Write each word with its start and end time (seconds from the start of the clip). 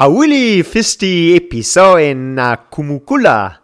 Hauli 0.00 0.64
Fisti 0.64 1.36
Episoen 1.36 2.40
Kumukula. 2.70 3.60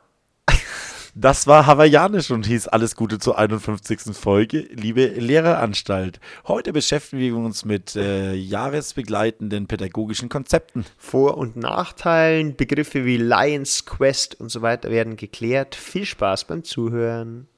Das 1.14 1.46
war 1.46 1.64
hawaiianisch 1.64 2.30
und 2.30 2.46
hieß 2.46 2.68
alles 2.68 2.94
Gute 2.94 3.18
zur 3.18 3.38
51. 3.38 4.14
Folge, 4.14 4.68
liebe 4.70 5.06
Lehreranstalt. 5.06 6.20
Heute 6.46 6.74
beschäftigen 6.74 7.22
wir 7.22 7.36
uns 7.36 7.64
mit 7.64 7.96
äh, 7.96 8.34
jahresbegleitenden 8.34 9.66
pädagogischen 9.66 10.28
Konzepten. 10.28 10.84
Vor- 10.98 11.38
und 11.38 11.56
Nachteilen, 11.56 12.54
Begriffe 12.54 13.06
wie 13.06 13.16
Lions 13.16 13.86
Quest 13.86 14.38
und 14.38 14.50
so 14.50 14.60
weiter 14.60 14.90
werden 14.90 15.16
geklärt. 15.16 15.74
Viel 15.74 16.04
Spaß 16.04 16.44
beim 16.44 16.64
Zuhören. 16.64 17.48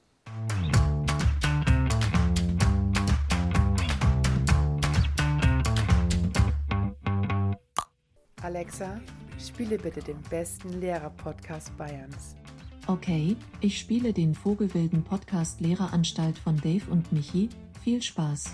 Alexa, 8.48 8.98
spiele 9.38 9.76
bitte 9.76 10.00
den 10.00 10.22
besten 10.30 10.80
Lehrer-Podcast 10.80 11.76
Bayerns. 11.76 12.34
Okay, 12.86 13.36
ich 13.60 13.78
spiele 13.78 14.14
den 14.14 14.34
Vogelwilden 14.34 15.04
Podcast 15.04 15.60
Lehreranstalt 15.60 16.38
von 16.38 16.56
Dave 16.56 16.90
und 16.90 17.12
Michi. 17.12 17.50
Viel 17.84 18.00
Spaß. 18.00 18.44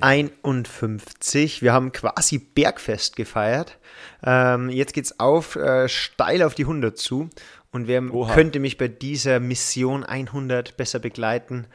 ...51. 0.00 1.62
Wir 1.62 1.72
haben 1.72 1.90
quasi 1.92 2.36
Bergfest 2.36 3.16
gefeiert. 3.16 3.78
Ähm, 4.22 4.68
jetzt 4.68 4.92
geht's 4.92 5.18
auf, 5.18 5.56
äh, 5.56 5.88
steil 5.88 6.42
auf 6.42 6.54
die 6.54 6.64
100 6.64 6.98
zu. 6.98 7.30
Und 7.72 7.86
wer 7.86 8.02
Oha. 8.12 8.34
könnte 8.34 8.60
mich 8.60 8.76
bei 8.76 8.88
dieser 8.88 9.40
Mission 9.40 10.04
100 10.04 10.76
besser 10.76 10.98
begleiten 10.98 11.68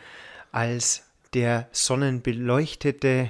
als 0.52 1.09
der 1.34 1.68
sonnenbeleuchtete, 1.72 3.30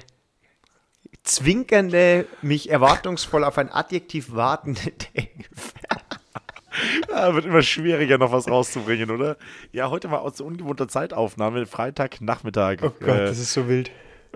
zwinkernde, 1.23 2.25
mich 2.41 2.69
erwartungsvoll 2.69 3.43
auf 3.43 3.57
ein 3.57 3.71
Adjektiv 3.71 4.33
wartende 4.33 4.91
Dave. 5.15 5.27
Ja, 7.09 7.33
wird 7.33 7.45
immer 7.45 7.61
schwieriger, 7.61 8.17
noch 8.17 8.31
was 8.31 8.47
rauszubringen, 8.47 9.11
oder? 9.11 9.37
Ja, 9.71 9.89
heute 9.89 10.07
mal 10.07 10.19
aus 10.19 10.39
ungewohnter 10.39 10.87
Zeitaufnahme, 10.87 11.65
Freitagnachmittag. 11.65 12.77
Oh 12.83 12.91
Gott, 12.99 13.07
Äh, 13.07 13.25
das 13.25 13.39
ist 13.39 13.53
so 13.53 13.67
wild. 13.67 13.91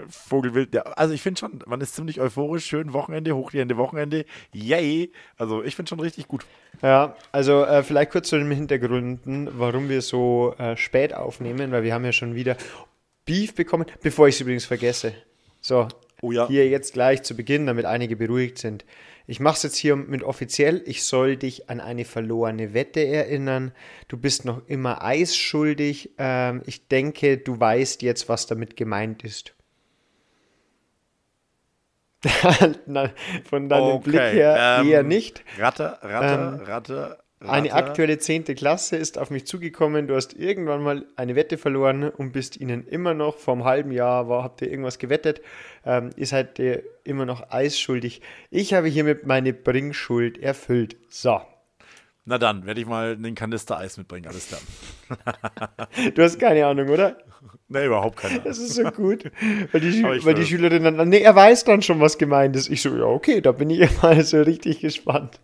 Vogelwild. 0.09 0.73
Ja, 0.73 0.81
also 0.81 1.13
ich 1.13 1.21
finde 1.21 1.39
schon, 1.39 1.59
man 1.67 1.79
ist 1.79 1.93
ziemlich 1.95 2.19
euphorisch, 2.19 2.65
schön 2.65 2.93
Wochenende, 2.93 3.35
hochgehende 3.35 3.77
Wochenende. 3.77 4.25
Yay! 4.51 5.11
Also 5.37 5.63
ich 5.63 5.75
finde 5.75 5.89
schon 5.89 5.99
richtig 5.99 6.27
gut. 6.27 6.43
Ja, 6.81 7.15
also 7.31 7.63
äh, 7.63 7.83
vielleicht 7.83 8.11
kurz 8.11 8.29
zu 8.29 8.37
den 8.37 8.49
Hintergründen, 8.49 9.49
warum 9.53 9.89
wir 9.89 10.01
so 10.01 10.55
äh, 10.57 10.75
spät 10.75 11.13
aufnehmen, 11.13 11.71
weil 11.71 11.83
wir 11.83 11.93
haben 11.93 12.03
ja 12.05 12.11
schon 12.11 12.33
wieder 12.33 12.57
Beef 13.25 13.53
bekommen, 13.55 13.85
bevor 14.01 14.27
ich 14.27 14.35
es 14.35 14.41
übrigens 14.41 14.65
vergesse. 14.65 15.13
So, 15.61 15.87
Oh 16.21 16.31
ja. 16.31 16.47
hier 16.47 16.67
jetzt 16.69 16.93
gleich 16.93 17.23
zu 17.23 17.35
Beginn, 17.35 17.65
damit 17.65 17.85
einige 17.85 18.15
beruhigt 18.15 18.57
sind. 18.57 18.85
Ich 19.25 19.39
mache 19.39 19.55
es 19.55 19.63
jetzt 19.63 19.77
hier 19.77 19.95
mit 19.95 20.21
offiziell. 20.23 20.81
Ich 20.85 21.03
soll 21.03 21.37
dich 21.37 21.69
an 21.69 21.79
eine 21.79 22.03
verlorene 22.03 22.73
Wette 22.73 23.05
erinnern. 23.05 23.71
Du 24.09 24.17
bist 24.17 24.43
noch 24.43 24.67
immer 24.67 25.01
eisschuldig. 25.03 26.11
Ähm, 26.17 26.61
ich 26.65 26.87
denke, 26.89 27.37
du 27.37 27.57
weißt 27.59 28.01
jetzt, 28.01 28.27
was 28.27 28.47
damit 28.47 28.75
gemeint 28.75 29.23
ist. 29.23 29.53
Von 33.49 33.69
deinem 33.69 34.01
Blick 34.01 34.19
her 34.19 34.79
ähm, 34.81 34.87
eher 34.89 35.03
nicht. 35.03 35.43
Ratte, 35.57 35.97
Ratte, 36.01 36.57
Ähm, 36.61 36.65
Ratte. 36.65 37.22
Eine 37.47 37.73
aktuelle 37.73 38.17
10. 38.17 38.45
Klasse 38.55 38.95
ist 38.95 39.17
auf 39.17 39.29
mich 39.29 39.45
zugekommen. 39.45 40.07
Du 40.07 40.15
hast 40.15 40.33
irgendwann 40.33 40.81
mal 40.81 41.05
eine 41.15 41.35
Wette 41.35 41.57
verloren 41.57 42.09
und 42.09 42.31
bist 42.31 42.59
ihnen 42.59 42.87
immer 42.87 43.13
noch, 43.13 43.37
vor 43.37 43.53
einem 43.55 43.63
halben 43.65 43.91
Jahr 43.91 44.29
war, 44.29 44.43
habt 44.43 44.61
ihr 44.61 44.69
irgendwas 44.69 44.99
gewettet, 44.99 45.41
ähm, 45.85 46.11
ihr 46.15 46.27
seid 46.27 46.57
ihr 46.59 46.83
immer 47.03 47.25
noch 47.25 47.49
eisschuldig. 47.51 48.21
Ich 48.49 48.73
habe 48.73 48.87
hiermit 48.87 49.25
meine 49.25 49.53
Bringschuld 49.53 50.37
erfüllt. 50.37 50.95
So. 51.09 51.41
Na 52.25 52.37
dann, 52.37 52.65
werde 52.65 52.79
ich 52.79 52.87
mal 52.87 53.13
einen 53.13 53.35
Kanister 53.35 53.77
Eis 53.77 53.97
mitbringen, 53.97 54.27
alles 54.27 54.47
klar. 54.47 54.61
Du 56.15 56.23
hast 56.23 56.39
keine 56.39 56.65
Ahnung, 56.65 56.87
oder? 56.87 57.17
Ne, 57.67 57.85
überhaupt 57.85 58.17
keine. 58.17 58.39
Das 58.39 58.59
ist 58.59 58.75
so 58.75 58.83
gut. 58.83 59.29
Weil 59.71 59.81
die, 59.81 60.03
weil 60.03 60.33
die 60.33 60.45
Schülerin 60.45 60.83
dann, 60.83 61.09
nee, 61.09 61.19
er 61.19 61.35
weiß 61.35 61.65
dann 61.65 61.81
schon, 61.81 61.99
was 61.99 62.17
gemeint 62.17 62.55
ist. 62.55 62.69
Ich 62.69 62.81
so, 62.81 62.95
ja, 62.95 63.03
okay, 63.03 63.41
da 63.41 63.51
bin 63.51 63.69
ich 63.69 63.89
mal 64.01 64.23
so 64.23 64.41
richtig 64.41 64.79
gespannt. 64.79 65.39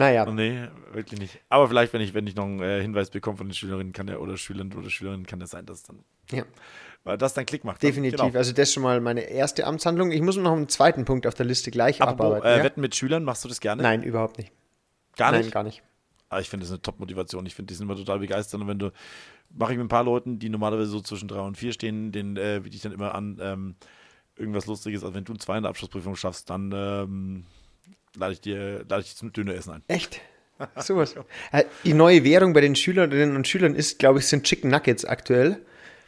Naja. 0.00 0.24
Nee, 0.26 0.66
wirklich 0.92 1.20
nicht. 1.20 1.38
Aber 1.48 1.68
vielleicht, 1.68 1.92
wenn 1.92 2.00
ich, 2.00 2.14
wenn 2.14 2.26
ich 2.26 2.34
noch 2.34 2.44
einen 2.44 2.60
äh, 2.60 2.80
Hinweis 2.80 3.10
bekomme 3.10 3.36
von 3.36 3.48
den 3.48 3.54
Schülerinnen, 3.54 3.92
kann 3.92 4.06
der 4.06 4.20
oder 4.20 4.36
Schülern 4.36 4.72
oder 4.72 4.90
Schülerinnen, 4.90 5.26
kann 5.26 5.38
das 5.40 5.50
sein, 5.50 5.66
dass 5.66 5.82
dann, 5.82 6.00
Ja. 6.30 6.44
weil 7.04 7.18
das 7.18 7.34
dann 7.34 7.44
Klick 7.46 7.64
macht. 7.64 7.82
Definitiv. 7.82 8.18
Genau. 8.20 8.36
Also 8.36 8.52
das 8.52 8.68
ist 8.68 8.74
schon 8.74 8.82
mal 8.82 9.00
meine 9.00 9.20
erste 9.20 9.66
Amtshandlung. 9.66 10.10
Ich 10.10 10.22
muss 10.22 10.36
noch 10.36 10.52
einen 10.52 10.68
zweiten 10.68 11.04
Punkt 11.04 11.26
auf 11.26 11.34
der 11.34 11.46
Liste 11.46 11.70
gleich 11.70 12.00
Apropos, 12.00 12.26
abarbeiten. 12.26 12.48
äh, 12.48 12.58
ja? 12.58 12.64
Wetten 12.64 12.80
mit 12.80 12.96
Schülern, 12.96 13.24
machst 13.24 13.44
du 13.44 13.48
das 13.48 13.60
gerne? 13.60 13.82
Nein, 13.82 14.02
überhaupt 14.02 14.38
nicht. 14.38 14.52
gar 15.16 15.32
nicht. 15.32 15.42
Nein, 15.44 15.50
gar 15.50 15.62
nicht. 15.64 15.82
Aber 16.30 16.40
ich 16.40 16.48
finde 16.48 16.64
das 16.64 16.70
eine 16.72 16.80
Top-Motivation. 16.80 17.44
Ich 17.46 17.54
finde, 17.54 17.68
die 17.68 17.74
sind 17.74 17.86
immer 17.86 17.96
total 17.96 18.20
begeistert. 18.20 18.60
Und 18.60 18.68
wenn 18.68 18.78
du, 18.78 18.92
mache 19.50 19.72
ich 19.72 19.78
mit 19.78 19.84
ein 19.84 19.88
paar 19.88 20.04
Leuten, 20.04 20.38
die 20.38 20.48
normalerweise 20.48 20.90
so 20.90 21.00
zwischen 21.00 21.28
drei 21.28 21.40
und 21.40 21.58
vier 21.58 21.72
stehen, 21.72 22.12
den 22.12 22.36
äh, 22.36 22.60
biete 22.62 22.76
ich 22.76 22.82
dann 22.82 22.92
immer 22.92 23.14
an, 23.14 23.38
ähm, 23.42 23.74
irgendwas 24.36 24.66
Lustiges. 24.66 25.02
Also 25.02 25.14
wenn 25.14 25.24
du 25.24 25.34
zwei 25.34 25.56
in 25.56 25.64
der 25.64 25.70
Abschlussprüfung 25.70 26.14
schaffst, 26.16 26.48
dann 26.48 26.70
ähm, 26.72 27.44
lade 28.16 28.32
ich 28.32 28.40
dir, 28.40 28.84
lade 28.88 29.02
ich 29.02 29.16
zum 29.16 29.32
Döneressen 29.32 29.72
ein. 29.74 29.82
Echt? 29.88 30.20
Sowas. 30.76 31.14
Äh, 31.52 31.64
Die 31.84 31.94
neue 31.94 32.22
Währung 32.24 32.52
bei 32.52 32.60
den 32.60 32.76
Schülerinnen 32.76 33.34
und 33.36 33.48
Schülern 33.48 33.74
ist, 33.74 33.98
glaube 33.98 34.18
ich, 34.18 34.26
sind 34.26 34.44
Chicken 34.44 34.70
Nuggets 34.70 35.04
aktuell. 35.04 35.60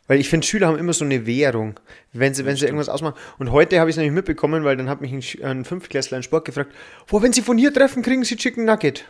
Weil 0.08 0.18
ich 0.18 0.28
finde, 0.28 0.46
Schüler 0.46 0.66
haben 0.66 0.78
immer 0.78 0.92
so 0.92 1.04
eine 1.04 1.26
Währung, 1.26 1.78
wenn 2.12 2.34
sie, 2.34 2.44
wenn 2.44 2.56
sie 2.56 2.64
irgendwas 2.66 2.88
ausmachen. 2.88 3.14
Und 3.38 3.52
heute 3.52 3.78
habe 3.80 3.88
ich 3.88 3.94
es 3.94 3.98
nämlich 3.98 4.12
mitbekommen, 4.14 4.64
weil 4.64 4.76
dann 4.76 4.88
hat 4.88 5.00
mich 5.00 5.12
ein, 5.12 5.44
ein 5.44 5.64
Fünftklässler 5.64 6.16
in 6.18 6.22
Sport 6.24 6.44
gefragt, 6.44 6.74
wo, 7.06 7.22
wenn 7.22 7.32
sie 7.32 7.40
von 7.40 7.56
hier 7.56 7.72
treffen, 7.72 8.02
kriegen 8.02 8.24
sie 8.24 8.36
Chicken 8.36 8.64
Nugget. 8.64 9.04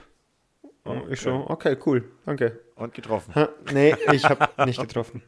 Und 0.85 1.11
Ich 1.11 1.21
so, 1.21 1.47
okay, 1.49 1.77
cool, 1.87 2.05
danke. 2.27 2.61
Und 2.77 2.95
getroffen. 2.95 3.35
Ha, 3.35 3.49
nee, 3.73 3.95
ich 4.13 4.25
habe 4.25 4.49
nicht 4.67 4.81
getroffen. 4.81 5.23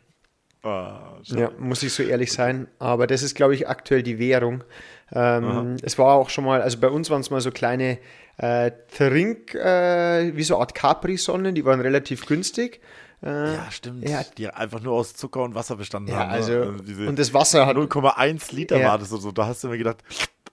Ah, 0.64 1.18
Ja, 1.24 1.50
muss 1.58 1.82
ich 1.82 1.92
so 1.92 2.02
ehrlich 2.02 2.32
sein. 2.32 2.68
Aber 2.78 3.06
das 3.06 3.22
ist, 3.22 3.34
glaube 3.34 3.54
ich, 3.54 3.68
aktuell 3.68 4.02
die 4.02 4.18
Währung. 4.18 4.64
Ähm, 5.12 5.76
es 5.82 5.98
war 5.98 6.14
auch 6.14 6.30
schon 6.30 6.44
mal, 6.44 6.62
also 6.62 6.78
bei 6.78 6.88
uns 6.88 7.10
waren 7.10 7.20
es 7.20 7.30
mal 7.30 7.40
so 7.40 7.50
kleine 7.50 7.98
äh, 8.38 8.70
Trink, 8.96 9.54
äh, 9.54 10.34
wie 10.34 10.42
so 10.42 10.54
eine 10.54 10.62
Art 10.62 10.74
Capri-Sonnen, 10.74 11.54
die 11.54 11.64
waren 11.64 11.80
relativ 11.80 12.26
günstig. 12.26 12.80
Äh, 13.22 13.54
ja, 13.54 13.70
stimmt. 13.70 14.08
Ja. 14.08 14.22
Die 14.36 14.48
einfach 14.48 14.80
nur 14.80 14.94
aus 14.94 15.14
Zucker 15.14 15.42
und 15.42 15.54
Wasser 15.54 15.76
bestanden 15.76 16.12
ja, 16.12 16.20
haben. 16.20 16.28
ne? 16.28 16.34
also, 16.34 16.72
diese 16.82 17.06
und 17.08 17.18
das 17.18 17.32
Wasser 17.32 17.66
hat. 17.66 17.76
0,1 17.76 18.54
Liter 18.54 18.78
Ja. 18.78 18.88
war 18.88 18.98
das 18.98 19.10
so, 19.10 19.18
so. 19.18 19.30
Da 19.32 19.46
hast 19.46 19.62
du 19.64 19.68
mir 19.68 19.78
gedacht, 19.78 19.98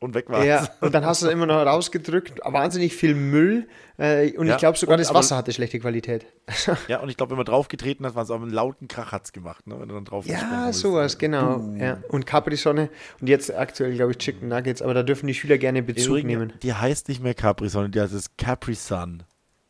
und 0.02 0.14
weg 0.16 0.30
war 0.30 0.44
Ja, 0.44 0.68
und 0.82 0.94
dann 0.94 1.06
hast 1.06 1.22
du 1.22 1.30
immer 1.30 1.46
noch 1.46 1.66
rausgedrückt, 1.66 2.40
wahnsinnig 2.44 2.94
viel 2.94 3.16
Müll. 3.16 3.68
Äh, 3.98 4.36
und 4.36 4.48
Ja, 4.48 4.56
ich 4.56 4.60
glaube 4.60 4.78
sogar, 4.78 4.96
und 4.96 5.00
das 5.00 5.10
aber- 5.10 5.20
Wasser 5.20 5.38
hatte 5.38 5.54
schlechte 5.54 5.80
Qualität. 5.80 6.26
Ja, 6.88 7.00
und 7.00 7.10
ich 7.10 7.16
glaube, 7.18 7.30
wenn 7.30 7.38
man 7.38 7.46
draufgetreten 7.46 8.06
hat, 8.06 8.16
war 8.16 8.24
es 8.24 8.32
auch 8.32 8.42
einen 8.42 8.50
lauten 8.50 8.88
Krach 8.88 9.12
hat's 9.12 9.32
gemacht, 9.32 9.68
ne? 9.68 9.80
wenn 9.80 9.88
du 9.88 9.96
dann 9.96 10.06
drauf 10.06 10.26
Ja, 10.26 10.74
sowas, 10.74 11.18
genau. 11.18 11.62
Ja. 11.78 12.00
Und 12.10 12.26
Capri-Sonne 12.26 12.90
und 13.22 13.28
jetzt 13.30 13.54
aktuell, 13.56 13.94
glaube 13.96 14.12
ich, 14.12 14.18
Chicken 14.18 14.48
Nuggets, 14.50 14.82
aber 14.82 14.94
da 14.94 15.04
dürfen 15.04 15.28
die 15.28 15.34
Schüler 15.36 15.58
gerne 15.58 15.84
Bezug 15.84 16.08
Übrigens, 16.18 16.28
nehmen. 16.28 16.54
die 16.64 16.74
heißt 16.74 17.08
nicht 17.08 17.22
mehr 17.24 17.34
Capri, 17.36 17.70
sondern 17.70 17.92
die 17.92 18.02
heißt 18.02 18.14
es 18.14 18.36
Capri 18.38 18.74
Sun. 18.74 19.24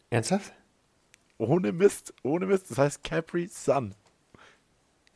Ernsthaft? 0.09 0.53
Ohne 1.37 1.71
Mist, 1.71 2.13
ohne 2.23 2.45
Mist. 2.45 2.71
Das 2.71 2.77
heißt 2.77 3.03
Capri 3.03 3.47
Sun. 3.47 3.95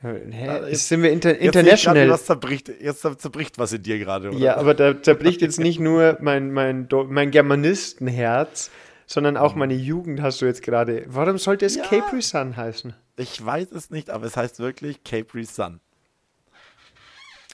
Hä? 0.05 0.45
jetzt- 0.45 0.69
Jetzt 0.69 0.87
sind 0.89 1.03
wir 1.03 1.11
inter 1.11 1.31
Jetzt 1.31 1.55
international. 1.55 2.09
was 2.09 2.25
zerbricht, 2.25 2.69
jetzt 2.79 3.01
zerbricht 3.01 3.57
was 3.57 3.73
in 3.73 3.83
dir 3.83 3.97
gerade. 3.99 4.29
oder? 4.29 4.37
Ja, 4.37 4.57
aber 4.57 4.73
da 4.73 5.01
zerbricht 5.01 5.41
jetzt 5.41 5.59
nicht 5.59 5.79
nur 5.79 6.17
mein, 6.21 6.51
mein, 6.51 6.87
mein 7.09 7.31
Germanistenherz, 7.31 8.69
sondern 9.07 9.37
auch 9.37 9.55
meine 9.55 9.73
Jugend 9.75 10.21
hast 10.21 10.41
du 10.41 10.45
jetzt 10.45 10.61
gerade. 10.63 11.03
Warum 11.07 11.37
sollte 11.37 11.65
es 11.65 11.75
Ja. 11.75 11.83
Capri 11.83 12.21
Sun 12.21 12.55
heißen? 12.57 12.93
Ich 13.17 13.43
weiß 13.45 13.71
es 13.71 13.89
nicht, 13.91 14.09
aber 14.09 14.25
es 14.25 14.35
heißt 14.35 14.59
wirklich 14.59 15.03
Capri 15.03 15.45
Sun. 15.45 15.79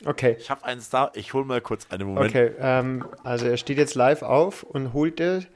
Okay. 0.05 0.35
Ich 0.39 0.49
habe 0.49 0.63
einen 0.65 0.81
Star. 0.81 1.11
Ich 1.13 1.33
hole 1.33 1.45
mal 1.45 1.61
kurz 1.61 1.85
einen 1.91 2.07
Moment. 2.07 2.29
Okay, 2.31 2.51
ähm, 2.59 3.05
also 3.23 3.45
er 3.45 3.57
steht 3.57 3.77
jetzt 3.77 3.93
live 3.95 4.23
auf 4.23 4.63
und 4.63 4.93
holt 4.93 5.19
es. 5.19 5.43
Ähm, 5.43 5.49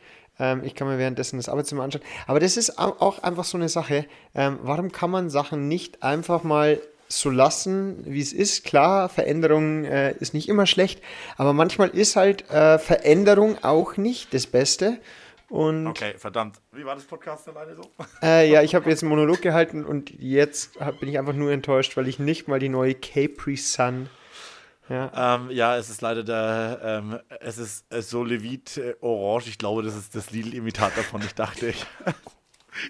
ich 0.64 0.76
kann 0.76 0.88
mir 0.88 0.98
währenddessen 0.98 1.38
das 1.38 1.48
Arbeitszimmer 1.50 1.84
anschauen. 1.84 2.04
Aber 2.28 2.40
das 2.40 2.58
ist 2.58 2.78
au- 2.78 2.96
auch 3.00 3.24
einfach 3.24 3.44
so 3.46 3.58
eine 3.58 3.70
Sache. 3.70 4.06
Ähm, 4.34 4.60
warum 4.64 4.92
kann 4.92 5.10
man 5.12 5.30
Sachen 5.30 5.68
nicht 5.68 6.04
einfach 6.04 6.44
mal 6.44 6.80
so 7.08 7.30
lassen, 7.30 8.04
wie 8.06 8.20
es 8.20 8.34
ist? 8.34 8.64
Klar, 8.66 9.10
Veränderung 9.10 9.86
äh, 9.86 10.14
ist 10.20 10.34
nicht 10.34 10.50
immer 10.50 10.66
schlecht, 10.66 11.02
aber 11.38 11.54
manchmal 11.54 11.90
ist 11.90 12.16
halt 12.16 12.50
äh, 12.50 12.80
Veränderung 12.80 13.64
auch 13.64 13.96
nicht 13.98 14.34
das 14.34 14.48
Beste. 14.48 15.00
Und 15.48 15.86
Okay, 15.88 16.16
verdammt. 16.18 16.56
Wie 16.72 16.84
war 16.84 16.96
das 16.96 17.04
Podcast 17.06 17.48
alleine 17.48 17.76
so? 17.76 17.84
äh, 18.24 18.50
ja, 18.50 18.64
ich 18.64 18.74
habe 18.74 18.90
jetzt 18.90 19.04
einen 19.04 19.12
Monolog 19.12 19.42
gehalten 19.42 19.86
und 19.86 20.10
jetzt 20.20 20.80
hab, 20.80 21.00
bin 21.00 21.08
ich 21.08 21.20
einfach 21.20 21.34
nur 21.34 21.52
enttäuscht, 21.52 21.96
weil 21.96 22.08
ich 22.08 22.18
nicht 22.18 22.48
mal 22.48 22.60
die 22.60 22.70
neue 22.70 22.96
Capri 22.96 23.56
Sun. 23.56 24.10
Ja, 24.90 25.36
Ähm, 25.36 25.50
ja, 25.52 25.78
es 25.78 25.90
ist 25.90 26.02
leider 26.02 26.24
der, 26.24 26.80
ähm, 26.84 27.20
es 27.42 27.58
ist 27.58 27.86
äh, 27.92 28.02
so 28.02 28.24
Levit 28.24 28.78
äh, 28.78 28.94
Orange. 29.02 29.48
Ich 29.50 29.58
glaube, 29.58 29.82
das 29.84 29.96
ist 29.96 30.16
das 30.16 30.32
Lidl-Imitat 30.32 30.98
davon. 30.98 31.22
Ich 31.22 31.34
dachte, 31.34 31.70
ich, 31.70 31.86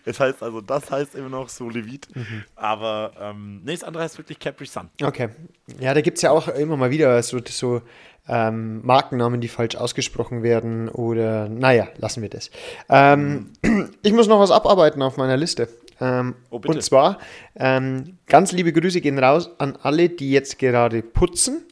Es 0.05 0.19
heißt 0.19 0.41
also, 0.41 0.61
das 0.61 0.89
heißt 0.89 1.15
immer 1.15 1.29
noch 1.29 1.49
Solevit. 1.49 2.07
Aber 2.55 3.11
ähm, 3.19 3.61
nee, 3.63 3.73
das 3.73 3.83
andere 3.83 4.03
heißt 4.03 4.17
wirklich 4.17 4.39
Capri 4.39 4.65
Sun. 4.65 4.89
Okay. 5.01 5.29
Ja, 5.79 5.93
da 5.93 6.01
gibt 6.01 6.17
es 6.17 6.21
ja 6.23 6.31
auch 6.31 6.47
immer 6.47 6.77
mal 6.77 6.89
wieder 6.89 7.21
so, 7.23 7.39
so 7.47 7.81
ähm, 8.27 8.83
Markennamen, 8.83 9.41
die 9.41 9.47
falsch 9.47 9.75
ausgesprochen 9.75 10.41
werden 10.43 10.89
oder, 10.89 11.47
naja, 11.49 11.87
lassen 11.97 12.21
wir 12.21 12.29
das. 12.29 12.49
Ähm, 12.89 13.51
ich 14.01 14.13
muss 14.13 14.27
noch 14.27 14.39
was 14.39 14.51
abarbeiten 14.51 15.01
auf 15.01 15.17
meiner 15.17 15.37
Liste. 15.37 15.69
Ähm, 16.01 16.35
Oh, 16.49 16.59
und 16.65 16.81
zwar, 16.83 17.19
ähm, 17.55 18.17
ganz 18.25 18.51
liebe 18.51 18.73
Grüße 18.73 18.99
gehen 19.01 19.17
raus 19.19 19.49
an 19.59 19.77
alle, 19.81 20.09
die 20.09 20.31
jetzt 20.31 20.59
gerade 20.59 21.01
putzen, 21.01 21.63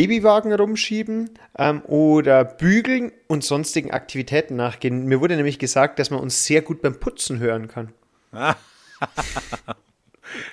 Babywagen 0.00 0.50
rumschieben 0.50 1.28
ähm, 1.58 1.82
oder 1.82 2.42
bügeln 2.42 3.12
und 3.26 3.44
sonstigen 3.44 3.90
Aktivitäten 3.90 4.56
nachgehen. 4.56 5.04
Mir 5.04 5.20
wurde 5.20 5.36
nämlich 5.36 5.58
gesagt, 5.58 5.98
dass 5.98 6.08
man 6.08 6.20
uns 6.20 6.46
sehr 6.46 6.62
gut 6.62 6.80
beim 6.80 6.98
Putzen 6.98 7.38
hören 7.38 7.68
kann. 7.68 7.92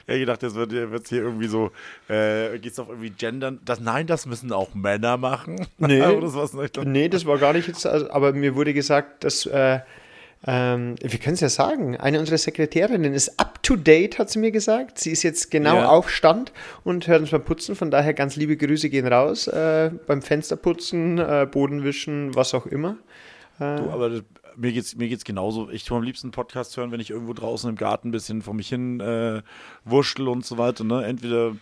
Ja, 0.07 0.15
ich 0.15 0.25
dachte, 0.25 0.47
das 0.47 0.55
wird 0.55 0.71
jetzt 0.71 1.09
hier 1.09 1.21
irgendwie 1.21 1.45
so, 1.45 1.69
äh, 2.09 2.57
geht 2.57 2.71
es 2.71 2.79
auf 2.79 2.89
irgendwie 2.89 3.11
gendern. 3.11 3.59
Das, 3.63 3.79
nein, 3.79 4.07
das 4.07 4.25
müssen 4.25 4.51
auch 4.51 4.73
Männer 4.73 5.17
machen. 5.17 5.67
Nee. 5.77 6.01
Das. 6.19 6.55
Nee, 6.83 7.09
das 7.09 7.27
war 7.27 7.37
gar 7.37 7.53
nicht 7.53 7.67
jetzt, 7.67 7.85
also, 7.85 8.09
aber 8.09 8.33
mir 8.33 8.55
wurde 8.55 8.73
gesagt, 8.73 9.23
dass, 9.23 9.45
äh, 9.45 9.81
ähm, 10.45 10.95
wir 11.01 11.19
können 11.19 11.33
es 11.33 11.39
ja 11.41 11.49
sagen, 11.49 11.97
eine 11.97 12.19
unserer 12.19 12.37
Sekretärinnen 12.37 13.13
ist 13.13 13.39
up 13.39 13.61
to 13.63 13.75
date, 13.75 14.19
hat 14.19 14.29
sie 14.29 14.39
mir 14.39 14.51
gesagt. 14.51 14.99
Sie 14.99 15.11
ist 15.11 15.23
jetzt 15.23 15.49
genau 15.51 15.75
Ja. 15.77 15.89
auf 15.89 16.09
Stand 16.09 16.51
und 16.83 17.07
hört 17.07 17.21
uns 17.21 17.31
beim 17.31 17.43
Putzen. 17.43 17.75
Von 17.75 17.89
daher 17.91 18.13
ganz 18.13 18.35
liebe 18.35 18.55
Grüße 18.55 18.89
gehen 18.89 19.07
raus. 19.07 19.47
Äh, 19.47 19.91
beim 20.05 20.21
Fensterputzen, 20.21 21.17
äh, 21.17 21.47
Bodenwischen, 21.49 22.35
was 22.35 22.53
auch 22.53 22.65
immer. 22.65 22.97
Du, 23.59 23.63
aber 23.65 24.09
das, 24.11 24.21
mir 24.55 24.71
geht's, 24.71 24.95
mir 24.95 25.07
geht's 25.09 25.23
genauso. 25.23 25.71
Ich 25.71 25.83
tue 25.83 25.97
am 25.97 26.03
liebsten 26.03 26.29
Podcast 26.29 26.77
hören, 26.77 26.91
wenn 26.91 26.99
ich 26.99 27.09
irgendwo 27.09 27.33
draußen 27.33 27.67
im 27.67 27.75
Garten 27.75 28.09
ein 28.09 28.11
bisschen 28.11 28.43
vor 28.43 28.53
mich 28.53 28.69
hin 28.69 28.99
äh, 28.99 29.41
wurschtel 29.83 30.27
und 30.27 30.45
so 30.45 30.59
weiter. 30.59 30.83
Ne? 30.83 31.03
Entweder 31.03 31.55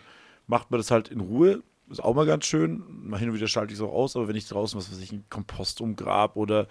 macht 0.46 0.70
man 0.70 0.78
das 0.78 0.90
halt 0.90 1.08
in 1.08 1.20
Ruhe, 1.20 1.62
ist 1.90 2.04
auch 2.04 2.14
mal 2.14 2.26
ganz 2.26 2.44
schön. 2.44 2.82
Mal 2.88 3.18
hin 3.18 3.30
und 3.30 3.34
wieder 3.36 3.48
schalte 3.48 3.72
ich 3.72 3.78
es 3.78 3.82
auch 3.84 3.94
aus, 3.94 4.14
aber 4.14 4.28
wenn 4.28 4.36
ich 4.36 4.46
draußen, 4.46 4.78
was 4.78 4.92
weiß 4.92 5.00
ich, 5.00 5.10
einen 5.12 5.24
Kompost 5.30 5.80
umgrab 5.80 6.36
oder 6.36 6.66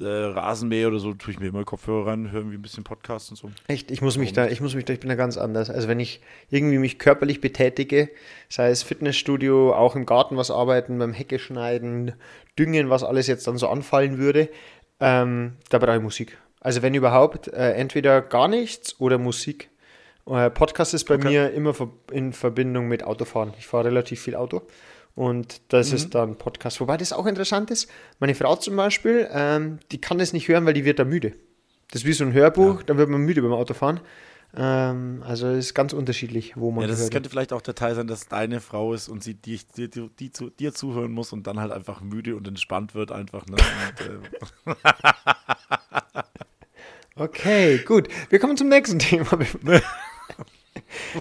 äh, 0.00 0.06
Rasenmäher 0.06 0.88
oder 0.88 0.98
so, 0.98 1.12
tue 1.14 1.32
ich 1.32 1.40
mir 1.40 1.48
immer 1.48 1.64
Kopfhörer 1.64 2.08
rein, 2.08 2.30
höre 2.30 2.40
irgendwie 2.40 2.56
ein 2.58 2.62
bisschen 2.62 2.84
Podcast 2.84 3.30
und 3.30 3.36
so. 3.36 3.50
Echt, 3.68 3.90
ich 3.90 4.02
muss 4.02 4.16
mich 4.18 4.32
da, 4.32 4.46
ich 4.48 4.60
muss 4.60 4.74
mich 4.74 4.84
da, 4.84 4.92
ich 4.92 5.00
bin 5.00 5.08
da 5.08 5.14
ganz 5.14 5.36
anders. 5.36 5.70
Also 5.70 5.88
wenn 5.88 6.00
ich 6.00 6.20
irgendwie 6.50 6.78
mich 6.78 6.98
körperlich 6.98 7.40
betätige, 7.40 8.10
sei 8.48 8.70
es 8.70 8.82
Fitnessstudio, 8.82 9.74
auch 9.74 9.96
im 9.96 10.06
Garten 10.06 10.36
was 10.36 10.50
arbeiten, 10.50 10.98
beim 10.98 11.12
Hecke 11.12 11.38
schneiden, 11.38 12.12
düngen, 12.58 12.90
was 12.90 13.02
alles 13.04 13.26
jetzt 13.26 13.46
dann 13.46 13.58
so 13.58 13.68
anfallen 13.68 14.18
würde, 14.18 14.48
ähm, 15.00 15.52
da 15.68 15.78
brauche 15.78 15.96
ich 15.96 16.02
Musik. 16.02 16.38
Also 16.60 16.82
wenn 16.82 16.94
überhaupt, 16.94 17.48
äh, 17.48 17.72
entweder 17.72 18.20
gar 18.20 18.48
nichts 18.48 19.00
oder 19.00 19.18
Musik. 19.18 19.70
Äh, 20.26 20.50
Podcast 20.50 20.92
ist 20.94 21.04
bei 21.04 21.14
Okay. 21.14 21.28
mir 21.28 21.50
immer 21.52 21.74
in 22.12 22.32
Verbindung 22.32 22.86
mit 22.88 23.02
Autofahren. 23.02 23.52
Ich 23.58 23.66
fahre 23.66 23.86
relativ 23.86 24.20
viel 24.20 24.36
Auto. 24.36 24.62
Und 25.14 25.60
das 25.68 25.92
ist 25.92 26.14
dann 26.14 26.38
Podcast. 26.38 26.80
Wobei 26.80 26.96
das 26.96 27.12
auch 27.12 27.26
interessant 27.26 27.70
ist. 27.70 27.90
Meine 28.20 28.34
Frau 28.34 28.56
zum 28.56 28.76
Beispiel, 28.76 29.28
ähm, 29.32 29.78
die 29.92 30.00
kann 30.00 30.18
das 30.18 30.32
nicht 30.32 30.48
hören, 30.48 30.64
weil 30.66 30.72
die 30.74 30.84
wird 30.84 30.98
da 30.98 31.04
müde. 31.04 31.34
Das 31.90 32.02
ist 32.02 32.06
wie 32.06 32.12
so 32.12 32.24
ein 32.24 32.32
Hörbuch, 32.32 32.82
dann 32.84 32.96
wird 32.96 33.08
man 33.10 33.20
müde 33.22 33.42
beim 33.42 33.52
Autofahren. 33.52 34.00
Ähm, 34.56 35.22
also 35.26 35.48
es 35.48 35.66
ist 35.66 35.74
ganz 35.74 35.92
unterschiedlich, 35.92 36.56
wo 36.56 36.70
man 36.70 36.82
Ja, 36.82 36.88
das 36.88 37.00
hört. 37.00 37.12
könnte 37.12 37.28
vielleicht 37.30 37.52
auch 37.52 37.60
der 37.62 37.74
Teil 37.74 37.94
sein, 37.94 38.06
dass 38.06 38.28
deine 38.28 38.60
Frau 38.60 38.94
ist 38.94 39.08
und 39.08 39.22
sie 39.22 39.34
dir, 39.34 39.58
dir, 39.76 39.88
dir, 39.88 40.10
die 40.18 40.32
zu, 40.32 40.50
dir 40.50 40.72
zuhören 40.72 41.12
muss 41.12 41.32
und 41.32 41.46
dann 41.46 41.60
halt 41.60 41.70
einfach 41.72 42.00
müde 42.00 42.34
und 42.36 42.48
entspannt 42.48 42.94
wird 42.94 43.12
einfach. 43.12 43.46
Ne? 43.46 43.56
Und, 44.66 44.74
äh, 44.74 44.74
Okay, 47.16 47.78
gut. 47.84 48.08
Wir 48.30 48.38
kommen 48.38 48.56
zum 48.56 48.68
nächsten 48.68 48.98
Thema. 48.98 49.26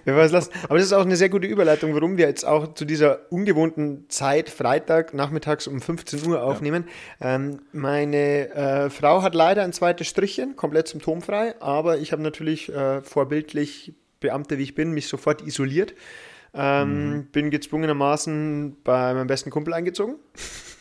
Wir 0.04 0.16
es 0.18 0.32
lassen. 0.32 0.52
Aber 0.64 0.78
das 0.78 0.88
ist 0.88 0.94
auch 0.94 1.06
eine 1.06 1.16
sehr 1.16 1.30
gute 1.30 1.48
Überleitung, 1.48 1.94
warum 1.94 2.18
wir 2.18 2.28
jetzt 2.28 2.46
auch 2.46 2.74
zu 2.74 2.86
dieser 2.86 3.32
ungewohnten 3.32 4.06
Zeit, 4.10 4.50
Freitag, 4.50 5.14
nachmittags 5.14 5.68
um 5.68 5.82
15 5.82 6.28
Uhr 6.28 6.44
aufnehmen. 6.44 6.86
Ähm, 7.22 7.60
meine 7.72 8.50
äh, 8.50 8.90
Frau 8.90 9.22
hat 9.22 9.36
leider 9.36 9.64
ein 9.64 9.74
zweites 9.74 10.08
Strichchen, 10.08 10.56
komplett 10.56 10.88
symptomfrei, 10.88 11.56
aber 11.62 11.98
ich 11.98 12.12
habe 12.12 12.22
natürlich 12.22 12.74
äh, 12.74 13.02
vorbildlich, 13.02 13.94
Beamte 14.20 14.58
wie 14.58 14.64
ich 14.64 14.76
bin, 14.76 14.92
mich 14.92 15.08
sofort 15.08 15.42
isoliert. 15.42 15.94
Ähm, 16.54 17.28
Bin 17.32 17.52
gezwungenermaßen 17.52 18.78
bei 18.84 19.14
meinem 19.14 19.28
besten 19.28 19.50
Kumpel 19.50 19.74
eingezogen. 19.74 20.16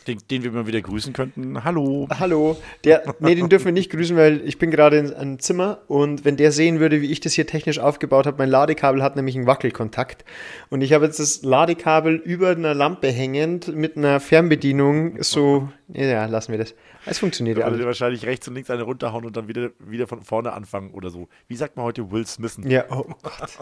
Den, 0.08 0.18
den 0.30 0.42
wir 0.42 0.50
mal 0.50 0.66
wieder 0.66 0.80
grüßen 0.80 1.12
könnten. 1.12 1.62
Hallo. 1.64 2.08
Hallo. 2.18 2.56
Der, 2.84 3.14
nee, 3.20 3.34
den 3.34 3.48
dürfen 3.48 3.66
wir 3.66 3.72
nicht 3.72 3.90
grüßen, 3.90 4.16
weil 4.16 4.40
ich 4.46 4.58
bin 4.58 4.70
gerade 4.70 4.98
in 4.98 5.12
einem 5.12 5.38
Zimmer 5.38 5.82
und 5.86 6.24
wenn 6.24 6.36
der 6.36 6.50
sehen 6.52 6.80
würde, 6.80 7.00
wie 7.00 7.12
ich 7.12 7.20
das 7.20 7.34
hier 7.34 7.46
technisch 7.46 7.78
aufgebaut 7.78 8.26
habe, 8.26 8.38
mein 8.38 8.48
Ladekabel 8.48 9.02
hat 9.02 9.16
nämlich 9.16 9.36
einen 9.36 9.46
Wackelkontakt 9.46 10.24
und 10.70 10.80
ich 10.80 10.92
habe 10.92 11.04
jetzt 11.04 11.20
das 11.20 11.42
Ladekabel 11.42 12.16
über 12.16 12.50
einer 12.50 12.74
Lampe 12.74 13.08
hängend 13.08 13.74
mit 13.74 13.96
einer 13.96 14.20
Fernbedienung 14.20 15.22
so, 15.22 15.68
ja, 15.88 16.26
lassen 16.26 16.52
wir 16.52 16.58
das. 16.58 16.74
Es 17.06 17.18
funktioniert 17.18 17.58
ja 17.58 17.64
alles. 17.64 17.84
wahrscheinlich 17.84 18.26
rechts 18.26 18.48
und 18.48 18.54
links 18.54 18.70
eine 18.70 18.82
runterhauen 18.82 19.24
und 19.24 19.36
dann 19.36 19.48
wieder, 19.48 19.70
wieder 19.78 20.06
von 20.06 20.22
vorne 20.22 20.52
anfangen 20.52 20.90
oder 20.92 21.10
so. 21.10 21.28
Wie 21.46 21.56
sagt 21.56 21.76
man 21.76 21.84
heute 21.84 22.10
Will 22.10 22.26
Smithen? 22.26 22.68
Ja, 22.68 22.84
oh 22.90 23.04
Gott. 23.22 23.58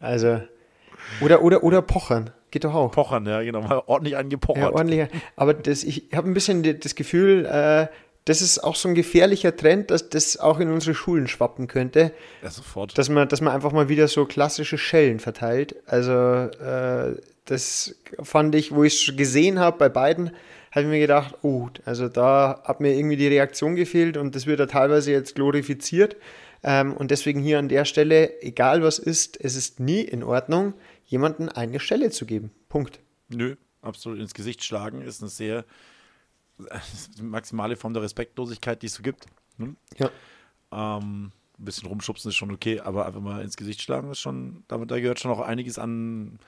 Also, 0.00 0.40
oder, 1.20 1.42
oder, 1.42 1.62
oder 1.62 1.82
pochern. 1.82 2.30
Geht 2.52 2.62
doch 2.64 2.74
auch. 2.74 2.92
Pochern, 2.92 3.26
ja, 3.26 3.42
genau. 3.42 3.62
Mal 3.62 3.82
ordentlich 3.86 4.12
Ja, 4.12 4.18
angepochert. 4.20 4.72
ordentlicher. 4.72 5.08
Aber 5.34 5.54
das, 5.54 5.82
ich 5.82 6.10
habe 6.14 6.28
ein 6.30 6.34
bisschen 6.34 6.62
das 6.80 6.94
Gefühl, 6.94 7.46
äh, 7.46 7.88
das 8.26 8.40
ist 8.40 8.62
auch 8.62 8.76
so 8.76 8.88
ein 8.88 8.94
gefährlicher 8.94 9.56
Trend, 9.56 9.90
dass 9.90 10.08
das 10.08 10.36
auch 10.38 10.60
in 10.60 10.70
unsere 10.70 10.94
Schulen 10.94 11.26
schwappen 11.26 11.66
könnte. 11.66 12.12
ja, 12.42 12.50
sofort. 12.50 12.96
dass 12.96 13.08
man, 13.08 13.26
dass 13.28 13.40
man 13.40 13.52
einfach 13.52 13.72
mal 13.72 13.88
wieder 13.88 14.06
so 14.06 14.26
klassische 14.26 14.78
Schellen 14.78 15.18
verteilt. 15.18 15.74
Also 15.86 16.12
äh, 16.12 17.16
das 17.46 17.96
fand 18.22 18.54
ich, 18.54 18.72
wo 18.72 18.84
ich 18.84 19.08
es 19.08 19.16
gesehen 19.16 19.58
habe 19.58 19.78
bei 19.78 19.88
beiden, 19.88 20.30
habe 20.70 20.82
ich 20.82 20.86
mir 20.86 21.00
gedacht, 21.00 21.34
oh, 21.42 21.68
also 21.84 22.08
da 22.08 22.62
hat 22.64 22.80
mir 22.80 22.94
irgendwie 22.94 23.16
die 23.16 23.26
Reaktion 23.28 23.74
gefehlt 23.76 24.16
und 24.16 24.36
das 24.36 24.46
wird 24.46 24.60
ja 24.60 24.66
teilweise 24.66 25.10
jetzt 25.10 25.34
glorifiziert. 25.34 26.16
Ähm, 26.62 26.92
und 26.94 27.10
deswegen 27.10 27.40
hier 27.40 27.58
an 27.58 27.68
der 27.68 27.84
Stelle, 27.84 28.40
egal 28.42 28.82
was 28.84 28.98
ist, 29.00 29.36
es 29.42 29.56
ist 29.56 29.80
nie 29.80 30.02
in 30.02 30.22
Ordnung, 30.22 30.74
jemanden 31.12 31.48
eine 31.48 31.78
Stelle 31.78 32.10
zu 32.10 32.26
geben. 32.26 32.50
Punkt. 32.68 32.98
Nö, 33.28 33.56
absolut 33.82 34.18
ins 34.18 34.34
Gesicht 34.34 34.64
schlagen 34.64 35.02
ist 35.02 35.20
eine 35.22 35.30
sehr 35.30 35.64
die 37.16 37.22
maximale 37.22 37.76
Form 37.76 37.92
der 37.94 38.02
Respektlosigkeit, 38.02 38.82
die 38.82 38.86
es 38.86 38.94
so 38.94 39.02
gibt. 39.02 39.26
Ne? 39.58 39.74
Ja. 39.98 40.10
Ähm, 40.72 41.32
ein 41.58 41.64
bisschen 41.64 41.88
rumschubsen 41.88 42.28
ist 42.30 42.36
schon 42.36 42.50
okay, 42.52 42.80
aber 42.80 43.06
einfach 43.06 43.20
mal 43.20 43.42
ins 43.42 43.56
Gesicht 43.56 43.82
schlagen 43.82 44.10
ist 44.10 44.20
schon, 44.20 44.64
damit 44.68 44.90
da 44.90 44.98
gehört 45.00 45.20
schon 45.20 45.30
auch 45.30 45.40
einiges 45.40 45.78
an, 45.78 46.38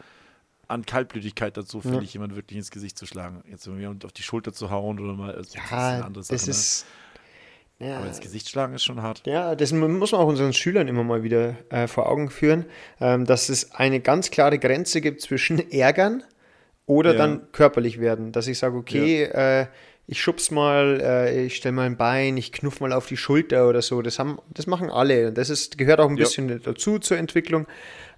an 0.69 0.87
Kaltblütigkeit 0.87 1.56
dazu, 1.56 1.81
finde 1.81 1.99
Ja. 1.99 2.02
ich, 2.02 2.14
jemand 2.14 2.34
wirklich 2.37 2.56
ins 2.58 2.70
Gesicht 2.70 2.96
zu 2.99 3.06
schlagen. 3.06 3.43
Jetzt 3.49 3.66
irgendwie 3.66 3.83
jemand 3.83 4.04
auf 4.04 4.12
die 4.12 4.23
Schulter 4.23 4.52
zu 4.52 4.71
hauen 4.71 4.99
oder 5.00 5.14
mal, 5.14 5.33
das 5.35 5.49
ist 5.49 5.54
Ja, 5.56 5.62
eine 5.94 6.04
andere 6.04 6.25
Sache. 6.25 6.35
das 6.37 6.49
ist. 6.49 6.85
ne? 6.85 6.90
Ja, 7.81 7.99
Aber 7.99 8.07
ins 8.07 8.21
Gesicht 8.21 8.49
schlagen 8.49 8.75
ist 8.75 8.85
schon 8.85 9.02
hart. 9.02 9.23
Ja, 9.26 9.54
das 9.57 9.73
mu- 9.73 9.88
muss 9.88 10.12
man 10.12 10.21
auch 10.21 10.28
unseren 10.28 10.52
Schülern 10.52 10.87
immer 10.88 11.02
mal 11.04 11.23
wieder 11.25 11.57
äh, 11.71 11.87
vor 11.88 12.09
Augen 12.09 12.31
führen, 12.31 12.66
ähm, 13.00 13.25
dass 13.25 13.49
es 13.49 13.73
eine 13.73 14.00
ganz 14.00 14.31
klare 14.31 14.59
Grenze 14.59 15.00
gibt 15.00 15.21
zwischen 15.21 15.59
Ärgern 15.73 16.23
oder 16.87 17.12
Ja. 17.12 17.19
dann 17.19 17.50
körperlich 17.52 18.00
werden. 18.00 18.31
Dass 18.33 18.47
ich 18.47 18.59
sage, 18.59 18.76
okay, 18.76 19.25
äh, 19.25 19.66
ich 20.07 20.23
schub's 20.23 20.50
mal, 20.50 21.00
äh, 21.02 21.45
ich 21.47 21.57
stelle 21.57 21.73
mal 21.73 21.87
ein 21.87 21.97
Bein, 21.97 22.37
ich 22.37 22.52
knuff 22.52 22.81
mal 22.81 22.93
auf 22.93 23.07
die 23.07 23.16
Schulter 23.16 23.69
oder 23.69 23.83
so. 23.83 24.02
Das, 24.02 24.19
haben, 24.19 24.38
das 24.50 24.66
machen 24.66 24.88
alle. 24.90 25.28
Und 25.28 25.38
das 25.38 25.50
ist, 25.50 25.76
gehört 25.76 25.99
auch 26.00 26.09
ein 26.11 26.16
Ja. 26.16 26.25
bisschen 26.25 26.61
dazu 26.62 26.99
zur 27.00 27.16
Entwicklung. 27.19 27.66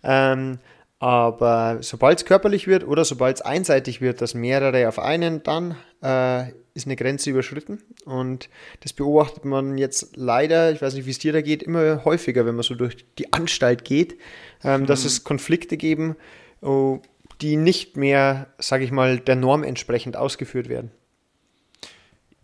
Ähm, 0.02 0.58
aber 0.98 1.78
sobald 1.82 2.18
es 2.18 2.24
körperlich 2.24 2.66
wird 2.66 2.86
oder 2.86 3.04
sobald 3.04 3.36
es 3.36 3.42
einseitig 3.42 4.00
wird, 4.00 4.22
dass 4.22 4.34
mehrere 4.34 4.88
auf 4.88 4.98
einen, 4.98 5.42
dann 5.42 5.76
äh, 6.02 6.50
ist 6.72 6.86
eine 6.86 6.96
Grenze 6.96 7.30
überschritten. 7.30 7.82
Und 8.04 8.48
das 8.80 8.92
beobachtet 8.92 9.44
man 9.44 9.76
jetzt 9.76 10.16
leider, 10.16 10.72
ich 10.72 10.80
weiß 10.80 10.94
nicht, 10.94 11.06
wie 11.06 11.10
es 11.10 11.18
dir 11.18 11.32
da 11.32 11.42
geht, 11.42 11.62
immer 11.62 12.04
häufiger, 12.04 12.46
wenn 12.46 12.54
man 12.54 12.62
so 12.62 12.74
durch 12.74 12.96
die 13.18 13.32
Anstalt 13.32 13.84
geht, 13.84 14.18
ähm, 14.64 14.86
dass 14.86 15.04
es 15.04 15.24
Konflikte 15.24 15.76
geben, 15.76 16.16
oh, 16.62 17.00
die 17.42 17.56
nicht 17.56 17.96
mehr, 17.96 18.46
sage 18.58 18.84
ich 18.84 18.90
mal, 18.90 19.18
der 19.18 19.36
Norm 19.36 19.64
entsprechend 19.64 20.16
ausgeführt 20.16 20.68
werden. 20.68 20.90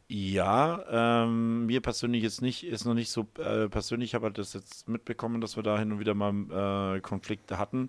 Ja, 0.08 1.24
ähm, 1.24 1.64
mir 1.64 1.80
persönlich 1.80 2.22
jetzt 2.22 2.42
nicht, 2.42 2.64
ist 2.64 2.84
noch 2.84 2.92
nicht 2.92 3.10
so 3.10 3.26
äh, 3.38 3.68
persönlich, 3.70 4.10
ich 4.10 4.14
habe 4.14 4.26
halt 4.26 4.36
das 4.36 4.52
jetzt 4.52 4.86
mitbekommen, 4.86 5.40
dass 5.40 5.56
wir 5.56 5.62
da 5.62 5.78
hin 5.78 5.90
und 5.90 6.00
wieder 6.00 6.12
mal 6.12 6.96
äh, 6.96 7.00
Konflikte 7.00 7.56
hatten. 7.56 7.88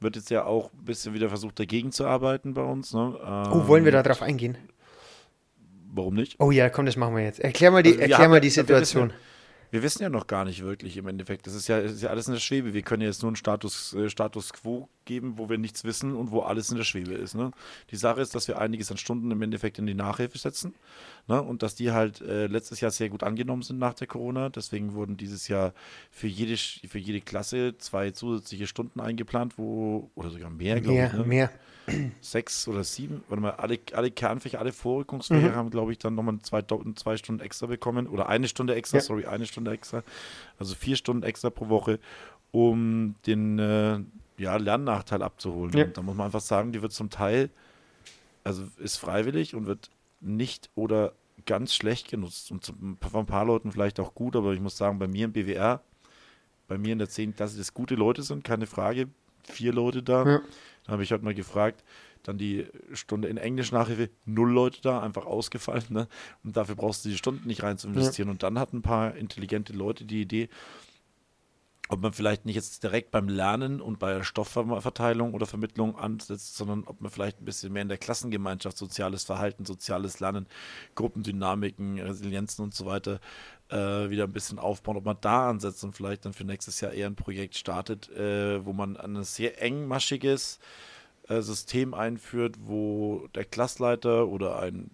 Wird 0.00 0.16
jetzt 0.16 0.30
ja 0.30 0.44
auch 0.44 0.72
ein 0.72 0.84
bisschen 0.84 1.12
wieder 1.14 1.28
versucht, 1.28 1.58
dagegen 1.58 1.90
zu 1.90 2.06
arbeiten 2.06 2.54
bei 2.54 2.62
uns. 2.62 2.92
Ne? 2.94 3.18
Oh, 3.52 3.66
wollen 3.66 3.84
wir 3.84 3.92
Ähm, 3.92 3.96
da 3.96 4.02
drauf 4.04 4.22
eingehen? 4.22 4.56
Warum 5.90 6.14
nicht? 6.14 6.36
Oh 6.38 6.50
ja, 6.50 6.68
komm, 6.70 6.86
das 6.86 6.96
machen 6.96 7.16
wir 7.16 7.24
jetzt. 7.24 7.40
Erklär 7.40 7.70
mal 7.70 7.82
die, 7.82 7.90
Also 7.90 7.98
wir 7.98 8.02
erklär 8.04 8.18
haben 8.24 8.30
mal 8.30 8.40
die 8.40 8.44
wir 8.46 8.50
wissen 8.50 8.66
Situation. 8.66 9.12
Wir 9.70 9.82
wissen 9.82 10.02
ja 10.02 10.08
noch 10.08 10.26
gar 10.26 10.44
nicht 10.44 10.62
wirklich 10.62 10.96
im 10.96 11.08
Endeffekt. 11.08 11.46
Das 11.46 11.54
ist 11.54 11.68
ja, 11.68 11.80
das 11.82 11.92
ist 11.92 12.02
ja 12.02 12.10
alles 12.10 12.26
in 12.26 12.34
der 12.34 12.40
Schwebe. 12.40 12.72
Wir 12.74 12.82
können 12.82 13.02
jetzt 13.02 13.22
nur 13.22 13.28
einen 13.28 13.36
Status, 13.36 13.92
äh, 13.94 14.08
Status 14.10 14.52
quo 14.52 14.88
geben, 15.04 15.34
wo 15.38 15.48
wir 15.48 15.58
nichts 15.58 15.84
wissen 15.84 16.14
und 16.14 16.30
wo 16.30 16.40
alles 16.40 16.70
in 16.70 16.76
der 16.76 16.84
Schwebe 16.84 17.14
ist. 17.14 17.34
Ne? 17.34 17.50
Die 17.90 17.96
Sache 17.96 18.20
ist, 18.20 18.34
dass 18.34 18.46
wir 18.48 18.58
einiges 18.58 18.90
an 18.90 18.96
Stunden 18.98 19.30
im 19.30 19.40
Endeffekt 19.42 19.78
in 19.78 19.86
die 19.86 19.94
Nachhilfe 19.94 20.36
setzen 20.38 20.74
ne? 21.28 21.42
und 21.42 21.62
dass 21.62 21.74
die 21.74 21.92
halt 21.92 22.20
äh, 22.20 22.46
letztes 22.46 22.80
Jahr 22.80 22.90
sehr 22.90 23.08
gut 23.08 23.22
angenommen 23.22 23.62
sind 23.62 23.78
nach 23.78 23.94
der 23.94 24.06
Corona. 24.06 24.48
Deswegen 24.50 24.94
wurden 24.94 25.16
dieses 25.16 25.48
Jahr 25.48 25.72
für 26.10 26.26
jede, 26.26 26.56
für 26.56 26.98
jede 26.98 27.20
Klasse 27.20 27.76
zwei 27.78 28.10
zusätzliche 28.10 28.66
Stunden 28.66 29.00
eingeplant, 29.00 29.56
wo, 29.58 30.10
oder 30.14 30.30
sogar 30.30 30.50
mehr, 30.50 30.80
glaube 30.80 31.04
ich. 31.06 31.12
Ne? 31.12 31.24
mehr. 31.24 31.50
Sechs 32.20 32.68
oder 32.68 32.84
sieben, 32.84 33.22
warte 33.28 33.40
mal, 33.40 33.52
alle, 33.52 33.78
alle 33.94 34.10
Kernfächer, 34.10 34.58
alle 34.60 34.72
Vorrückungsfächer 34.72 35.48
Mhm. 35.52 35.54
haben, 35.54 35.70
glaube 35.70 35.90
ich, 35.92 35.96
dann 35.98 36.14
nochmal 36.14 36.38
zwei, 36.42 36.60
zwei 36.96 37.16
Stunden 37.16 37.40
extra 37.40 37.64
bekommen. 37.66 38.06
Oder 38.06 38.28
eine 38.28 38.46
Stunde 38.46 38.74
extra, 38.74 38.98
Ja. 38.98 39.02
sorry, 39.02 39.24
eine 39.24 39.46
Stunde 39.46 39.57
extra. 39.66 40.02
Also 40.58 40.74
vier 40.74 40.96
Stunden 40.96 41.22
extra 41.22 41.50
pro 41.50 41.68
Woche, 41.68 41.98
um 42.50 43.14
den 43.26 43.58
äh, 43.58 44.00
ja, 44.38 44.56
Lernnachteil 44.56 45.22
abzuholen. 45.22 45.76
Ja. 45.76 45.84
Und 45.84 45.96
da 45.96 46.02
muss 46.02 46.16
man 46.16 46.26
einfach 46.26 46.40
sagen, 46.40 46.72
die 46.72 46.82
wird 46.82 46.92
zum 46.92 47.10
Teil, 47.10 47.50
also 48.44 48.64
ist 48.78 48.96
freiwillig 48.96 49.54
und 49.54 49.66
wird 49.66 49.90
nicht 50.20 50.70
oder 50.74 51.12
ganz 51.46 51.74
schlecht 51.74 52.08
genutzt. 52.08 52.50
Und 52.50 52.64
von 52.64 53.20
ein 53.20 53.26
paar 53.26 53.44
Leuten 53.44 53.72
vielleicht 53.72 54.00
auch 54.00 54.14
gut, 54.14 54.36
aber 54.36 54.52
ich 54.52 54.60
muss 54.60 54.76
sagen, 54.76 54.98
bei 54.98 55.08
mir 55.08 55.26
im 55.26 55.32
BWR, 55.32 55.82
bei 56.66 56.78
mir 56.78 56.92
in 56.92 56.98
der 56.98 57.08
10. 57.08 57.34
Klasse, 57.34 57.56
das 57.58 57.74
gute 57.74 57.94
Leute 57.94 58.22
sind, 58.22 58.44
keine 58.44 58.66
Frage. 58.66 59.08
Vier 59.44 59.72
Leute 59.72 60.02
da. 60.02 60.24
Ja. 60.26 60.40
Dann 60.84 60.92
habe 60.92 61.02
ich 61.02 61.12
heute 61.12 61.24
mal 61.24 61.34
gefragt, 61.34 61.82
dann 62.28 62.38
die 62.38 62.66
Stunde 62.92 63.28
in 63.28 63.38
Englisch 63.38 63.72
Nachhilfe, 63.72 64.10
null 64.26 64.50
Leute 64.50 64.80
da, 64.82 65.00
einfach 65.00 65.26
ausgefallen. 65.26 65.84
Ne? 65.88 66.08
Und 66.44 66.56
dafür 66.56 66.76
brauchst 66.76 67.04
du 67.04 67.08
die 67.08 67.16
Stunden 67.16 67.48
nicht 67.48 67.62
rein 67.62 67.78
zu 67.78 67.88
investieren. 67.88 68.28
Und 68.28 68.42
dann 68.42 68.58
hatten 68.58 68.78
ein 68.78 68.82
paar 68.82 69.16
intelligente 69.16 69.72
Leute 69.72 70.04
die 70.04 70.20
Idee, 70.20 70.48
ob 71.88 72.02
man 72.02 72.12
vielleicht 72.12 72.44
nicht 72.44 72.54
jetzt 72.54 72.82
direkt 72.82 73.10
beim 73.10 73.28
Lernen 73.28 73.80
und 73.80 73.98
bei 73.98 74.12
der 74.12 74.22
Stoffverteilung 74.22 75.32
oder 75.32 75.46
Vermittlung 75.46 75.96
ansetzt, 75.96 76.56
sondern 76.56 76.84
ob 76.84 77.00
man 77.00 77.10
vielleicht 77.10 77.40
ein 77.40 77.46
bisschen 77.46 77.72
mehr 77.72 77.80
in 77.80 77.88
der 77.88 77.96
Klassengemeinschaft 77.96 78.76
soziales 78.76 79.24
Verhalten, 79.24 79.64
soziales 79.64 80.20
Lernen, 80.20 80.46
Gruppendynamiken, 80.96 81.98
Resilienzen 81.98 82.62
und 82.62 82.74
so 82.74 82.84
weiter 82.84 83.20
äh, 83.70 84.10
wieder 84.10 84.24
ein 84.24 84.32
bisschen 84.32 84.58
aufbauen, 84.58 84.98
ob 84.98 85.06
man 85.06 85.16
da 85.22 85.48
ansetzt 85.48 85.82
und 85.82 85.96
vielleicht 85.96 86.26
dann 86.26 86.34
für 86.34 86.44
nächstes 86.44 86.80
Jahr 86.82 86.92
eher 86.92 87.06
ein 87.06 87.16
Projekt 87.16 87.56
startet, 87.56 88.10
äh, 88.10 88.64
wo 88.66 88.74
man 88.74 88.98
ein 88.98 89.24
sehr 89.24 89.62
engmaschiges 89.62 90.58
äh, 91.28 91.40
System 91.40 91.94
einführt, 91.94 92.56
wo 92.60 93.28
der 93.34 93.44
Klassleiter 93.44 94.28
oder 94.28 94.58
ein 94.60 94.90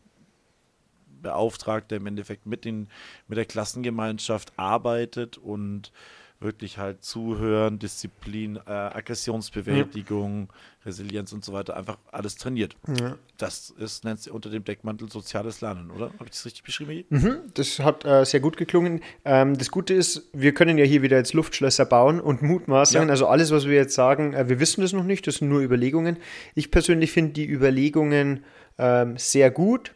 Beauftragter 1.22 1.96
im 1.96 2.06
Endeffekt 2.06 2.46
mit, 2.46 2.64
den, 2.64 2.88
mit 3.28 3.38
der 3.38 3.46
Klassengemeinschaft 3.46 4.52
arbeitet 4.56 5.38
und 5.38 5.90
wirklich 6.40 6.78
halt 6.78 7.02
zuhören, 7.02 7.78
Disziplin, 7.78 8.56
äh, 8.66 8.70
Aggressionsbewältigung, 8.70 10.48
Resilienz 10.84 11.32
und 11.32 11.44
so 11.44 11.52
weiter, 11.52 11.76
einfach 11.76 11.96
alles 12.12 12.36
trainiert. 12.36 12.76
Ja. 13.00 13.16
Das 13.38 13.70
ist, 13.70 14.04
nennt 14.04 14.20
sich 14.20 14.32
unter 14.32 14.50
dem 14.50 14.64
Deckmantel 14.64 15.10
soziales 15.10 15.60
Lernen, 15.60 15.90
oder? 15.90 16.06
Habe 16.06 16.24
ich 16.24 16.30
das 16.30 16.44
richtig 16.44 16.62
beschrieben? 16.62 17.04
Mhm, 17.08 17.36
das 17.54 17.78
hat 17.78 18.04
äh, 18.04 18.24
sehr 18.24 18.40
gut 18.40 18.56
geklungen. 18.56 19.00
Ähm, 19.24 19.56
das 19.56 19.70
Gute 19.70 19.94
ist, 19.94 20.28
wir 20.32 20.52
können 20.52 20.76
ja 20.76 20.84
hier 20.84 21.02
wieder 21.02 21.16
jetzt 21.16 21.32
Luftschlösser 21.32 21.86
bauen 21.86 22.20
und 22.20 22.42
Mutmaßungen. 22.42 23.08
Ja. 23.08 23.12
Also 23.12 23.26
alles, 23.26 23.50
was 23.50 23.66
wir 23.66 23.74
jetzt 23.74 23.94
sagen, 23.94 24.34
äh, 24.34 24.48
wir 24.48 24.60
wissen 24.60 24.82
das 24.82 24.92
noch 24.92 25.04
nicht, 25.04 25.26
das 25.26 25.36
sind 25.36 25.48
nur 25.48 25.62
Überlegungen. 25.62 26.18
Ich 26.54 26.70
persönlich 26.70 27.12
finde 27.12 27.32
die 27.32 27.48
Überlegungen 27.48 28.44
ähm, 28.78 29.16
sehr 29.16 29.50
gut. 29.50 29.94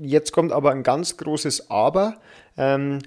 Jetzt 0.00 0.32
kommt 0.32 0.52
aber 0.52 0.70
ein 0.70 0.82
ganz 0.82 1.16
großes 1.16 1.70
Aber. 1.70 2.16
Ähm, 2.56 3.00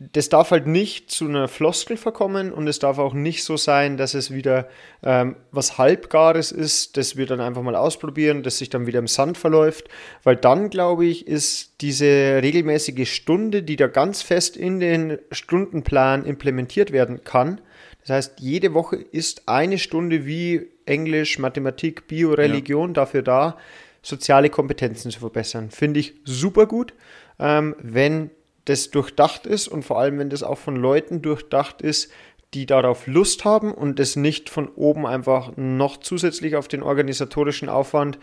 das 0.00 0.30
darf 0.30 0.50
halt 0.50 0.66
nicht 0.66 1.10
zu 1.10 1.26
einer 1.26 1.46
Floskel 1.46 1.98
verkommen 1.98 2.52
und 2.52 2.66
es 2.66 2.78
darf 2.78 2.98
auch 2.98 3.12
nicht 3.12 3.44
so 3.44 3.58
sein, 3.58 3.98
dass 3.98 4.14
es 4.14 4.32
wieder 4.32 4.66
ähm, 5.02 5.36
was 5.52 5.76
Halbgares 5.76 6.52
ist, 6.52 6.96
das 6.96 7.16
wir 7.16 7.26
dann 7.26 7.40
einfach 7.40 7.62
mal 7.62 7.76
ausprobieren, 7.76 8.42
das 8.42 8.58
sich 8.58 8.70
dann 8.70 8.86
wieder 8.86 8.98
im 8.98 9.06
Sand 9.06 9.36
verläuft, 9.36 9.88
weil 10.24 10.36
dann, 10.36 10.70
glaube 10.70 11.04
ich, 11.04 11.26
ist 11.26 11.74
diese 11.82 12.40
regelmäßige 12.42 13.12
Stunde, 13.12 13.62
die 13.62 13.76
da 13.76 13.88
ganz 13.88 14.22
fest 14.22 14.56
in 14.56 14.80
den 14.80 15.18
Stundenplan 15.30 16.24
implementiert 16.24 16.92
werden 16.92 17.22
kann, 17.22 17.60
das 18.00 18.10
heißt, 18.10 18.40
jede 18.40 18.74
Woche 18.74 18.96
ist 18.96 19.48
eine 19.48 19.78
Stunde 19.78 20.26
wie 20.26 20.68
Englisch, 20.86 21.38
Mathematik, 21.38 22.08
Bio, 22.08 22.32
Religion 22.32 22.94
dafür 22.94 23.22
da, 23.22 23.58
soziale 24.02 24.48
Kompetenzen 24.48 25.10
zu 25.10 25.20
verbessern. 25.20 25.70
Finde 25.70 26.00
ich 26.00 26.14
super 26.24 26.66
gut, 26.66 26.94
ähm, 27.38 27.76
wenn 27.78 28.30
das 28.64 28.90
durchdacht 28.90 29.46
ist 29.46 29.68
und 29.68 29.84
vor 29.84 29.98
allem, 29.98 30.18
wenn 30.18 30.30
das 30.30 30.42
auch 30.42 30.58
von 30.58 30.76
Leuten 30.76 31.22
durchdacht 31.22 31.82
ist, 31.82 32.10
die 32.54 32.66
darauf 32.66 33.06
Lust 33.06 33.44
haben 33.44 33.72
und 33.72 34.00
es 34.00 34.16
nicht 34.16 34.50
von 34.50 34.68
oben 34.68 35.06
einfach 35.06 35.52
noch 35.56 35.98
zusätzlich 35.98 36.56
auf 36.56 36.66
den 36.66 36.82
organisatorischen 36.82 37.68
Aufwand, 37.68 38.18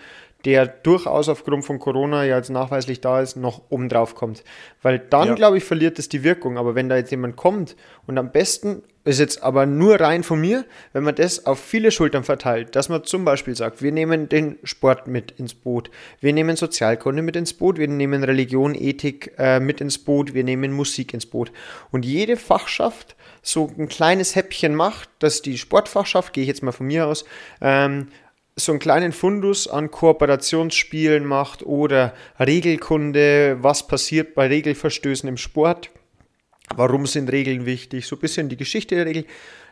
der 0.47 0.65
durchaus 0.65 1.27
aufgrund 1.27 1.65
von 1.65 1.77
Corona 1.77 2.23
ja 2.23 2.37
jetzt 2.37 2.49
nachweislich 2.49 3.01
da 3.01 3.19
ist, 3.19 3.35
noch 3.35 3.63
oben 3.67 3.89
drauf 3.89 4.15
kommt. 4.15 4.45
Weil 4.81 4.97
dann, 4.97 5.27
Ja. 5.27 5.33
glaube 5.33 5.57
ich, 5.57 5.65
verliert 5.65 5.99
es 5.99 6.07
die 6.07 6.23
Wirkung. 6.23 6.57
Aber 6.57 6.73
wenn 6.73 6.87
da 6.87 6.95
jetzt 6.95 7.11
jemand 7.11 7.35
kommt 7.35 7.75
und 8.05 8.17
am 8.17 8.31
besten 8.31 8.81
ist 9.03 9.19
jetzt 9.19 9.43
aber 9.43 9.65
nur 9.65 9.99
rein 9.99 10.23
von 10.23 10.39
mir, 10.39 10.63
wenn 10.93 11.03
man 11.03 11.15
das 11.15 11.45
auf 11.45 11.59
viele 11.59 11.91
Schultern 11.91 12.23
verteilt, 12.23 12.77
dass 12.77 12.87
man 12.87 13.03
zum 13.03 13.25
Beispiel 13.25 13.57
sagt, 13.57 13.81
wir 13.81 13.91
nehmen 13.91 14.29
den 14.29 14.57
Sport 14.63 15.07
mit 15.07 15.31
ins 15.31 15.53
Boot, 15.53 15.89
wir 16.21 16.31
nehmen 16.31 16.55
Sozialkunde 16.55 17.21
mit 17.21 17.35
ins 17.35 17.53
Boot, 17.53 17.77
wir 17.77 17.89
nehmen 17.89 18.23
Religion, 18.23 18.73
Ethik 18.73 19.33
äh, 19.37 19.59
mit 19.59 19.81
ins 19.81 19.97
Boot, 19.97 20.33
wir 20.33 20.45
nehmen 20.45 20.71
Musik 20.71 21.13
ins 21.13 21.25
Boot. 21.25 21.51
Und 21.91 22.05
jede 22.05 22.37
Fachschaft 22.37 23.17
so 23.41 23.69
ein 23.77 23.89
kleines 23.89 24.35
Häppchen 24.37 24.75
macht, 24.75 25.09
dass 25.19 25.41
die 25.41 25.57
Sportfachschaft, 25.57 26.31
gehe 26.31 26.43
ich 26.43 26.47
jetzt 26.47 26.63
mal 26.63 26.71
von 26.71 26.87
mir 26.87 27.07
aus, 27.07 27.25
ähm, 27.59 28.07
so 28.59 28.71
einen 28.71 28.79
kleinen 28.79 29.11
Fundus 29.11 29.67
an 29.67 29.91
Kooperationsspielen 29.91 31.23
macht 31.25 31.63
oder 31.63 32.13
Regelkunde, 32.39 33.57
was 33.61 33.87
passiert 33.87 34.33
bei 34.33 34.47
Regelverstößen 34.47 35.29
im 35.29 35.37
Sport. 35.37 35.91
Warum 36.75 37.05
sind 37.05 37.31
Regeln 37.31 37.65
wichtig? 37.65 38.07
So 38.07 38.15
ein 38.15 38.19
bisschen 38.19 38.49
die 38.49 38.57
Geschichte 38.57 38.95
der 38.95 39.05
Regel, 39.05 39.25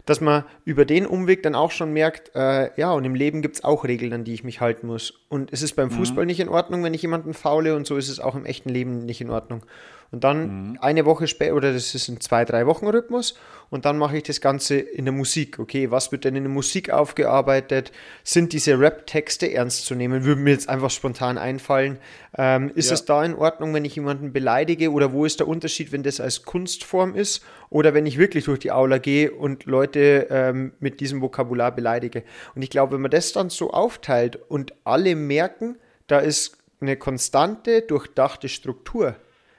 dass 0.05 0.21
man 0.21 0.45
über 0.65 0.85
den 0.85 1.07
Umweg 1.07 1.41
dann 1.43 1.55
auch 1.55 1.71
schon 1.71 1.91
merkt, 1.91 2.31
äh, 2.35 2.69
ja, 2.79 2.91
und 2.91 3.03
im 3.05 3.15
Leben 3.15 3.41
gibt 3.41 3.55
es 3.55 3.63
auch 3.63 3.83
Regeln, 3.85 4.13
an 4.13 4.23
die 4.23 4.35
ich 4.35 4.43
mich 4.43 4.61
halten 4.61 4.87
muss. 4.87 5.25
Und 5.29 5.51
es 5.51 5.63
ist 5.63 5.75
beim 5.75 5.89
Fußball 5.89 6.25
nicht 6.25 6.39
in 6.39 6.47
Ordnung, 6.47 6.83
wenn 6.83 6.93
ich 6.93 7.01
jemanden 7.01 7.33
faule, 7.33 7.75
und 7.75 7.87
so 7.87 7.97
ist 7.97 8.07
es 8.07 8.19
auch 8.19 8.35
im 8.35 8.45
echten 8.45 8.69
Leben 8.69 8.99
nicht 8.99 9.19
in 9.19 9.31
Ordnung. 9.31 9.65
Und 10.11 10.23
dann 10.23 10.77
eine 10.81 11.05
Woche 11.05 11.27
später, 11.27 11.55
oder 11.55 11.73
das 11.73 11.93
ist 11.93 12.07
ein 12.07 12.21
zwei, 12.21 12.45
drei 12.45 12.65
Wochen 12.67 12.87
Rhythmus, 12.87 13.35
und 13.71 13.85
dann 13.85 13.97
mache 13.97 14.17
ich 14.17 14.23
das 14.23 14.41
Ganze 14.41 14.75
in 14.75 15.05
der 15.05 15.11
Musik. 15.11 15.57
Okay, 15.57 15.89
was 15.89 16.11
wird 16.11 16.23
denn 16.23 16.35
in 16.35 16.43
der 16.43 16.51
Musik 16.51 16.91
aufgearbeitet? 16.91 17.91
Sind 18.23 18.53
diese 18.53 18.79
Rap-Texte 18.79 19.51
ernst 19.51 19.85
zu 19.85 19.95
nehmen? 19.95 20.23
Würde 20.23 20.39
mir 20.39 20.51
jetzt 20.51 20.69
einfach 20.69 20.91
spontan 20.91 21.37
einfallen. 21.37 21.97
Ähm, 22.37 22.71
ist 22.75 22.89
Ja. 22.89 22.93
es 22.93 23.05
da 23.05 23.25
in 23.25 23.33
Ordnung, 23.33 23.73
wenn 23.73 23.83
ich 23.83 23.95
jemanden 23.95 24.31
beleidige? 24.31 24.91
Oder 24.91 25.11
wo 25.11 25.25
ist 25.25 25.39
der 25.39 25.47
Unterschied, 25.47 25.91
wenn 25.91 26.03
das 26.03 26.19
als 26.19 26.43
Kunstform 26.43 27.15
ist? 27.15 27.43
Oder 27.69 27.93
wenn 27.95 28.05
ich 28.05 28.19
wirklich 28.19 28.45
durch 28.45 28.59
die 28.59 28.71
Aula 28.71 28.99
gehe 28.99 29.31
und 29.31 29.65
Leute 29.65 30.27
ähm, 30.29 30.73
mit 30.79 30.99
diesem 30.99 31.21
Vokabular 31.21 31.73
beleidige? 31.73 32.23
Und 32.53 32.61
ich 32.61 32.69
glaube, 32.69 32.93
wenn 32.93 33.01
man 33.01 33.11
das 33.11 33.33
dann 33.33 33.49
so 33.49 33.71
aufteilt 33.71 34.37
und 34.47 34.73
alle 34.83 35.15
merken, 35.15 35.77
da 36.07 36.19
ist 36.19 36.57
eine 36.81 36.97
konstante, 36.97 37.81
durchdachte 37.81 38.47
Struktur, 38.47 39.15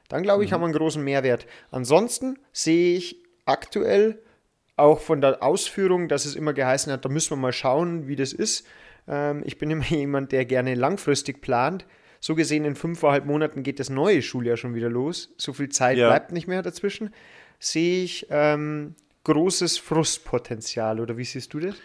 dann 0.09 0.23
glaube 0.23 0.45
ich, 0.45 0.53
haben 0.53 0.61
wir 0.61 0.67
einen 0.67 0.75
großen 0.75 1.03
Mehrwert. 1.03 1.47
Ansonsten 1.71 2.39
sehe 2.53 2.97
ich 2.97 3.17
aktuell 3.45 4.23
auch 4.77 5.01
von 5.01 5.21
der 5.21 5.43
Ausführung, 5.43 6.09
dass 6.09 6.27
es 6.27 6.37
immer 6.37 6.53
geheißen 6.53 6.93
hat, 6.93 7.05
da 7.05 7.09
müssen 7.09 7.31
wir 7.31 7.37
mal 7.37 7.53
schauen, 7.53 8.09
wie 8.09 8.17
das 8.17 8.33
ist. 8.33 8.67
Ähm, 9.09 9.43
ich 9.45 9.59
bin 9.59 9.71
immer 9.71 9.85
jemand, 9.87 10.33
der 10.33 10.45
gerne 10.45 10.75
langfristig 10.75 11.41
plant. 11.41 11.87
So 12.21 12.35
gesehen, 12.35 12.65
in 12.65 12.77
fünfeinhalb 12.77 13.25
Monaten 13.27 13.63
geht 13.63 13.79
das 13.79 13.91
neue 13.91 14.23
Schuljahr 14.23 14.57
schon 14.57 14.75
wieder 14.75 14.89
los. 14.89 15.35
So 15.37 15.53
viel 15.53 15.69
Zeit 15.69 15.97
Ja. 15.99 16.09
bleibt 16.09 16.33
nicht 16.33 16.49
mehr 16.49 16.63
dazwischen. 16.63 17.11
Sehe 17.59 18.05
ich 18.05 18.27
ähm, 18.31 18.95
großes 19.25 19.79
Frustpotenzial, 19.79 21.01
oder 21.01 21.17
wie 21.17 21.25
siehst 21.25 21.53
du 21.55 21.61
das? 21.61 21.77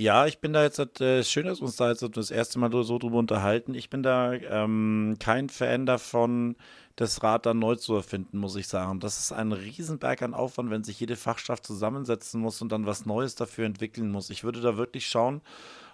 Ja, 0.00 0.24
ich 0.24 0.38
bin 0.38 0.54
da 0.54 0.62
jetzt, 0.62 0.78
äh, 1.02 1.22
schön, 1.22 1.44
dass 1.44 1.60
wir 1.60 1.66
uns 1.66 1.76
da 1.76 1.90
jetzt 1.90 2.02
das 2.16 2.30
erste 2.30 2.58
Mal 2.58 2.72
so 2.84 2.96
drüber 2.96 3.18
unterhalten. 3.18 3.74
Ich 3.74 3.90
bin 3.90 4.02
da 4.02 4.32
ähm, 4.32 5.16
kein 5.20 5.50
Fan 5.50 5.84
davon, 5.84 6.56
das 6.96 7.22
Rad 7.22 7.44
dann 7.44 7.58
neu 7.58 7.74
zu 7.74 7.96
erfinden, 7.96 8.38
muss 8.38 8.56
ich 8.56 8.66
sagen. 8.66 8.98
Das 9.00 9.18
ist 9.18 9.30
ein 9.30 9.52
Riesenberg 9.52 10.22
an 10.22 10.32
Aufwand, 10.32 10.70
wenn 10.70 10.84
sich 10.84 10.98
jede 11.00 11.16
Fachschaft 11.16 11.66
zusammensetzen 11.66 12.40
muss 12.40 12.62
und 12.62 12.72
dann 12.72 12.86
was 12.86 13.04
Neues 13.04 13.34
dafür 13.34 13.66
entwickeln 13.66 14.10
muss. 14.10 14.30
Ich 14.30 14.42
würde 14.42 14.62
da 14.62 14.78
wirklich 14.78 15.06
schauen, 15.06 15.42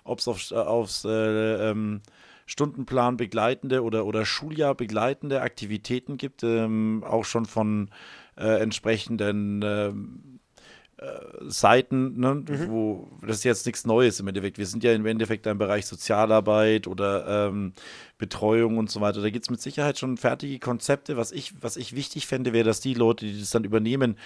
ob 0.05 0.21
es 0.21 0.29
auf, 0.29 0.53
äh, 0.53 0.55
aufs 0.55 1.05
äh, 1.05 1.71
ähm, 1.71 2.01
Stundenplan 2.47 3.17
begleitende 3.17 3.83
oder, 3.83 4.07
oder 4.07 4.25
Schuljahr 4.25 4.77
begleitende 4.77 5.41
Aktivitäten 5.41 6.17
gibt, 6.17 6.45
ähm, 6.45 7.03
auch 7.05 7.25
schon 7.25 7.45
von 7.45 7.91
äh, 8.37 8.61
entsprechenden 8.61 9.63
ähm, 9.65 10.36
Seiten, 11.43 12.19
ne, 12.19 12.35
mhm. 12.35 12.71
wo 12.71 13.09
das 13.21 13.39
ist 13.39 13.45
jetzt 13.45 13.67
nichts 13.67 13.85
Neues 13.85 14.19
im 14.19 14.29
Endeffekt. 14.29 14.57
Wir 14.57 14.67
sind 14.67 14.83
ja 14.83 14.95
im 14.95 15.05
Endeffekt 15.05 15.47
im 15.47 15.59
Bereich 15.59 15.85
Sozialarbeit 15.85 16.87
oder 16.87 17.49
ähm, 17.49 17.75
Betreuung 18.17 18.79
und 18.79 18.91
so 18.91 19.03
weiter. 19.03 19.21
Da 19.21 19.29
gibt 19.29 19.45
es 19.45 19.51
mit 19.51 19.61
Sicherheit 19.61 19.99
schon 19.99 20.17
fertige 20.17 20.59
Konzepte. 20.59 21.19
Was 21.19 21.33
ich, 21.33 21.53
was 21.61 21.77
ich 21.77 21.95
wichtig 21.95 22.27
fände, 22.27 22.55
wäre, 22.55 22.65
dass 22.65 22.81
die 22.81 22.95
Leute, 22.95 23.27
die 23.27 23.39
das 23.39 23.51
dann 23.51 23.65
übernehmen, 23.65 24.17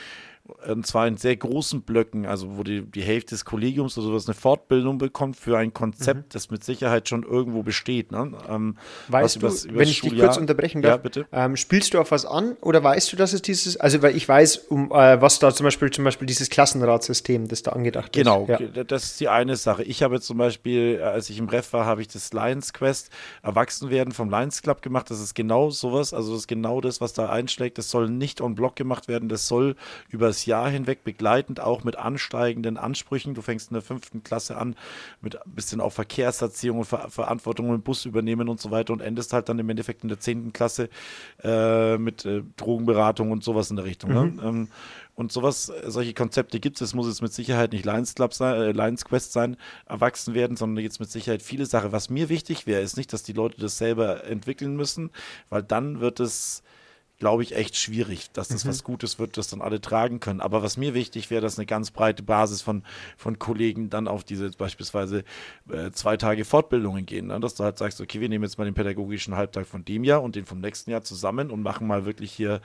und 0.67 0.87
zwar 0.87 1.07
in 1.07 1.17
sehr 1.17 1.37
großen 1.37 1.83
Blöcken, 1.83 2.27
also 2.27 2.57
wo 2.57 2.63
die, 2.63 2.83
die 2.83 3.03
Hälfte 3.03 3.35
des 3.35 3.45
Kollegiums 3.45 3.97
oder 3.97 4.09
sowas 4.09 4.27
eine 4.27 4.35
Fortbildung 4.35 4.99
bekommt 4.99 5.37
für 5.37 5.57
ein 5.59 5.73
Konzept, 5.73 6.21
mhm. 6.21 6.29
das 6.31 6.51
mit 6.51 6.65
Sicherheit 6.65 7.09
schon 7.09 7.23
irgendwo 7.23 7.63
besteht. 7.63 8.13
Ne? 8.13 8.33
Ähm, 8.49 8.77
weißt 9.09 9.37
du, 9.37 9.41
übers, 9.41 9.65
übers 9.65 9.79
wenn 9.79 9.89
ich 9.89 9.99
Schuljahr, 9.99 10.15
dich 10.15 10.25
kurz 10.25 10.37
unterbrechen 10.37 10.83
darf, 10.83 10.93
ja, 10.93 10.97
bitte? 10.97 11.27
Ähm, 11.33 11.57
spielst 11.57 11.95
du 11.95 12.01
auf 12.01 12.11
was 12.11 12.27
an 12.27 12.57
oder 12.61 12.83
weißt 12.83 13.13
du, 13.13 13.17
dass 13.17 13.33
es 13.33 13.43
dieses, 13.43 13.77
also 13.77 14.03
weil 14.03 14.17
ich 14.17 14.29
weiß, 14.29 14.59
um 14.69 14.91
äh, 14.91 15.21
was 15.21 15.39
da 15.39 15.53
zum 15.53 15.65
Beispiel, 15.65 15.91
zum 15.91 16.05
Beispiel 16.05 16.27
dieses 16.27 16.51
Klassenratsystem, 16.51 17.49
das 17.49 17.63
da 17.63 17.73
angedacht 17.73 18.13
genau, 18.13 18.43
ist. 18.43 18.59
Genau, 18.59 18.71
ja. 18.75 18.85
das 18.85 19.05
ist 19.05 19.21
die 19.21 19.29
eine 19.29 19.57
Sache. 19.57 19.83
Ich 19.85 20.03
habe 20.03 20.21
zum 20.21 20.39
Beispiel, 20.39 21.01
als 21.03 21.31
ich 21.31 21.39
im 21.39 21.49
Ref 21.49 21.73
war, 21.73 21.87
habe 21.87 22.03
ich 22.03 22.09
das 22.09 22.33
Lions 22.33 22.73
Quest 22.73 23.11
Erwachsenwerden 23.43 24.13
vom 24.13 24.31
Lions 24.31 24.63
Club 24.63 24.83
gemacht. 24.83 25.11
Das 25.11 25.21
ist 25.21 25.35
genau 25.35 25.71
sowas, 25.71 26.13
also 26.13 26.33
das 26.33 26.41
ist 26.43 26.49
genau 26.49 26.81
das, 26.81 27.01
was 27.01 27.13
da 27.13 27.29
einschlägt. 27.29 27.79
Das 27.79 27.91
soll 27.91 28.09
nicht 28.09 28.41
on 28.41 28.55
block 28.55 28.77
gemacht 28.77 29.09
werden, 29.09 29.29
das 29.29 29.47
soll 29.47 29.77
über 30.09 30.30
das 30.31 30.47
Jahr 30.47 30.71
hinweg 30.71 31.05
begleitend 31.05 31.61
auch 31.61 31.83
mit 31.83 31.97
ansteigenden 31.97 32.77
Ansprüchen. 32.77 33.35
Du 33.35 33.43
fängst 33.43 33.71
in 33.71 33.75
der 33.75 33.83
fünften 33.83 34.23
Klasse 34.23 34.57
an 34.57 34.77
mit 35.21 35.37
ein 35.45 35.53
bisschen 35.53 35.81
auch 35.81 35.93
Verkehrserziehung 35.93 36.79
und 36.79 36.85
Ver 36.85 37.11
Verantwortung 37.11 37.75
im 37.75 37.83
Bus 37.83 38.05
übernehmen 38.05 38.49
und 38.49 38.61
so 38.61 38.71
weiter 38.71 38.93
und 38.93 39.01
endest 39.01 39.33
halt 39.33 39.49
dann 39.49 39.59
im 39.59 39.69
Endeffekt 39.69 40.03
in 40.03 40.09
der 40.09 40.21
zehnten 40.21 40.53
Klasse 40.53 40.89
äh, 41.43 41.99
mit 41.99 42.25
äh, 42.25 42.43
Drogenberatung 42.57 43.33
und 43.33 43.43
sowas 43.43 43.71
in 43.71 43.77
der 43.77 43.85
Richtung. 43.85 44.13
Ne? 44.13 44.25
Mhm. 44.27 44.37
Ne? 44.37 44.43
Ähm, 44.45 44.69
und 45.17 45.33
sowas, 45.33 45.71
solche 45.87 46.15
Konzepte 46.15 46.61
gibt 46.61 46.77
es. 46.77 46.89
Es 46.89 46.95
muss 46.95 47.07
jetzt 47.07 47.21
mit 47.21 47.33
Sicherheit 47.33 47.73
nicht 47.73 47.85
Lions 47.85 48.15
Club 48.15 48.33
sein, 48.33 48.55
äh, 48.55 48.73
Lions 48.73 49.05
Quest 49.05 49.33
sein, 49.33 49.57
erwachsen 49.87 50.35
werden, 50.35 50.57
sondern 50.57 50.83
jetzt 50.83 51.01
mit 51.01 51.11
Sicherheit 51.11 51.43
viele 51.43 51.67
Sachen. 51.67 51.93
Was 51.93 52.09
mir 52.09 52.29
wichtig 52.29 52.67
wäre, 52.67 52.81
ist 52.81 52.97
nicht, 52.97 53.13
dass 53.13 53.23
die 53.23 53.33
Leute 53.33 53.61
das 53.61 53.77
selber 53.77 54.25
entwickeln 54.25 54.77
müssen, 54.77 55.11
weil 55.49 55.63
dann 55.63 56.01
wird 56.01 56.21
es 56.21 56.63
glaube 57.21 57.43
ich, 57.43 57.55
echt 57.55 57.77
schwierig, 57.77 58.33
dass 58.33 58.49
das 58.49 58.65
mhm. 58.65 58.71
was 58.71 58.83
Gutes 58.83 59.19
wird, 59.19 59.37
das 59.37 59.49
dann 59.49 59.61
alle 59.61 59.81
tragen 59.81 60.21
können. 60.21 60.41
Aber 60.41 60.63
was 60.63 60.79
mir 60.79 60.95
wichtig 60.95 61.31
wäre, 61.31 61.43
dass 61.43 61.59
eine 61.59 61.67
ganz 61.67 61.91
breite 61.91 62.23
Basis 62.23 62.63
von, 62.63 62.83
von 63.19 63.39
Kollegen 63.39 63.91
dann 63.91 64.09
auf 64.09 64.25
diese 64.25 64.51
beispielsweise 64.51 65.23
äh, 65.71 65.91
zwei 65.93 66.17
Tage 66.17 66.47
Fortbildungen 66.47 67.05
gehen. 67.05 67.27
Ne? 67.27 67.39
Dass 67.39 67.55
du 67.55 67.63
halt 67.63 67.77
sagst, 67.77 68.01
okay, 68.01 68.21
wir 68.21 68.31
nehmen 68.31 68.45
jetzt 68.45 68.57
mal 68.57 68.65
den 68.65 68.73
pädagogischen 68.73 69.37
Halbtag 69.37 69.67
von 69.67 69.85
dem 69.85 70.03
Jahr 70.03 70.23
und 70.23 70.35
den 70.35 70.47
vom 70.47 70.61
nächsten 70.61 70.91
Jahr 70.91 71.03
zusammen 71.03 71.51
und 71.51 71.63
machen 71.63 71.87
mal 71.87 72.07
wirklich 72.07 72.33
hier, 72.33 72.63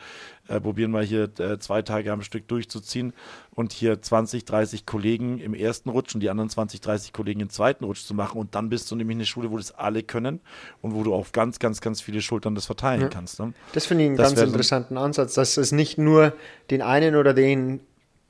äh, 0.47 0.61
probieren 0.61 0.89
mal 0.89 1.03
hier 1.03 1.29
äh, 1.37 1.59
zwei 1.59 1.81
Tage 1.81 2.13
am 2.13 2.21
Stück 2.21 2.47
durchzuziehen 2.47 3.13
und 3.51 3.73
hier 3.73 4.01
20, 4.01 4.45
30 4.45 4.85
Kollegen 4.85 5.39
im 5.39 5.53
ersten 5.53 5.89
Rutsch 5.89 6.15
und 6.15 6.21
die 6.21 6.29
anderen 6.29 6.49
20, 6.49 6.79
30 6.79 7.11
Kollegen 7.11 7.41
im 7.41 7.49
zweiten 7.49 7.83
Rutsch 7.83 8.05
zu 8.05 8.13
machen. 8.13 8.39
Und 8.39 8.55
dann 8.55 8.69
bist 8.69 8.89
du 8.89 8.95
nämlich 8.95 9.17
eine 9.17 9.25
Schule, 9.25 9.51
wo 9.51 9.57
das 9.57 9.73
alle 9.73 10.01
können 10.01 10.39
und 10.81 10.93
wo 10.93 11.03
du 11.03 11.13
auf 11.13 11.33
ganz, 11.33 11.59
ganz, 11.59 11.81
ganz 11.81 11.99
viele 11.99 12.21
Schultern 12.21 12.55
das 12.55 12.65
verteilen 12.67 13.01
ja. 13.01 13.07
kannst. 13.09 13.39
Ne? 13.41 13.53
Das 13.73 13.85
finde 13.85 14.05
ich 14.05 14.07
einen 14.11 14.17
das 14.17 14.29
ganz 14.35 14.44
interessanten 14.45 14.97
Ansatz, 14.97 15.33
dass 15.33 15.57
es 15.57 15.71
nicht 15.71 15.97
nur 15.97 16.33
den 16.71 16.81
einen 16.81 17.15
oder 17.15 17.33
den 17.33 17.81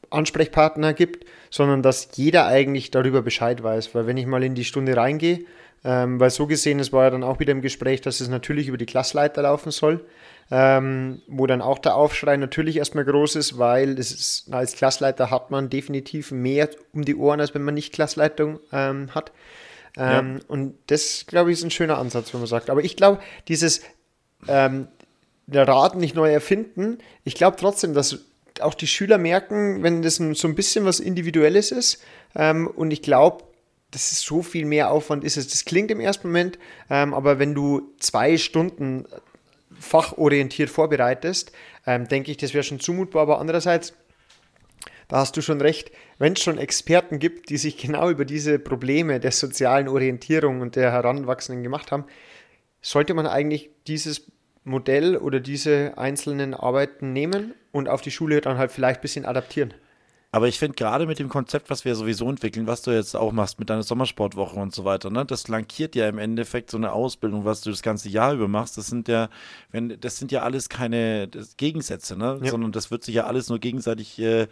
Ansprechpartner 0.10 0.94
gibt, 0.94 1.26
sondern 1.50 1.82
dass 1.82 2.10
jeder 2.16 2.48
eigentlich 2.48 2.92
darüber 2.92 3.22
Bescheid 3.22 3.64
weiß. 3.64 3.96
Weil 3.96 4.08
wenn 4.08 4.18
ich 4.18 4.26
mal 4.26 4.44
in 4.44 4.56
die 4.56 4.66
Stunde 4.66 4.96
reingehe, 4.96 5.46
ähm, 5.84 6.20
weil 6.20 6.32
so 6.32 6.48
gesehen, 6.48 6.80
es 6.80 6.92
war 6.92 7.04
ja 7.04 7.10
dann 7.12 7.24
auch 7.24 7.40
wieder 7.40 7.52
im 7.52 7.62
Gespräch, 7.62 8.02
dass 8.02 8.20
es 8.20 8.28
natürlich 8.28 8.68
über 8.68 8.78
die 8.78 8.88
Klassleiter 8.88 9.44
laufen 9.44 9.72
soll, 9.72 10.04
ähm, 10.50 11.22
wo 11.28 11.46
dann 11.46 11.62
auch 11.62 11.78
der 11.78 11.96
Aufschrei 11.96 12.38
natürlich 12.38 12.78
erstmal 12.78 13.06
groß 13.06 13.36
ist, 13.36 13.60
weil 13.60 14.00
es 14.00 14.12
ist, 14.12 14.54
als 14.54 14.76
Klassleiter 14.76 15.30
hat 15.30 15.52
man 15.52 15.70
definitiv 15.70 16.32
mehr 16.32 16.70
um 16.92 17.06
die 17.06 17.16
Ohren, 17.16 17.40
als 17.40 17.54
wenn 17.54 17.64
man 17.64 17.76
nicht 17.76 17.94
Klassleitung 17.94 18.60
ähm, 18.72 19.14
hat. 19.14 19.32
Ähm, 19.98 20.38
ja. 20.38 20.46
Und 20.48 20.76
das, 20.88 21.26
glaube 21.28 21.52
ich, 21.52 21.60
ist 21.60 21.64
ein 21.64 21.72
schöner 21.72 22.00
Ansatz, 22.00 22.34
wenn 22.34 22.42
man 22.42 22.48
sagt. 22.48 22.70
Aber 22.70 22.84
ich 22.84 22.96
glaube, 22.96 23.20
dieses 23.48 23.82
ähm, 24.48 24.88
der 25.48 25.68
Rat 25.68 25.96
nicht 25.96 26.16
neu 26.16 26.32
erfinden. 26.32 27.00
Ich 27.24 27.36
glaube 27.36 27.58
trotzdem, 27.60 27.94
dass 27.94 28.20
auch 28.62 28.74
die 28.74 28.88
Schüler 28.88 29.18
merken, 29.18 29.84
wenn 29.84 30.02
das 30.02 30.16
so 30.16 30.48
ein 30.48 30.56
bisschen 30.56 30.86
was 30.86 31.00
Individuelles 31.00 31.72
ist. 31.72 32.02
Ähm, 32.36 32.68
und 32.68 32.92
ich 32.92 33.02
glaube, 33.02 33.44
dass 33.92 34.12
es 34.12 34.22
so 34.22 34.42
viel 34.42 34.66
mehr 34.66 34.92
Aufwand 34.92 35.24
ist. 35.24 35.38
Das 35.38 35.66
klingt 35.66 35.92
im 35.92 36.00
ersten 36.00 36.28
Moment, 36.28 36.60
ähm, 36.90 37.14
aber 37.14 37.40
wenn 37.40 37.54
du 37.54 37.94
zwei 38.00 38.38
Stunden 38.38 39.06
fachorientiert 39.80 40.70
vorbereitest, 40.70 41.52
ähm, 41.86 42.08
denke 42.08 42.32
ich, 42.32 42.38
das 42.38 42.54
wäre 42.54 42.64
schon 42.64 42.80
zumutbar. 42.80 43.24
Aber 43.24 43.40
andererseits, 43.40 43.94
da 45.08 45.18
hast 45.18 45.38
du 45.38 45.42
schon 45.42 45.62
recht, 45.62 45.92
wenn 46.18 46.34
es 46.34 46.42
schon 46.42 46.58
Experten 46.58 47.20
gibt, 47.20 47.50
die 47.50 47.58
sich 47.58 47.78
genau 47.78 48.10
über 48.10 48.26
diese 48.26 48.58
Probleme 48.58 49.20
der 49.20 49.32
sozialen 49.32 49.88
Orientierung 49.88 50.62
und 50.62 50.76
der 50.76 50.92
Heranwachsenden 50.92 51.64
gemacht 51.64 51.92
haben, 51.92 52.06
sollte 52.82 53.14
man 53.14 53.28
eigentlich 53.28 53.70
dieses 53.88 54.26
Modell 54.66 55.16
oder 55.16 55.40
diese 55.40 55.94
einzelnen 55.98 56.54
Arbeiten 56.54 57.14
nehmen 57.14 57.54
und 57.72 57.88
auf 57.88 58.02
die 58.02 58.12
Schule 58.12 58.42
dann 58.42 58.58
halt 58.58 58.72
vielleicht 58.72 59.00
ein 59.00 59.02
bisschen 59.04 59.26
adaptieren. 59.26 59.74
Aber 60.36 60.50
ich 60.50 60.60
finde 60.60 60.76
gerade 60.76 61.06
mit 61.06 61.18
dem 61.18 61.30
Konzept, 61.30 61.70
was 61.70 61.86
wir 61.86 61.96
sowieso 61.96 62.30
entwickeln, 62.30 62.68
was 62.68 62.82
du 62.82 62.92
jetzt 62.92 63.16
auch 63.16 63.32
machst 63.32 63.58
mit 63.58 63.70
deiner 63.70 63.84
Sommersportwoche 63.84 64.60
und 64.60 64.76
so 64.76 64.84
weiter, 64.84 65.10
ne, 65.10 65.24
das 65.24 65.44
flankiert 65.44 65.96
ja 65.96 66.10
im 66.10 66.18
Endeffekt 66.18 66.70
so 66.72 66.76
eine 66.76 66.92
Ausbildung, 66.92 67.46
was 67.46 67.62
du 67.62 67.70
das 67.70 67.82
ganze 67.82 68.10
Jahr 68.10 68.34
über 68.34 68.50
machst. 68.50 68.78
Das 68.78 68.88
sind 68.88 69.08
ja, 69.08 69.30
wenn, 69.72 69.98
das 69.98 70.18
sind 70.18 70.34
ja 70.34 70.42
alles 70.42 70.68
keine 70.68 71.30
Gegensätze, 71.56 72.18
ne? 72.18 72.38
Ja. 72.44 72.52
sondern 72.52 72.74
das 72.74 72.92
wird 72.92 73.06
sich 73.06 73.16
ja 73.16 73.28
alles 73.28 73.48
nur 73.48 73.60
gegenseitig 73.60 74.20
äh, 74.20 74.48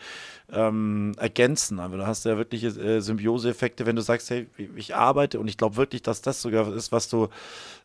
ähm, 0.53 1.15
ergänzen. 1.17 1.81
Aber 1.81 1.97
du 1.97 2.07
hast 2.07 2.23
ja 2.23 2.37
wirkliche 2.37 2.67
äh, 2.67 3.01
Symbioseeffekte, 3.01 3.85
wenn 3.85 3.97
du 3.97 4.01
sagst, 4.01 4.29
hey, 4.29 4.47
ich 4.77 4.95
arbeite 4.95 5.37
und 5.37 5.49
ich 5.49 5.57
glaube 5.57 5.75
wirklich, 5.75 6.01
dass 6.01 6.21
das 6.21 6.41
sogar 6.41 6.73
ist, 6.73 6.93
was 6.93 7.09
du, 7.09 7.27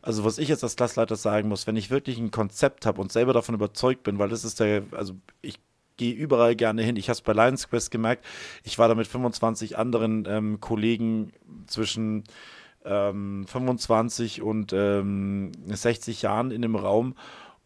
also 0.01 0.23
was 0.23 0.37
ich 0.37 0.47
jetzt 0.47 0.63
als 0.63 0.77
Klassleiter 0.77 1.17
sagen 1.17 1.49
muss, 1.49 1.67
wenn 1.67 1.75
ich 1.75 1.89
wirklich 1.89 2.17
ein 2.17 2.31
Konzept 2.31 2.85
habe 2.85 3.01
und 3.01 3.11
selber 3.11 3.33
davon 3.33 3.55
überzeugt 3.55 4.03
bin, 4.03 4.19
weil 4.19 4.29
das 4.29 4.45
ist 4.45 4.61
der, 4.61 4.83
also 4.93 5.15
ich 5.41 5.59
gehe 5.99 6.13
überall 6.13 6.55
gerne 6.55 6.81
hin. 6.81 6.95
Ich 6.95 7.09
habe 7.09 7.13
es 7.13 7.21
bei 7.21 7.33
Lions 7.33 7.69
Quest 7.69 7.91
gemerkt. 7.91 8.25
Ich 8.63 8.79
war 8.79 8.87
da 8.87 8.95
mit 8.95 9.05
25 9.05 9.77
anderen 9.77 10.25
ähm, 10.27 10.59
Kollegen 10.59 11.33
zwischen 11.67 12.23
ähm, 12.85 13.45
25 13.47 14.41
und 14.41 14.73
ähm, 14.73 15.51
60 15.67 16.23
Jahren 16.23 16.49
in 16.49 16.63
dem 16.63 16.75
Raum. 16.75 17.15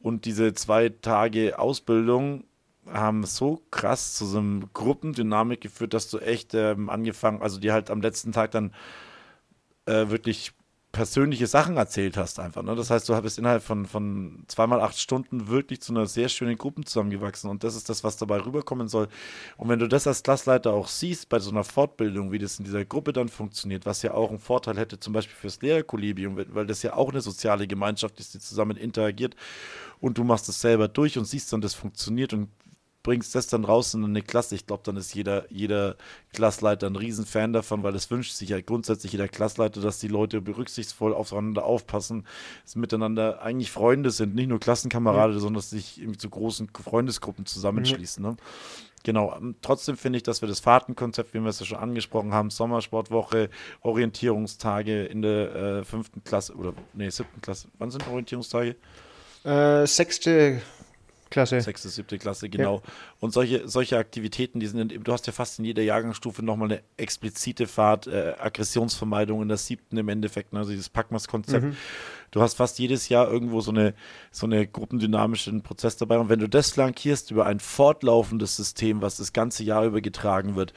Und 0.02 0.26
diese 0.26 0.54
zwei 0.54 0.90
Tage 0.90 1.60
Ausbildung 1.60 2.44
haben 2.92 3.24
so 3.24 3.62
krass 3.72 4.16
zu 4.16 4.26
so 4.26 4.40
einem 4.40 4.70
Gruppendynamik 4.74 5.62
geführt, 5.62 5.94
dass 5.94 6.10
du 6.10 6.18
echt 6.18 6.54
ähm, 6.56 6.90
angefangen, 6.90 7.42
also 7.42 7.60
die 7.60 7.72
halt 7.72 7.90
am 7.90 8.02
letzten 8.02 8.34
Tag 8.34 8.52
dann 8.52 8.74
äh, 9.86 10.10
wirklich 10.10 10.54
persönliche 10.94 11.48
Sachen 11.48 11.76
erzählt 11.76 12.18
hast 12.18 12.40
einfach. 12.40 12.62
Ne? 12.62 12.76
Das 12.76 12.92
heißt, 12.92 13.10
du 13.10 13.20
bist 13.24 13.40
innerhalb 13.40 13.64
von, 13.64 13.88
von 13.88 14.44
zweimal 14.48 14.80
acht 14.80 14.98
Stunden 14.98 15.48
wirklich 15.48 15.82
zu 15.82 15.92
einer 15.92 16.06
sehr 16.06 16.30
schönen 16.30 16.56
Gruppe 16.56 16.84
zusammengewachsen 16.84 17.50
und 17.50 17.64
das 17.64 17.76
ist 17.76 17.90
das, 17.90 18.04
was 18.04 18.16
dabei 18.16 18.40
rüberkommen 18.40 18.88
soll. 18.88 19.08
Und 19.58 19.70
wenn 19.70 19.80
du 19.80 19.88
das 19.88 20.06
als 20.06 20.22
Klassleiter 20.22 20.72
auch 20.72 20.88
siehst 20.88 21.30
bei 21.30 21.40
so 21.40 21.50
einer 21.50 21.64
Fortbildung, 21.64 22.32
wie 22.32 22.38
das 22.38 22.60
in 22.60 22.66
dieser 22.66 22.86
Gruppe 22.86 23.12
dann 23.12 23.28
funktioniert, 23.28 23.88
was 23.88 24.04
ja 24.04 24.14
auch 24.14 24.30
einen 24.30 24.38
Vorteil 24.38 24.78
hätte, 24.78 25.00
zum 25.00 25.14
Beispiel 25.14 25.36
fürs 25.36 25.60
Lehrerkollegium, 25.64 26.38
weil 26.50 26.68
das 26.68 26.84
ja 26.84 26.94
auch 26.94 27.10
eine 27.10 27.22
soziale 27.22 27.68
Gemeinschaft 27.68 28.20
ist, 28.20 28.36
die 28.36 28.40
zusammen 28.40 28.78
interagiert 28.78 29.36
und 30.00 30.20
du 30.20 30.24
machst 30.24 30.48
es 30.48 30.62
selber 30.62 30.88
durch 30.88 31.18
und 31.18 31.26
siehst 31.26 31.52
dann, 31.52 31.62
das 31.62 31.74
funktioniert 31.74 32.34
und 32.34 32.50
bringst 33.04 33.36
das 33.36 33.48
dann 33.48 33.66
raus 33.66 33.94
in 33.94 34.04
eine 34.04 34.22
Klasse. 34.22 34.56
Ich 34.56 34.66
glaube, 34.66 34.84
dann 34.86 34.98
ist 34.98 35.14
jeder, 35.14 35.46
jeder 35.52 35.96
Klassleiter 36.32 36.88
ein 36.88 36.96
Riesenfan 36.96 37.54
davon, 37.54 37.84
weil 37.84 37.94
es 37.96 38.10
wünscht 38.10 38.34
sich 38.34 38.50
ja 38.50 38.62
grundsätzlich 38.62 39.12
jeder 39.12 39.28
Klassleiter, 39.28 39.82
dass 39.82 40.00
die 40.00 40.08
Leute 40.08 40.42
berücksichtsvoll 40.42 41.14
aufeinander 41.14 41.66
aufpassen, 41.66 42.26
dass 42.64 42.76
miteinander 42.76 43.42
eigentlich 43.42 43.72
Freunde 43.72 44.12
sind, 44.12 44.34
nicht 44.34 44.48
nur 44.48 44.60
Klassenkameraden, 44.60 45.36
mhm. 45.36 45.40
sondern 45.40 45.56
dass 45.56 45.70
sich 45.70 46.02
zu 46.18 46.30
großen 46.30 46.70
Freundesgruppen 46.70 47.46
zusammenschließen. 47.46 48.24
Mhm. 48.24 48.30
Ne? 48.30 48.38
Genau, 49.04 49.36
ähm, 49.36 49.56
trotzdem 49.62 49.98
finde 49.98 50.18
ich, 50.18 50.24
dass 50.24 50.42
wir 50.42 50.48
das 50.48 50.62
Fahrtenkonzept, 50.62 51.34
wie 51.34 51.40
wir 51.42 51.50
es 51.50 51.60
ja 51.60 51.66
schon 51.66 51.78
angesprochen 51.78 52.34
haben, 52.34 52.50
Sommersportwoche, 52.50 53.50
Orientierungstage 53.82 55.06
in 55.06 55.22
der 55.22 55.56
äh, 55.56 55.84
fünften 55.84 56.24
Klasse 56.24 56.56
oder 56.56 56.74
nee, 56.94 57.10
siebten 57.10 57.42
Klasse. 57.42 57.68
Wann 57.80 57.92
sind 57.92 58.08
Orientierungstage? 58.08 58.78
Äh, 59.44 59.86
sechste 59.86 60.62
Klasse. 61.34 61.60
Sechste, 61.60 61.90
siebte 61.90 62.20
Klasse, 62.20 62.48
genau. 62.48 62.76
Ja. 62.76 62.94
Und 63.20 63.34
solche, 63.34 63.68
solche 63.68 63.98
Aktivitäten, 63.98 64.60
die 64.60 64.68
sind, 64.68 64.94
du 65.04 65.12
hast 65.12 65.26
ja 65.26 65.34
fast 65.34 65.58
in 65.58 65.66
jeder 65.66 65.82
Jahrgangsstufe 65.82 66.46
nochmal 66.46 66.72
eine 66.72 66.84
explizite 66.96 67.66
Fahrt, 67.66 68.06
äh, 68.06 68.36
Aggressionsvermeidung 68.38 69.42
in 69.42 69.48
der 69.48 69.58
siebten 69.58 69.98
im 69.98 70.10
Endeffekt, 70.10 70.54
ne, 70.54 70.60
also 70.60 70.70
dieses 70.70 70.90
Packmas-Konzept. 70.90 71.66
Mhm. 71.66 71.76
Du 72.30 72.42
hast 72.42 72.54
fast 72.54 72.78
jedes 72.78 73.10
Jahr 73.10 73.30
irgendwo 73.32 73.62
so 73.62 73.72
eine, 73.72 73.96
so 74.32 74.46
eine 74.46 74.68
gruppendynamischen 74.68 75.64
Prozess 75.64 75.98
dabei. 75.98 76.20
Und 76.20 76.30
wenn 76.30 76.40
du 76.40 76.48
das 76.48 76.70
flankierst 76.72 77.32
über 77.32 77.48
ein 77.48 77.60
fortlaufendes 77.60 78.56
System, 78.56 79.02
was 79.02 79.18
das 79.18 79.34
ganze 79.34 79.64
Jahr 79.64 79.86
über 79.86 80.02
getragen 80.02 80.56
wird, 80.56 80.74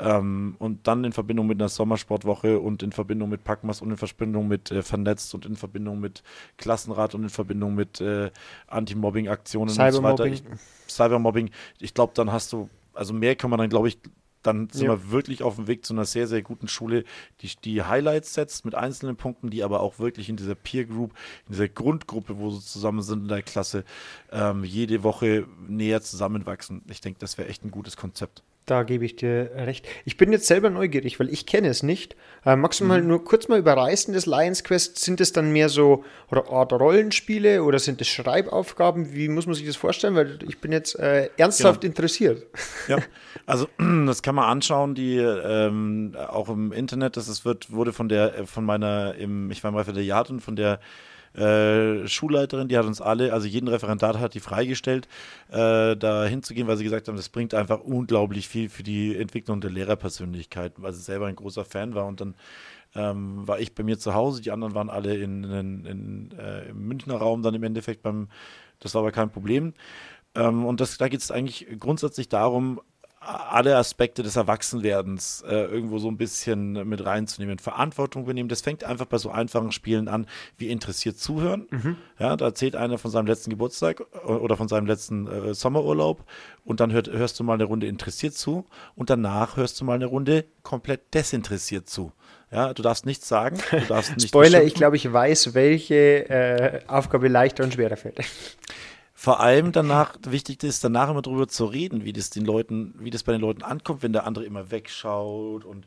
ähm, 0.00 0.56
und 0.58 0.86
dann 0.86 1.04
in 1.04 1.12
Verbindung 1.12 1.46
mit 1.46 1.60
einer 1.60 1.68
Sommersportwoche 1.68 2.58
und 2.58 2.82
in 2.82 2.92
Verbindung 2.92 3.28
mit 3.28 3.44
Packmas 3.44 3.82
und 3.82 3.90
in 3.90 3.96
Verbindung 3.96 4.48
mit 4.48 4.70
äh, 4.70 4.82
Vernetzt 4.82 5.34
und 5.34 5.46
in 5.46 5.56
Verbindung 5.56 6.00
mit 6.00 6.22
Klassenrat 6.56 7.14
und 7.14 7.24
in 7.24 7.30
Verbindung 7.30 7.74
mit 7.74 8.00
äh, 8.00 8.30
Anti-Mobbing-Aktionen 8.68 9.70
und 9.70 9.92
so 9.92 10.02
weiter. 10.02 10.26
Ich, 10.26 10.42
Cybermobbing, 10.88 11.50
ich 11.78 11.94
glaube, 11.94 12.12
dann 12.14 12.32
hast 12.32 12.52
du, 12.52 12.68
also 12.94 13.12
mehr 13.12 13.36
kann 13.36 13.50
man 13.50 13.58
dann, 13.58 13.68
glaube 13.68 13.88
ich, 13.88 13.98
dann 14.42 14.70
sind 14.70 14.86
Ja. 14.86 14.92
wir 14.92 15.10
wirklich 15.10 15.42
auf 15.42 15.56
dem 15.56 15.66
Weg 15.66 15.84
zu 15.84 15.92
einer 15.92 16.06
sehr, 16.06 16.26
sehr 16.26 16.40
guten 16.40 16.66
Schule, 16.66 17.04
die 17.40 17.50
die 17.62 17.82
Highlights 17.82 18.32
setzt 18.32 18.64
mit 18.64 18.74
einzelnen 18.74 19.16
Punkten, 19.16 19.50
die 19.50 19.62
aber 19.62 19.80
auch 19.80 19.98
wirklich 19.98 20.30
in 20.30 20.36
dieser 20.36 20.54
Peer 20.54 20.86
Group, 20.86 21.12
in 21.46 21.52
dieser 21.52 21.68
Grundgruppe, 21.68 22.38
wo 22.38 22.50
sie 22.50 22.64
zusammen 22.64 23.02
sind 23.02 23.22
in 23.24 23.28
der 23.28 23.42
Klasse, 23.42 23.84
ähm, 24.32 24.64
jede 24.64 25.02
Woche 25.02 25.46
näher 25.68 26.00
zusammenwachsen. 26.00 26.82
Ich 26.88 27.02
denke, 27.02 27.18
das 27.18 27.36
wäre 27.36 27.48
echt 27.48 27.64
ein 27.64 27.70
gutes 27.70 27.98
Konzept. 27.98 28.42
Da 28.70 28.84
gebe 28.84 29.04
ich 29.04 29.16
dir 29.16 29.50
recht. 29.56 29.88
Ich 30.04 30.16
bin 30.16 30.30
jetzt 30.30 30.46
selber 30.46 30.70
neugierig, 30.70 31.18
weil 31.18 31.28
ich 31.28 31.44
kenne 31.44 31.66
es 31.68 31.82
nicht. 31.82 32.14
Äh, 32.46 32.54
magst 32.54 32.78
du 32.78 32.84
Mhm. 32.84 32.88
mal 32.88 33.02
nur 33.02 33.24
kurz 33.24 33.48
mal 33.48 33.58
überreißen, 33.58 34.14
das 34.14 34.26
Lions 34.26 34.62
Quest? 34.62 34.98
Sind 35.00 35.20
es 35.20 35.32
dann 35.32 35.50
mehr 35.52 35.68
so 35.68 36.04
Art 36.30 36.72
Rollenspiele 36.72 37.64
oder 37.64 37.80
sind 37.80 38.00
es 38.00 38.06
Schreibaufgaben? 38.08 39.12
Wie 39.12 39.28
muss 39.28 39.46
man 39.46 39.56
sich 39.56 39.66
das 39.66 39.74
vorstellen? 39.74 40.14
Weil 40.14 40.38
ich 40.46 40.60
bin 40.60 40.70
jetzt 40.70 40.96
äh, 41.00 41.30
ernsthaft 41.36 41.80
Genau. 41.80 41.90
interessiert. 41.90 42.46
Ja, 42.86 42.98
also 43.46 43.66
das 44.06 44.22
kann 44.22 44.36
man 44.36 44.44
anschauen, 44.44 44.94
die 44.94 45.16
ähm, 45.16 46.14
auch 46.28 46.48
im 46.48 46.70
Internet, 46.70 47.16
das 47.16 47.26
ist, 47.28 47.44
wird, 47.44 47.72
wurde 47.72 47.92
von 47.92 48.08
der, 48.08 48.38
äh, 48.38 48.46
von 48.46 48.64
meiner, 48.64 49.16
im, 49.16 49.50
ich 49.50 49.64
war 49.64 49.70
im 49.70 49.76
Referendariat 49.76 50.30
und 50.30 50.40
von 50.40 50.54
der 50.54 50.78
äh, 51.34 52.06
Schulleiterin, 52.08 52.68
die 52.68 52.76
hat 52.76 52.86
uns 52.86 53.00
alle, 53.00 53.32
also 53.32 53.46
jeden 53.46 53.68
Referendat 53.68 54.18
hat 54.18 54.34
die 54.34 54.40
freigestellt, 54.40 55.08
äh, 55.50 55.96
da 55.96 56.24
hinzugehen, 56.24 56.66
weil 56.66 56.76
sie 56.76 56.84
gesagt 56.84 57.08
haben, 57.08 57.16
das 57.16 57.28
bringt 57.28 57.54
einfach 57.54 57.80
unglaublich 57.80 58.48
viel 58.48 58.68
für 58.68 58.82
die 58.82 59.16
Entwicklung 59.16 59.60
der 59.60 59.70
Lehrerpersönlichkeit, 59.70 60.74
weil 60.76 60.92
sie 60.92 61.02
selber 61.02 61.26
ein 61.26 61.36
großer 61.36 61.64
Fan 61.64 61.94
war 61.94 62.06
und 62.06 62.20
dann 62.20 62.34
ähm, 62.94 63.46
war 63.46 63.60
ich 63.60 63.74
bei 63.74 63.84
mir 63.84 63.98
zu 63.98 64.14
Hause, 64.14 64.42
die 64.42 64.50
anderen 64.50 64.74
waren 64.74 64.90
alle 64.90 65.16
in, 65.16 65.44
in, 65.44 65.84
in, 65.84 66.30
äh, 66.38 66.70
im 66.70 66.88
Münchner 66.88 67.16
Raum 67.16 67.42
dann 67.42 67.54
im 67.54 67.62
Endeffekt 67.62 68.02
beim, 68.02 68.28
das 68.80 68.94
war 68.94 69.02
aber 69.02 69.12
kein 69.12 69.30
Problem. 69.30 69.74
Ähm, 70.34 70.64
und 70.64 70.80
das, 70.80 70.98
da 70.98 71.08
geht 71.08 71.20
es 71.20 71.30
eigentlich 71.30 71.66
grundsätzlich 71.78 72.28
darum, 72.28 72.80
alle 73.20 73.76
Aspekte 73.76 74.22
des 74.22 74.36
Erwachsenwerdens 74.36 75.44
äh, 75.46 75.64
irgendwo 75.66 75.98
so 75.98 76.08
ein 76.08 76.16
bisschen 76.16 76.88
mit 76.88 77.04
reinzunehmen, 77.04 77.58
Verantwortung 77.58 78.22
übernehmen. 78.22 78.48
Das 78.48 78.62
fängt 78.62 78.82
einfach 78.82 79.04
bei 79.04 79.18
so 79.18 79.30
einfachen 79.30 79.72
Spielen 79.72 80.08
an, 80.08 80.26
wie 80.56 80.70
interessiert 80.70 81.18
zuhören. 81.18 81.98
Ja, 82.18 82.34
da 82.36 82.46
erzählt 82.46 82.76
einer 82.76 82.96
von 82.96 83.10
seinem 83.10 83.26
letzten 83.26 83.50
Geburtstag 83.50 84.00
o- 84.26 84.36
oder 84.36 84.56
von 84.56 84.68
seinem 84.68 84.86
letzten 84.86 85.26
äh, 85.26 85.54
Sommerurlaub 85.54 86.24
und 86.64 86.80
dann 86.80 86.92
hört, 86.92 87.10
hörst 87.10 87.38
du 87.38 87.44
mal 87.44 87.54
eine 87.54 87.64
Runde 87.64 87.86
interessiert 87.86 88.34
zu 88.34 88.64
und 88.96 89.10
danach 89.10 89.58
hörst 89.58 89.78
du 89.80 89.84
mal 89.84 89.94
eine 89.94 90.06
Runde 90.06 90.46
komplett 90.62 91.12
desinteressiert 91.12 91.90
zu. 91.90 92.12
Ja, 92.50 92.72
du 92.74 92.82
darfst 92.82 93.06
nichts 93.06 93.28
sagen, 93.28 93.58
du 93.70 93.80
darfst 93.86 94.10
nicht 94.16 94.28
Spoiler, 94.28 94.62
ich 94.64 94.74
glaube, 94.74 94.96
ich 94.96 95.12
weiß, 95.12 95.54
welche 95.54 96.28
äh, 96.28 96.80
Aufgabe 96.88 97.28
leichter 97.28 97.62
und 97.64 97.74
schwerer 97.74 97.96
fällt. 97.96 98.18
Vor 99.22 99.40
allem 99.40 99.70
danach, 99.70 100.16
wichtig 100.26 100.62
ist, 100.64 100.82
danach 100.82 101.10
immer 101.10 101.20
drüber 101.20 101.46
zu 101.46 101.66
reden, 101.66 102.06
wie 102.06 102.14
das 102.14 102.30
den 102.30 102.46
Leuten, 102.46 102.94
wie 103.00 103.10
das 103.10 103.22
bei 103.22 103.32
den 103.32 103.42
Leuten 103.42 103.62
ankommt, 103.62 104.02
wenn 104.02 104.14
der 104.14 104.24
andere 104.24 104.46
immer 104.46 104.70
wegschaut 104.70 105.66
und 105.66 105.86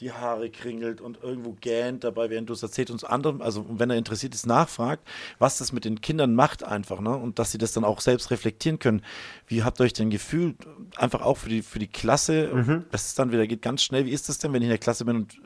die 0.00 0.10
Haare 0.10 0.50
kringelt 0.50 1.00
und 1.00 1.22
irgendwo 1.22 1.52
gähnt 1.52 2.02
dabei, 2.02 2.30
während 2.30 2.48
du 2.48 2.52
es 2.52 2.64
erzählst 2.64 2.90
und 2.90 3.08
anderem, 3.08 3.42
also 3.42 3.64
wenn 3.68 3.90
er 3.90 3.96
interessiert 3.96 4.34
ist, 4.34 4.48
nachfragt, 4.48 5.06
was 5.38 5.58
das 5.58 5.70
mit 5.70 5.84
den 5.84 6.00
Kindern 6.00 6.34
macht 6.34 6.64
einfach, 6.64 6.98
ne? 6.98 7.16
Und 7.16 7.38
dass 7.38 7.52
sie 7.52 7.58
das 7.58 7.70
dann 7.74 7.84
auch 7.84 8.00
selbst 8.00 8.32
reflektieren 8.32 8.80
können. 8.80 9.02
Wie 9.46 9.62
habt 9.62 9.80
ihr 9.80 9.84
euch 9.84 9.92
denn 9.92 10.10
gefühlt? 10.10 10.56
Einfach 10.96 11.22
auch 11.22 11.36
für 11.36 11.50
die, 11.50 11.62
für 11.62 11.78
die 11.78 11.86
Klasse, 11.86 12.84
das 12.90 13.06
ist 13.06 13.20
dann 13.20 13.30
wieder, 13.30 13.46
geht 13.46 13.62
ganz 13.62 13.84
schnell. 13.84 14.04
Wie 14.04 14.10
ist 14.10 14.28
das 14.28 14.38
denn, 14.38 14.52
wenn 14.52 14.62
ich 14.62 14.66
in 14.66 14.70
der 14.70 14.78
Klasse 14.78 15.04
bin 15.04 15.14
und 15.14 15.40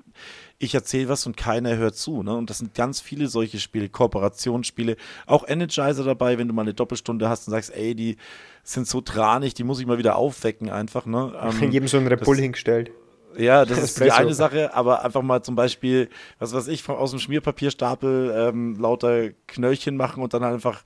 ich 0.59 0.75
erzähle 0.75 1.09
was 1.09 1.27
und 1.27 1.37
keiner 1.37 1.77
hört 1.77 1.97
zu. 1.97 2.23
Ne? 2.23 2.37
Und 2.37 2.51
das 2.51 2.59
sind 2.59 2.75
ganz 2.75 3.01
viele 3.01 3.29
solche 3.29 3.61
Spiele, 3.61 3.89
Kooperationsspiele, 3.89 4.97
auch 5.27 5.47
Energizer 5.47 6.05
dabei, 6.05 6.39
wenn 6.39 6.49
du 6.49 6.55
mal 6.55 6.63
eine 6.63 6.75
Doppelstunde 6.75 7.29
hast 7.29 7.47
und 7.47 7.53
sagst, 7.53 7.75
ey, 7.75 7.95
die 7.95 8.17
sind 8.65 8.87
so 8.87 9.01
tranig, 9.01 9.55
die 9.55 9.65
muss 9.65 9.81
ich 9.81 9.87
mal 9.87 9.99
wieder 9.99 10.17
aufwecken 10.17 10.71
einfach. 10.71 11.07
Ne? 11.07 11.33
Ähm, 11.49 11.71
Jedem 11.71 11.89
so 11.89 11.99
ein 11.99 12.07
Repul 12.07 12.37
hingestellt. 12.37 12.91
ja, 13.37 13.65
das 13.65 13.79
ist 13.79 14.01
die 14.01 14.11
eine 14.11 14.35
Sache, 14.35 14.75
aber 14.75 15.05
einfach 15.05 15.23
mal 15.23 15.43
zum 15.43 15.55
Beispiel, 15.55 16.09
was 16.39 16.53
weiß 16.53 16.69
ich, 16.69 16.89
aus 16.89 17.11
dem 17.11 17.21
Schmierpapierstapel 17.21 18.35
ähm, 18.37 18.77
lauter 18.79 19.31
Knöllchen 19.47 19.97
machen 19.97 20.23
und 20.23 20.35
dann 20.35 20.43
einfach 20.43 20.83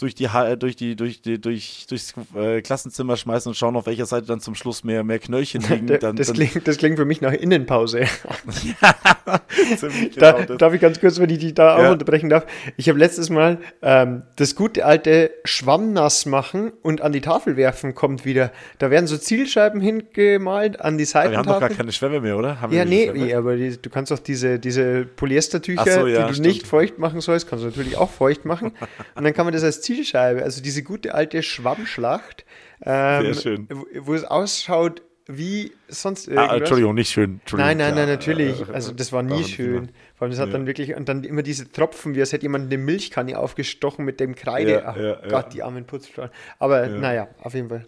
durch 0.00 0.14
die, 0.14 0.28
durch 0.58 0.76
die, 0.76 0.96
durch 0.96 1.20
die, 1.22 1.40
durch, 1.40 1.86
durchs 1.88 2.14
äh, 2.34 2.62
Klassenzimmer 2.62 3.16
schmeißen 3.16 3.50
und 3.50 3.54
schauen, 3.54 3.76
auf 3.76 3.86
welcher 3.86 4.06
Seite 4.06 4.26
dann 4.26 4.40
zum 4.40 4.54
Schluss 4.54 4.82
mehr, 4.84 5.04
mehr 5.04 5.18
Knöllchen 5.18 5.62
liegen. 5.68 5.86
Da- 5.86 5.98
Dann, 5.98 6.16
das, 6.16 6.28
dann, 6.28 6.36
klingt, 6.36 6.66
das 6.66 6.76
klingt 6.78 6.96
für 6.96 7.04
mich 7.04 7.20
nach 7.20 7.32
Innenpause. 7.32 8.04
ziemlich 9.76 10.16
Da, 10.16 10.32
genau 10.32 10.46
das. 10.46 10.58
darf 10.58 10.74
ich 10.74 10.80
ganz 10.80 11.00
kurz, 11.00 11.18
wenn 11.18 11.30
ich 11.30 11.38
die 11.38 11.54
da 11.54 11.76
auch 11.76 11.82
Ja. 11.82 11.92
unterbrechen 11.92 12.28
darf? 12.30 12.46
Ich 12.76 12.88
habe 12.88 12.98
letztes 12.98 13.30
Mal 13.30 13.58
ähm, 13.82 14.22
das 14.36 14.54
gute 14.54 14.84
alte 14.84 15.30
Schwammnass 15.44 16.26
machen 16.26 16.72
und 16.82 17.00
an 17.00 17.12
die 17.12 17.20
Tafel 17.20 17.56
werfen 17.56 17.94
kommt 17.94 18.24
wieder. 18.24 18.52
Da 18.78 18.90
werden 18.90 19.06
so 19.06 19.16
Zielscheiben 19.16 19.80
hingemalt 19.80 20.80
an 20.80 20.98
die 20.98 21.06
Aber 21.12 21.30
wir 21.30 21.38
haben 21.38 21.46
doch 21.46 21.60
gar 21.60 21.68
keine 21.68 21.92
Schwämme 21.92 22.20
mehr, 22.20 22.36
oder? 22.36 22.60
Haben 22.60 22.72
Ja, 22.72 22.84
nee, 22.84 23.10
nee, 23.14 23.34
aber 23.34 23.56
die, 23.56 23.76
du 23.80 23.90
kannst 23.90 24.12
auch 24.12 24.18
diese, 24.18 24.58
diese 24.58 25.04
Polyestertücher, 25.04 26.00
so, 26.00 26.06
ja, 26.06 26.22
die 26.22 26.28
du 26.28 26.34
stimmt. 26.34 26.46
nicht 26.46 26.66
feucht 26.66 26.98
machen 26.98 27.20
sollst, 27.20 27.48
kannst 27.48 27.64
du 27.64 27.68
natürlich 27.68 27.96
auch 27.96 28.10
feucht 28.10 28.44
machen. 28.44 28.72
Und 29.14 29.24
dann 29.24 29.34
kann 29.34 29.44
man 29.46 29.52
das 29.52 29.62
als 29.64 29.80
Zielscheibe, 29.94 30.42
also 30.42 30.62
diese 30.62 30.82
gute 30.82 31.14
alte 31.14 31.42
Schwammschlacht, 31.42 32.44
ähm, 32.82 33.34
Sehr 33.34 33.42
schön. 33.42 33.66
Wo, 33.70 33.84
wo 34.06 34.14
es 34.14 34.24
ausschaut 34.24 35.02
wie 35.32 35.70
sonst 35.86 36.28
Ah, 36.28 36.32
irgendwas. 36.32 36.56
Entschuldigung, 36.58 36.94
nicht 36.96 37.10
schön. 37.10 37.38
Entschuldigung, 37.40 37.68
Nein, 37.68 37.76
nein, 37.76 37.94
nein, 37.94 38.08
natürlich. 38.08 38.62
Äh, 38.62 38.72
Also 38.72 38.90
das 38.90 39.12
war 39.12 39.22
nie 39.22 39.44
schön. 39.44 39.92
Vor 40.16 40.24
allem, 40.24 40.32
das 40.32 40.40
hat 40.40 40.48
Ja. 40.48 40.54
dann 40.54 40.66
wirklich, 40.66 40.96
und 40.96 41.08
dann 41.08 41.22
immer 41.22 41.42
diese 41.44 41.70
Tropfen, 41.70 42.16
wie 42.16 42.20
als 42.20 42.32
hätte 42.32 42.42
jemand 42.42 42.64
eine 42.66 42.78
Milchkanne 42.82 43.38
aufgestochen 43.38 44.04
mit 44.04 44.18
dem 44.18 44.34
Kreide. 44.34 44.72
Ja, 44.72 44.82
Ach 44.86 44.96
ja, 44.96 45.28
Gott, 45.28 45.52
die 45.52 45.62
armen 45.62 45.84
Putzfrauen. 45.84 46.30
Aber 46.58 46.88
naja, 46.88 47.28
auf 47.42 47.54
jeden 47.54 47.68
Fall. 47.68 47.86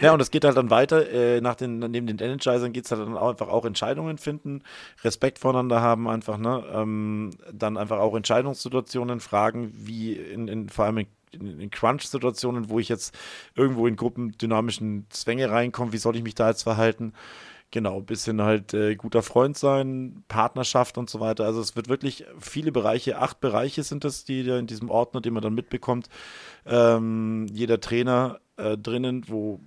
Ja, 0.00 0.14
und 0.14 0.20
es 0.22 0.30
geht 0.30 0.44
halt 0.46 0.56
dann 0.56 0.70
weiter. 0.70 1.10
Äh, 1.10 1.42
nach 1.42 1.54
den, 1.56 1.80
neben 1.80 2.06
den 2.06 2.18
Energizern 2.18 2.72
geht 2.72 2.86
es 2.86 2.90
halt 2.92 3.02
dann 3.02 3.14
auch 3.18 3.28
einfach 3.30 3.48
auch 3.48 3.66
Entscheidungen 3.66 4.16
finden, 4.16 4.62
Respekt 5.04 5.38
voneinander 5.38 5.82
haben, 5.82 6.08
einfach, 6.08 6.38
ne? 6.38 6.64
Ähm, 6.72 7.30
dann 7.52 7.76
einfach 7.76 7.98
auch 7.98 8.16
Entscheidungssituationen 8.16 9.20
fragen, 9.20 9.70
wie 9.74 10.14
in, 10.14 10.48
in 10.48 10.68
vor 10.70 10.86
allem 10.86 10.98
in, 10.98 11.06
in 11.32 11.70
Crunch-Situationen, 11.70 12.68
wo 12.70 12.78
ich 12.78 12.88
jetzt 12.88 13.16
irgendwo 13.54 13.86
in 13.86 13.96
gruppendynamischen 13.96 15.06
Zwänge 15.10 15.50
reinkomme, 15.50 15.92
wie 15.92 15.98
soll 15.98 16.16
ich 16.16 16.22
mich 16.22 16.34
da 16.34 16.48
jetzt 16.48 16.62
verhalten? 16.62 17.12
Genau, 17.72 17.98
ein 17.98 18.06
bisschen 18.06 18.42
halt 18.42 18.74
äh, 18.74 18.96
guter 18.96 19.22
Freund 19.22 19.56
sein, 19.56 20.24
Partnerschaft 20.26 20.98
und 20.98 21.08
so 21.08 21.20
weiter. 21.20 21.44
Also 21.44 21.60
es 21.60 21.76
wird 21.76 21.88
wirklich 21.88 22.24
viele 22.40 22.72
Bereiche, 22.72 23.18
acht 23.18 23.40
Bereiche 23.40 23.84
sind 23.84 24.04
es, 24.04 24.24
die 24.24 24.42
da 24.42 24.58
in 24.58 24.66
diesem 24.66 24.90
Ordner, 24.90 25.20
den 25.20 25.34
man 25.34 25.42
dann 25.42 25.54
mitbekommt. 25.54 26.08
Ähm, 26.66 27.46
jeder 27.52 27.80
Trainer 27.80 28.40
äh, 28.56 28.76
drinnen, 28.76 29.24
wo 29.28 29.60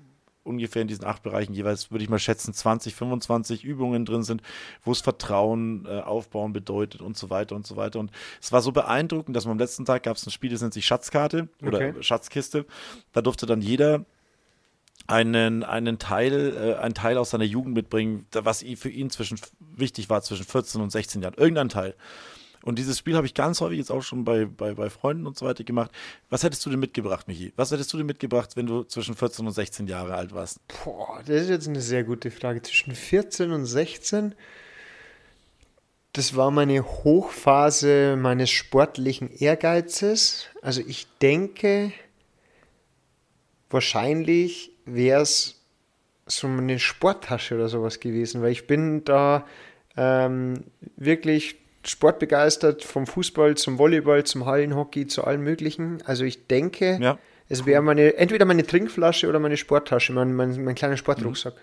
ungefähr 0.43 0.81
in 0.81 0.87
diesen 0.87 1.05
acht 1.05 1.23
Bereichen 1.23 1.53
jeweils, 1.53 1.91
würde 1.91 2.03
ich 2.03 2.09
mal 2.09 2.19
schätzen, 2.19 2.53
20, 2.53 2.95
25 2.95 3.63
Übungen 3.63 4.05
drin 4.05 4.23
sind, 4.23 4.41
wo 4.83 4.91
es 4.91 5.01
Vertrauen 5.01 5.85
äh, 5.85 6.01
aufbauen 6.01 6.53
bedeutet 6.53 7.01
und 7.01 7.17
so 7.17 7.29
weiter 7.29 7.55
und 7.55 7.65
so 7.65 7.75
weiter. 7.75 7.99
Und 7.99 8.11
es 8.41 8.51
war 8.51 8.61
so 8.61 8.71
beeindruckend, 8.71 9.35
dass 9.35 9.45
man 9.45 9.53
am 9.53 9.59
letzten 9.59 9.85
Tag 9.85 10.03
gab 10.03 10.17
es 10.17 10.25
ein 10.25 10.31
Spiel, 10.31 10.51
das 10.51 10.61
nennt 10.61 10.73
sich 10.73 10.85
Schatzkarte 10.85 11.49
oder 11.61 11.77
Okay. 11.77 11.93
Schatzkiste. 12.01 12.65
Da 13.13 13.21
durfte 13.21 13.45
dann 13.45 13.61
jeder 13.61 14.05
einen, 15.07 15.63
einen 15.63 15.99
Teil, 15.99 16.55
äh, 16.55 16.81
einen 16.81 16.93
Teil 16.93 17.17
aus 17.17 17.31
seiner 17.31 17.43
Jugend 17.43 17.75
mitbringen, 17.75 18.25
was 18.31 18.63
für 18.75 18.89
ihn 18.89 19.09
zwischen 19.09 19.39
wichtig 19.59 20.09
war, 20.09 20.21
zwischen 20.21 20.45
14 20.45 20.81
und 20.81 20.91
16 20.91 21.21
Jahren. 21.21 21.35
Irgendein 21.35 21.69
Teil. 21.69 21.95
Und 22.63 22.79
dieses 22.79 22.97
Spiel 22.97 23.15
habe 23.17 23.27
ich 23.27 23.33
ganz 23.33 23.59
häufig 23.59 23.77
jetzt 23.77 23.91
auch 23.91 24.01
schon 24.01 24.23
bei, 24.23 24.45
bei, 24.45 24.73
bei 24.73 24.89
Freunden 24.89 25.27
und 25.27 25.37
so 25.37 25.45
weiter 25.45 25.65
gemacht. 25.65 25.91
Was 26.29 26.43
hättest 26.43 26.65
du 26.65 26.69
denn 26.69 26.79
mitgebracht, 26.79 27.27
Michi? 27.27 27.51
Was 27.57 27.71
hättest 27.71 27.91
du 27.91 27.97
denn 27.97 28.05
mitgebracht, 28.05 28.55
wenn 28.55 28.65
du 28.65 28.83
zwischen 28.83 29.15
14 29.15 29.45
und 29.45 29.51
16 29.51 29.87
Jahre 29.87 30.15
alt 30.15 30.33
warst? 30.33 30.59
Boah, 30.83 31.19
das 31.25 31.43
ist 31.43 31.49
jetzt 31.49 31.67
eine 31.67 31.81
sehr 31.81 32.05
gute 32.05 32.31
Frage. 32.31 32.61
Zwischen 32.61 32.95
14 32.95 33.51
und 33.51 33.65
16, 33.65 34.33
das 36.13 36.37
war 36.37 36.51
meine 36.51 36.83
Hochphase 36.83 38.15
meines 38.15 38.49
sportlichen 38.49 39.29
Ehrgeizes. 39.29 40.45
Also 40.61 40.81
ich 40.87 41.07
denke, 41.21 41.91
wahrscheinlich 43.69 44.71
wäre 44.85 45.21
es 45.21 45.59
so 46.27 46.47
eine 46.47 46.79
Sporttasche 46.79 47.55
oder 47.55 47.67
sowas 47.67 47.99
gewesen, 47.99 48.41
weil 48.41 48.53
ich 48.53 48.67
bin 48.67 49.03
da 49.03 49.45
ähm, 49.97 50.63
wirklich 50.95 51.57
sportbegeistert, 51.87 52.83
vom 52.83 53.05
Fußball 53.07 53.55
zum 53.55 53.77
Volleyball, 53.77 54.23
zum 54.23 54.45
Hallenhockey, 54.45 55.07
zu 55.07 55.23
allem 55.23 55.41
Möglichen. 55.43 56.01
Also 56.05 56.23
ich 56.23 56.47
denke, 56.47 56.97
Ja. 57.01 57.17
es 57.49 57.65
wäre 57.65 57.81
meine, 57.81 58.15
entweder 58.17 58.45
meine 58.45 58.65
Trinkflasche 58.65 59.27
oder 59.27 59.39
meine 59.39 59.57
Sporttasche, 59.57 60.13
mein, 60.13 60.33
mein, 60.33 60.63
mein 60.63 60.75
kleiner 60.75 60.97
Sportrucksack. 60.97 61.53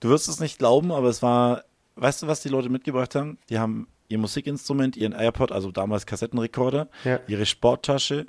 Du 0.00 0.08
wirst 0.10 0.28
es 0.28 0.40
nicht 0.40 0.58
glauben, 0.58 0.92
aber 0.92 1.08
es 1.08 1.22
war, 1.22 1.64
weißt 1.96 2.22
du, 2.22 2.26
was 2.26 2.40
die 2.42 2.48
Leute 2.48 2.68
mitgebracht 2.68 3.14
haben? 3.14 3.38
Die 3.50 3.58
haben 3.58 3.88
ihr 4.08 4.18
Musikinstrument, 4.18 4.96
ihren 4.96 5.12
AirPod, 5.12 5.52
also 5.52 5.70
damals 5.70 6.06
Kassettenrekorder, 6.06 6.88
Ja. 7.04 7.20
ihre 7.26 7.46
Sporttasche 7.46 8.26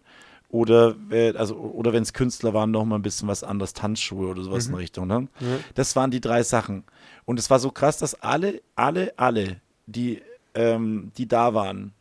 oder, 0.49 0.95
also, 1.35 1.55
oder 1.57 1.93
wenn 1.93 2.01
es 2.03 2.13
Künstler 2.13 2.53
waren, 2.55 2.71
noch 2.71 2.83
mal 2.85 2.95
ein 2.95 3.01
bisschen 3.03 3.27
was 3.27 3.43
anderes, 3.43 3.73
Tanzschuhe 3.73 4.27
oder 4.29 4.41
sowas 4.41 4.67
in 4.67 4.73
Richtung. 4.73 5.05
Ne? 5.07 5.27
Das 5.75 5.95
waren 5.95 6.09
die 6.11 6.21
drei 6.21 6.41
Sachen. 6.43 6.83
Und 7.25 7.37
es 7.39 7.49
war 7.51 7.59
so 7.59 7.69
krass, 7.71 7.99
dass 7.99 8.15
alle, 8.15 8.61
alle, 8.75 9.13
alle, 9.17 9.61
die, 9.85 10.21
ähm, 10.59 11.11
die 11.17 11.27
da 11.27 11.53
waren, 11.53 11.93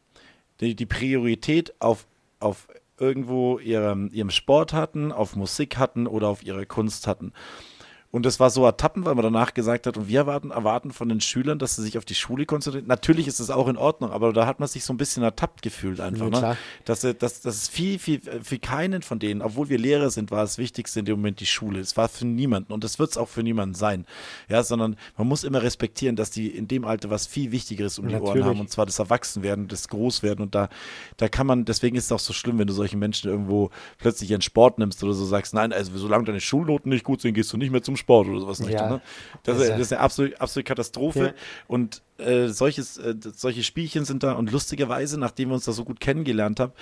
die, 0.61 0.75
die 0.75 0.87
Priorität 0.87 1.73
auf, 1.79 2.07
auf 2.41 2.67
irgendwo 2.99 3.61
ihrem, 3.61 4.11
ihrem 4.13 4.31
Sport 4.31 4.73
hatten, 4.73 5.13
auf 5.13 5.37
Musik 5.37 5.79
hatten 5.79 6.09
oder 6.09 6.27
auf 6.27 6.43
ihre 6.43 6.67
Kunst 6.67 7.07
hatten. 7.07 7.33
Und 8.11 8.25
das 8.25 8.41
war 8.41 8.49
so 8.49 8.65
ertappen, 8.65 9.05
weil 9.05 9.15
man 9.15 9.23
danach 9.23 9.53
gesagt 9.53 9.87
hat, 9.87 9.99
und 9.99 10.09
wir 10.09 10.21
erwarten, 10.21 10.51
erwarten 10.51 10.93
von 10.93 11.11
den 11.11 11.21
Schülern, 11.21 11.59
dass 11.59 11.77
sie 11.77 11.83
sich 11.83 11.99
auf 11.99 12.07
die 12.07 12.15
Schule 12.15 12.47
konzentrieren. 12.47 12.87
Natürlich 12.87 13.27
ist 13.27 13.39
es 13.39 13.51
auch 13.51 13.69
in 13.69 13.77
Ordnung, 13.77 14.13
aber 14.13 14.33
da 14.33 14.47
hat 14.47 14.61
man 14.61 14.69
sich 14.69 14.83
so 14.83 14.95
ein 14.95 14.97
bisschen 14.97 15.23
ertappt 15.23 15.61
gefühlt 15.61 16.01
einfach. 16.01 16.33
Ja, 16.33 16.41
ne? 16.41 16.57
Dass, 16.87 17.03
dass, 17.03 17.43
dass 17.43 17.45
es 17.45 17.69
viel, 17.69 17.99
viel, 17.99 18.23
für 18.43 18.59
keinen 18.59 19.03
von 19.03 19.19
denen, 19.19 19.43
obwohl 19.43 19.69
wir 19.69 19.77
Lehrer 19.77 20.09
sind, 20.09 20.31
war 20.31 20.41
das 20.41 20.57
Wichtigste 20.57 21.01
in 21.01 21.05
dem 21.05 21.17
Moment 21.17 21.41
die 21.41 21.47
Schule. 21.47 21.81
Es 21.81 21.99
war 21.99 22.09
für 22.09 22.27
niemanden 22.27 22.73
und 22.73 22.83
das 22.83 22.99
wird 22.99 23.11
es 23.11 23.19
auch 23.19 23.29
für 23.29 23.43
niemanden 23.43 23.75
sein. 23.75 24.07
Ja, 24.49 24.63
sondern 24.63 24.97
man 25.19 25.29
muss 25.29 25.45
immer 25.45 25.63
respektieren, 25.63 26.17
dass 26.17 26.31
die 26.31 26.49
in 26.49 26.67
dem 26.67 26.87
Alter 26.87 27.11
was 27.11 27.27
viel 27.27 27.53
Wichtigeres 27.53 27.99
um 27.99 28.07
Natürlich. 28.07 28.25
die 28.25 28.39
Ohren 28.39 28.45
haben, 28.45 28.61
und 28.61 28.71
zwar 28.71 28.87
das 28.87 28.99
Erwachsenwerden, 28.99 29.69
das 29.69 29.87
Großwerden. 29.89 30.43
Und 30.43 30.55
da, 30.55 30.71
da 31.19 31.29
kann 31.29 31.47
man, 31.47 31.67
deswegen 31.67 31.95
ist 31.97 32.07
es 32.07 32.13
auch 32.13 32.19
so 32.21 32.33
schlimm, 32.33 32.59
wenn 32.59 32.67
du 32.67 32.73
solchen 32.73 32.99
Menschen 32.99 33.31
irgendwo 33.31 33.69
plötzlich 33.99 34.31
ihren 34.31 34.41
Sport 34.41 34.79
nimmst 34.79 35.05
oder 35.05 35.13
so 35.13 35.27
sagst, 35.27 35.53
nein, 35.53 35.75
also 35.75 35.97
solange 35.99 36.25
deine 36.25 36.41
Schulnoten 36.41 36.91
nicht 36.91 37.05
gut 37.05 37.21
sind, 37.21 37.35
gehst 37.35 37.53
du 37.53 37.59
nicht 37.59 37.71
mehr 37.71 37.83
zum 37.83 37.98
Sport 37.99 38.29
oder 38.29 38.41
sowas. 38.41 38.59
Ja. 38.61 38.89
Ne? 38.89 39.01
Das, 39.43 39.61
ist, 39.61 39.71
das, 39.71 39.81
ist 39.81 39.93
eine 39.93 40.01
absolute, 40.01 40.41
absolute 40.41 40.67
Katastrophe. 40.67 41.27
Ja. 41.27 41.35
Und 41.67 42.03
äh, 42.19 42.49
solches, 42.49 42.97
äh, 42.97 43.15
solche 43.21 43.63
Spielchen 43.63 44.05
sind 44.05 44.23
da 44.23 44.33
und 44.33 44.51
lustigerweise, 44.51 45.19
nachdem 45.19 45.51
wir 45.51 45.55
uns 45.55 45.65
da 45.67 45.73
so 45.73 45.85
gut 45.85 46.01
kennengelernt 46.01 46.61
haben, 46.61 46.73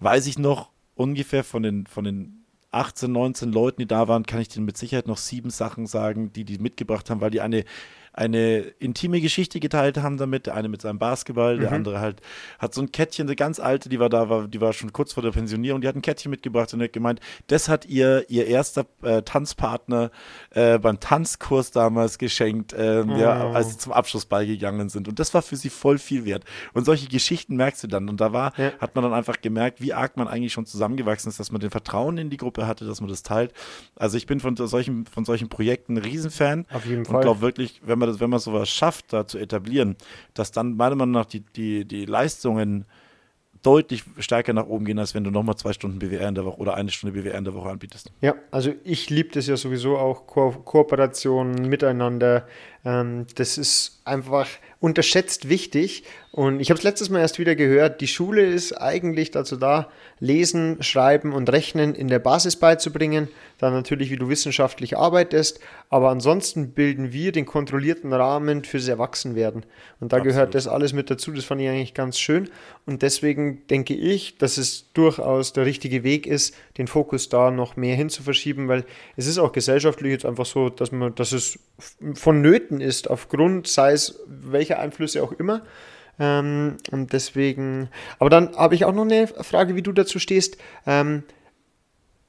weiß 0.00 0.26
ich 0.26 0.38
noch 0.38 0.70
ungefähr 0.94 1.44
von 1.44 1.62
den, 1.62 1.86
von 1.86 2.04
den 2.04 2.44
18, 2.72 3.12
19 3.12 3.52
Leuten, 3.52 3.82
die 3.82 3.86
da 3.86 4.08
waren, 4.08 4.24
kann 4.24 4.40
ich 4.40 4.48
denen 4.48 4.66
mit 4.66 4.76
Sicherheit 4.76 5.06
noch 5.06 5.18
sieben 5.18 5.50
Sachen 5.50 5.86
sagen, 5.86 6.32
die 6.32 6.44
die 6.44 6.58
mitgebracht 6.58 7.10
haben, 7.10 7.20
weil 7.20 7.30
die 7.30 7.42
eine 7.42 7.64
eine 8.12 8.58
intime 8.78 9.20
Geschichte 9.20 9.60
geteilt 9.60 9.98
haben 9.98 10.16
damit. 10.16 10.46
Der 10.46 10.54
eine 10.54 10.68
mit 10.68 10.82
seinem 10.82 10.98
Basketball, 10.98 11.58
der 11.58 11.70
mhm. 11.70 11.76
andere 11.76 12.00
halt 12.00 12.20
hat 12.58 12.74
so 12.74 12.82
ein 12.82 12.92
Kettchen, 12.92 13.26
eine 13.26 13.36
ganz 13.36 13.60
alte, 13.60 13.88
die 13.88 13.98
war 13.98 14.08
da, 14.08 14.28
war, 14.28 14.48
die 14.48 14.60
war 14.60 14.72
schon 14.72 14.92
kurz 14.92 15.12
vor 15.12 15.22
der 15.22 15.30
Pensionierung, 15.30 15.80
die 15.80 15.88
hat 15.88 15.96
ein 15.96 16.02
Kettchen 16.02 16.30
mitgebracht 16.30 16.72
und 16.74 16.82
hat 16.82 16.92
gemeint, 16.92 17.20
das 17.46 17.68
hat 17.68 17.86
ihr 17.86 18.24
ihr 18.28 18.46
erster 18.46 18.86
äh, 19.02 19.22
Tanzpartner 19.22 20.10
äh, 20.50 20.78
beim 20.78 21.00
Tanzkurs 21.00 21.70
damals 21.70 22.18
geschenkt, 22.18 22.74
ähm, 22.76 23.10
oh. 23.10 23.18
ja, 23.18 23.50
als 23.50 23.70
sie 23.70 23.78
zum 23.78 23.92
Abschlussball 23.92 24.46
gegangen 24.46 24.88
sind. 24.88 25.08
Und 25.08 25.18
das 25.18 25.32
war 25.34 25.42
für 25.42 25.56
sie 25.56 25.70
voll 25.70 25.98
viel 25.98 26.24
wert. 26.24 26.44
Und 26.72 26.84
solche 26.84 27.08
Geschichten 27.08 27.56
merkst 27.56 27.82
du 27.82 27.86
dann. 27.88 28.08
Und 28.08 28.20
da 28.20 28.32
war, 28.32 28.52
ja. 28.58 28.72
hat 28.78 28.94
man 28.94 29.04
dann 29.04 29.12
einfach 29.12 29.40
gemerkt, 29.40 29.80
wie 29.80 29.92
arg 29.92 30.16
man 30.16 30.28
eigentlich 30.28 30.52
schon 30.52 30.66
zusammengewachsen 30.66 31.28
ist, 31.28 31.40
dass 31.40 31.50
man 31.50 31.60
den 31.60 31.70
Vertrauen 31.70 32.18
in 32.18 32.30
die 32.30 32.36
Gruppe 32.36 32.66
hatte, 32.66 32.84
dass 32.84 33.00
man 33.00 33.08
das 33.08 33.22
teilt. 33.22 33.52
Also 33.96 34.16
ich 34.16 34.26
bin 34.26 34.40
von 34.40 34.56
solchen, 34.56 35.06
von 35.06 35.24
solchen 35.24 35.48
Projekten 35.48 35.94
ein 35.94 35.98
Riesenfan. 35.98 36.66
Auf 36.72 36.86
jeden 36.86 37.04
Fall. 37.04 37.16
Und 37.16 37.22
glaube 37.22 37.40
wirklich, 37.40 37.80
wenn 37.84 37.98
man 37.98 38.01
das, 38.06 38.20
wenn 38.20 38.30
man 38.30 38.40
sowas 38.40 38.68
schafft, 38.68 39.12
da 39.12 39.26
zu 39.26 39.38
etablieren, 39.38 39.96
dass 40.34 40.52
dann 40.52 40.76
meiner 40.76 40.96
Meinung 40.96 41.12
nach 41.12 41.26
die, 41.26 41.40
die, 41.40 41.84
die 41.84 42.04
Leistungen 42.04 42.86
deutlich 43.62 44.02
stärker 44.18 44.52
nach 44.52 44.66
oben 44.66 44.84
gehen, 44.84 44.98
als 44.98 45.14
wenn 45.14 45.24
du 45.24 45.30
nochmal 45.30 45.56
zwei 45.56 45.72
Stunden 45.72 45.98
BWR 45.98 46.28
in 46.28 46.34
der 46.34 46.44
Woche 46.44 46.58
oder 46.58 46.74
eine 46.74 46.90
Stunde 46.90 47.20
BWR 47.20 47.38
in 47.38 47.44
der 47.44 47.54
Woche 47.54 47.70
anbietest. 47.70 48.12
Ja, 48.20 48.34
also 48.50 48.72
ich 48.84 49.08
liebe 49.08 49.30
das 49.30 49.46
ja 49.46 49.56
sowieso 49.56 49.96
auch, 49.98 50.26
Ko 50.26 50.50
Kooperation 50.50 51.68
miteinander. 51.68 52.46
Ähm, 52.84 53.26
das 53.36 53.58
ist 53.58 54.02
einfach 54.04 54.48
unterschätzt 54.80 55.48
wichtig. 55.48 56.04
Und 56.34 56.60
ich 56.60 56.70
habe 56.70 56.78
es 56.78 56.82
letztes 56.82 57.10
Mal 57.10 57.20
erst 57.20 57.38
wieder 57.38 57.54
gehört, 57.54 58.00
die 58.00 58.06
Schule 58.06 58.42
ist 58.42 58.72
eigentlich 58.72 59.32
dazu 59.32 59.56
da, 59.56 59.90
Lesen, 60.18 60.82
Schreiben 60.82 61.34
und 61.34 61.52
Rechnen 61.52 61.94
in 61.94 62.08
der 62.08 62.20
Basis 62.20 62.56
beizubringen. 62.56 63.28
Dann 63.58 63.74
natürlich, 63.74 64.10
wie 64.10 64.16
du 64.16 64.30
wissenschaftlich 64.30 64.96
arbeitest. 64.96 65.60
Aber 65.90 66.08
ansonsten 66.08 66.70
bilden 66.70 67.12
wir 67.12 67.32
den 67.32 67.44
kontrollierten 67.44 68.14
Rahmen 68.14 68.64
fürs 68.64 68.88
Erwachsenwerden. 68.88 69.66
Und 70.00 70.14
da 70.14 70.16
Absolut. 70.16 70.32
gehört 70.32 70.54
das 70.54 70.66
alles 70.66 70.94
mit 70.94 71.10
dazu. 71.10 71.32
Das 71.32 71.44
fand 71.44 71.60
ich 71.60 71.68
eigentlich 71.68 71.92
ganz 71.92 72.18
schön. 72.18 72.48
Und 72.86 73.02
deswegen 73.02 73.66
denke 73.66 73.92
ich, 73.92 74.38
dass 74.38 74.56
es 74.56 74.90
durchaus 74.94 75.52
der 75.52 75.66
richtige 75.66 76.02
Weg 76.02 76.26
ist, 76.26 76.54
den 76.78 76.86
Fokus 76.86 77.28
da 77.28 77.50
noch 77.50 77.76
mehr 77.76 77.94
hin 77.94 78.08
zu 78.08 78.22
verschieben, 78.22 78.68
weil 78.68 78.86
es 79.16 79.26
ist 79.26 79.36
auch 79.36 79.52
gesellschaftlich 79.52 80.12
jetzt 80.12 80.24
einfach 80.24 80.46
so, 80.46 80.70
dass 80.70 80.92
man, 80.92 81.14
dass 81.14 81.32
es 81.32 81.58
vonnöten 82.14 82.80
ist, 82.80 83.10
aufgrund, 83.10 83.66
sei 83.66 83.92
es 83.92 84.18
welcher 84.26 84.78
Einflüsse 84.78 85.22
auch 85.22 85.32
immer. 85.32 85.60
Ähm, 86.18 86.76
und 86.90 87.12
deswegen, 87.12 87.88
aber 88.18 88.30
dann 88.30 88.56
habe 88.56 88.74
ich 88.74 88.84
auch 88.84 88.92
noch 88.92 89.02
eine 89.02 89.26
Frage, 89.26 89.76
wie 89.76 89.82
du 89.82 89.92
dazu 89.92 90.18
stehst. 90.18 90.56
Ähm, 90.86 91.22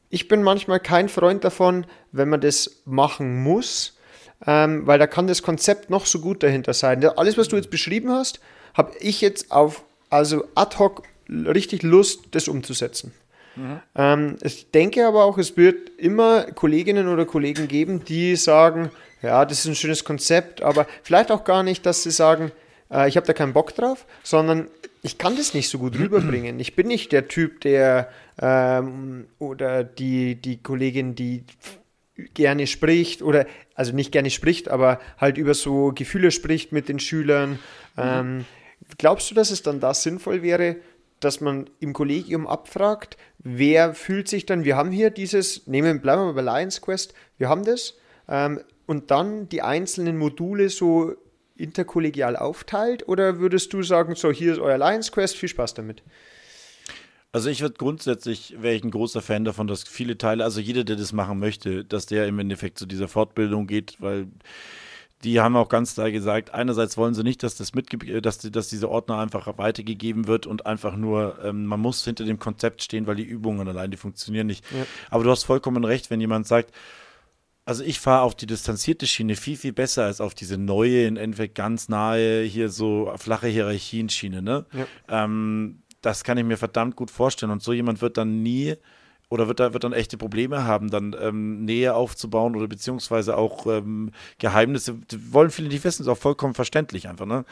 ich 0.10 0.28
bin 0.28 0.44
manchmal 0.44 0.80
kein 0.80 1.10
Freund 1.10 1.44
davon, 1.44 1.86
wenn 2.12 2.30
man 2.30 2.42
das 2.42 2.82
machen 2.86 3.42
muss, 3.42 3.98
ähm, 4.46 4.86
weil 4.86 5.00
da 5.00 5.08
kann 5.08 5.28
das 5.28 5.42
Konzept 5.42 5.90
noch 5.90 6.06
so 6.06 6.20
gut 6.20 6.44
dahinter 6.44 6.74
sein. 6.74 7.04
Alles, 7.04 7.38
was 7.38 7.48
du 7.48 7.56
jetzt 7.56 7.72
beschrieben 7.72 8.12
hast, 8.12 8.40
habe 8.74 8.92
ich 9.00 9.22
jetzt 9.22 9.52
auf, 9.52 9.84
also 10.10 10.46
ad 10.56 10.78
hoc 10.78 11.04
richtig 11.30 11.84
Lust, 11.84 12.26
das 12.32 12.48
umzusetzen. 12.48 13.14
Mhm. 13.56 13.80
Ähm, 13.96 14.38
ich 14.42 14.72
denke 14.72 15.08
aber 15.08 15.26
auch, 15.26 15.38
es 15.38 15.58
wird 15.58 15.90
immer 15.98 16.44
Kolleginnen 16.44 17.08
oder 17.08 17.26
Kollegen 17.26 17.68
geben, 17.68 18.04
die 18.04 18.36
sagen, 18.36 18.92
ja, 19.22 19.46
das 19.46 19.60
ist 19.60 19.68
ein 19.68 19.76
schönes 19.76 20.04
Konzept, 20.04 20.62
aber 20.62 20.88
vielleicht 21.02 21.32
auch 21.32 21.44
gar 21.44 21.64
nicht, 21.64 21.86
dass 21.86 22.04
sie 22.04 22.12
sagen, 22.12 22.52
äh, 22.94 23.08
ich 23.08 23.18
habe 23.18 23.28
da 23.28 23.34
keinen 23.34 23.54
Bock 23.54 23.76
drauf, 23.76 24.06
sondern 24.24 24.68
ich 25.02 25.18
kann 25.18 25.36
das 25.36 25.54
nicht 25.54 25.70
so 25.70 25.80
gut 25.80 25.98
rüberbringen. 25.98 26.60
Ich 26.60 26.76
bin 26.76 26.88
nicht 26.88 27.12
der 27.12 27.28
Typ, 27.28 27.62
der 27.62 28.10
ähm, 28.42 29.28
oder 29.40 29.84
die, 29.84 30.36
die 30.36 30.62
Kollegin, 30.62 31.16
die 31.16 31.44
gerne 32.34 32.68
spricht 32.68 33.22
oder 33.22 33.46
also 33.76 33.94
nicht 33.94 34.12
gerne 34.12 34.30
spricht, 34.30 34.70
aber 34.70 35.00
halt 35.18 35.38
über 35.38 35.54
so 35.54 35.92
Gefühle 35.94 36.32
spricht 36.32 36.72
mit 36.72 36.88
den 36.88 37.00
Schülern. 37.00 37.60
Ähm, 37.98 38.46
glaubst 38.98 39.30
du, 39.32 39.36
dass 39.36 39.52
es 39.52 39.64
dann 39.64 39.80
da 39.80 39.94
sinnvoll 39.94 40.42
wäre, 40.42 40.78
dass 41.20 41.42
man 41.42 41.70
im 41.80 41.94
Kollegium 41.94 42.48
abfragt, 42.48 43.18
wer 43.40 43.94
fühlt 43.94 44.28
sich 44.28 44.46
dann, 44.46 44.64
wir 44.64 44.76
haben 44.76 44.92
hier 44.92 45.10
dieses, 45.10 45.68
nehmen, 45.68 46.02
bleiben 46.02 46.26
wir 46.26 46.34
bei 46.34 46.42
Lions 46.42 46.82
Quest, 46.82 47.14
wir 47.38 47.50
haben 47.50 47.66
das, 47.66 47.96
ähm, 48.28 48.62
und 48.86 49.12
dann 49.12 49.50
die 49.50 49.62
einzelnen 49.62 50.18
Module 50.18 50.70
so 50.70 51.16
interkollegial 51.56 52.36
aufteilt? 52.36 53.08
Oder 53.08 53.40
würdest 53.40 53.74
du 53.74 53.84
sagen, 53.84 54.16
so, 54.16 54.32
hier 54.32 54.54
ist 54.54 54.60
euer 54.60 54.78
Lions 54.78 55.12
Quest, 55.12 55.38
viel 55.38 55.50
Spaß 55.50 55.74
damit? 55.74 56.04
Also 57.32 57.50
ich 57.50 57.62
würde 57.62 57.76
grundsätzlich, 57.78 58.56
wäre 58.60 58.76
ich 58.76 58.84
ein 58.84 58.92
großer 58.92 59.22
Fan 59.22 59.44
davon, 59.44 59.66
dass 59.66 59.84
viele 59.84 60.20
Teile, 60.20 60.44
also 60.44 60.60
jeder, 60.60 60.84
der 60.84 60.98
das 60.98 61.14
machen 61.14 61.40
möchte, 61.40 61.84
dass 61.84 62.06
der 62.06 62.28
im 62.28 62.38
Endeffekt 62.38 62.78
zu 62.78 62.86
dieser 62.86 63.08
Fortbildung 63.08 63.66
geht, 63.66 63.98
weil 64.00 64.28
die 65.24 65.40
haben 65.40 65.56
auch 65.56 65.70
ganz 65.70 65.96
klar 65.96 66.12
gesagt, 66.12 66.54
einerseits 66.54 66.98
wollen 66.98 67.14
sie 67.14 67.24
nicht, 67.24 67.42
dass 67.44 67.56
das 67.56 67.74
mitge 67.74 68.22
dass, 68.22 68.40
dass 68.40 68.68
diese 68.68 68.90
Ordner 68.90 69.18
einfach 69.18 69.58
weitergegeben 69.58 70.28
wird 70.28 70.46
und 70.46 70.66
einfach 70.66 70.96
nur, 70.96 71.40
ähm, 71.44 71.66
man 71.66 71.80
muss 71.80 72.04
hinter 72.04 72.26
dem 72.26 72.40
Konzept 72.40 72.84
stehen, 72.84 73.08
weil 73.08 73.16
die 73.16 73.24
Übungen 73.24 73.68
allein, 73.68 73.90
die 73.90 73.98
funktionieren 73.98 74.48
nicht. 74.48 74.66
Ja. 74.72 74.86
Aber 75.10 75.24
du 75.24 75.32
hast 75.32 75.44
vollkommen 75.44 75.86
recht, 75.86 76.12
wenn 76.12 76.20
jemand 76.20 76.46
sagt, 76.46 76.72
also 77.66 77.84
ich 77.84 78.00
fahre 78.00 78.24
auf 78.24 78.36
die 78.36 78.46
distanzierte 78.46 79.08
Schiene 79.08 79.36
viel, 79.36 79.56
viel 79.58 79.74
besser 79.74 80.06
als 80.06 80.20
auf 80.22 80.34
diese 80.34 80.58
neue, 80.58 81.06
in 81.06 81.18
Endeffekt 81.18 81.56
ganz 81.56 81.88
nahe, 81.90 82.44
hier 82.44 82.70
so 82.70 83.14
flache 83.18 83.48
Hierarchien-Schiene. 83.48 84.42
Ne? 84.42 84.66
Ja. 84.74 85.24
Ähm, 85.24 85.82
das 86.02 86.24
kann 86.24 86.38
ich 86.38 86.44
mir 86.44 86.58
verdammt 86.58 86.96
gut 86.96 87.10
vorstellen. 87.10 87.52
Und 87.52 87.64
so 87.64 87.72
jemand 87.72 88.02
wird 88.02 88.18
dann 88.18 88.44
nie 88.44 88.76
oder 89.34 89.48
wird, 89.48 89.60
da, 89.60 89.74
wird 89.74 89.84
dann 89.84 89.94
echte 89.94 90.16
Probleme 90.16 90.64
haben, 90.64 90.92
dann 90.92 91.16
ähm, 91.20 91.66
Nähe 91.66 91.96
aufzubauen 91.96 92.56
oder 92.56 92.68
beziehungsweise 92.68 93.36
auch 93.36 93.66
ähm, 93.66 94.12
Geheimnisse. 94.38 94.94
Die 95.10 95.34
wollen 95.34 95.50
viele 95.50 95.70
nicht 95.70 95.84
wissen, 95.84 96.04
ist 96.04 96.08
auch 96.08 96.20
vollkommen 96.20 96.54
verständlich 96.54 97.08
einfach. 97.08 97.26
Ne? 97.26 97.44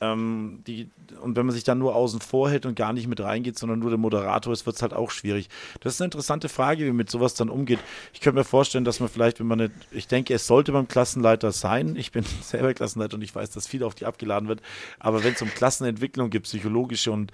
Ja. 0.00 0.12
Ähm, 0.12 0.62
die, 0.66 0.88
und 1.20 1.36
wenn 1.36 1.44
man 1.44 1.54
sich 1.54 1.62
dann 1.62 1.78
nur 1.78 1.94
außen 1.94 2.22
vor 2.22 2.48
hält 2.48 2.64
und 2.64 2.74
gar 2.74 2.94
nicht 2.94 3.06
mit 3.06 3.20
reingeht, 3.20 3.58
sondern 3.58 3.80
nur 3.80 3.90
der 3.90 3.98
Moderator 3.98 4.50
ist, 4.50 4.64
wird 4.64 4.76
es 4.76 4.82
halt 4.82 4.94
auch 4.94 5.10
schwierig. 5.10 5.50
Das 5.80 5.92
ist 5.92 6.00
eine 6.00 6.06
interessante 6.06 6.48
Frage, 6.48 6.84
wie 6.84 6.88
man 6.88 6.96
mit 6.96 7.10
sowas 7.10 7.34
dann 7.34 7.50
umgeht. 7.50 7.80
Ich 8.14 8.20
könnte 8.20 8.38
mir 8.38 8.44
vorstellen, 8.44 8.86
dass 8.86 9.00
man 9.00 9.10
vielleicht, 9.10 9.38
wenn 9.38 9.46
man 9.46 9.58
nicht, 9.58 9.72
ich 9.90 10.08
denke, 10.08 10.32
es 10.32 10.46
sollte 10.46 10.72
beim 10.72 10.88
Klassenleiter 10.88 11.52
sein. 11.52 11.96
Ich 11.96 12.12
bin 12.12 12.24
selber 12.40 12.72
Klassenleiter 12.72 13.16
und 13.16 13.22
ich 13.22 13.34
weiß, 13.34 13.50
dass 13.50 13.66
viel 13.66 13.82
auf 13.82 13.94
die 13.94 14.06
abgeladen 14.06 14.48
wird. 14.48 14.62
Aber 14.98 15.22
wenn 15.22 15.34
es 15.34 15.42
um 15.42 15.50
Klassenentwicklung 15.50 16.30
geht, 16.30 16.44
psychologische 16.44 17.12
und 17.12 17.30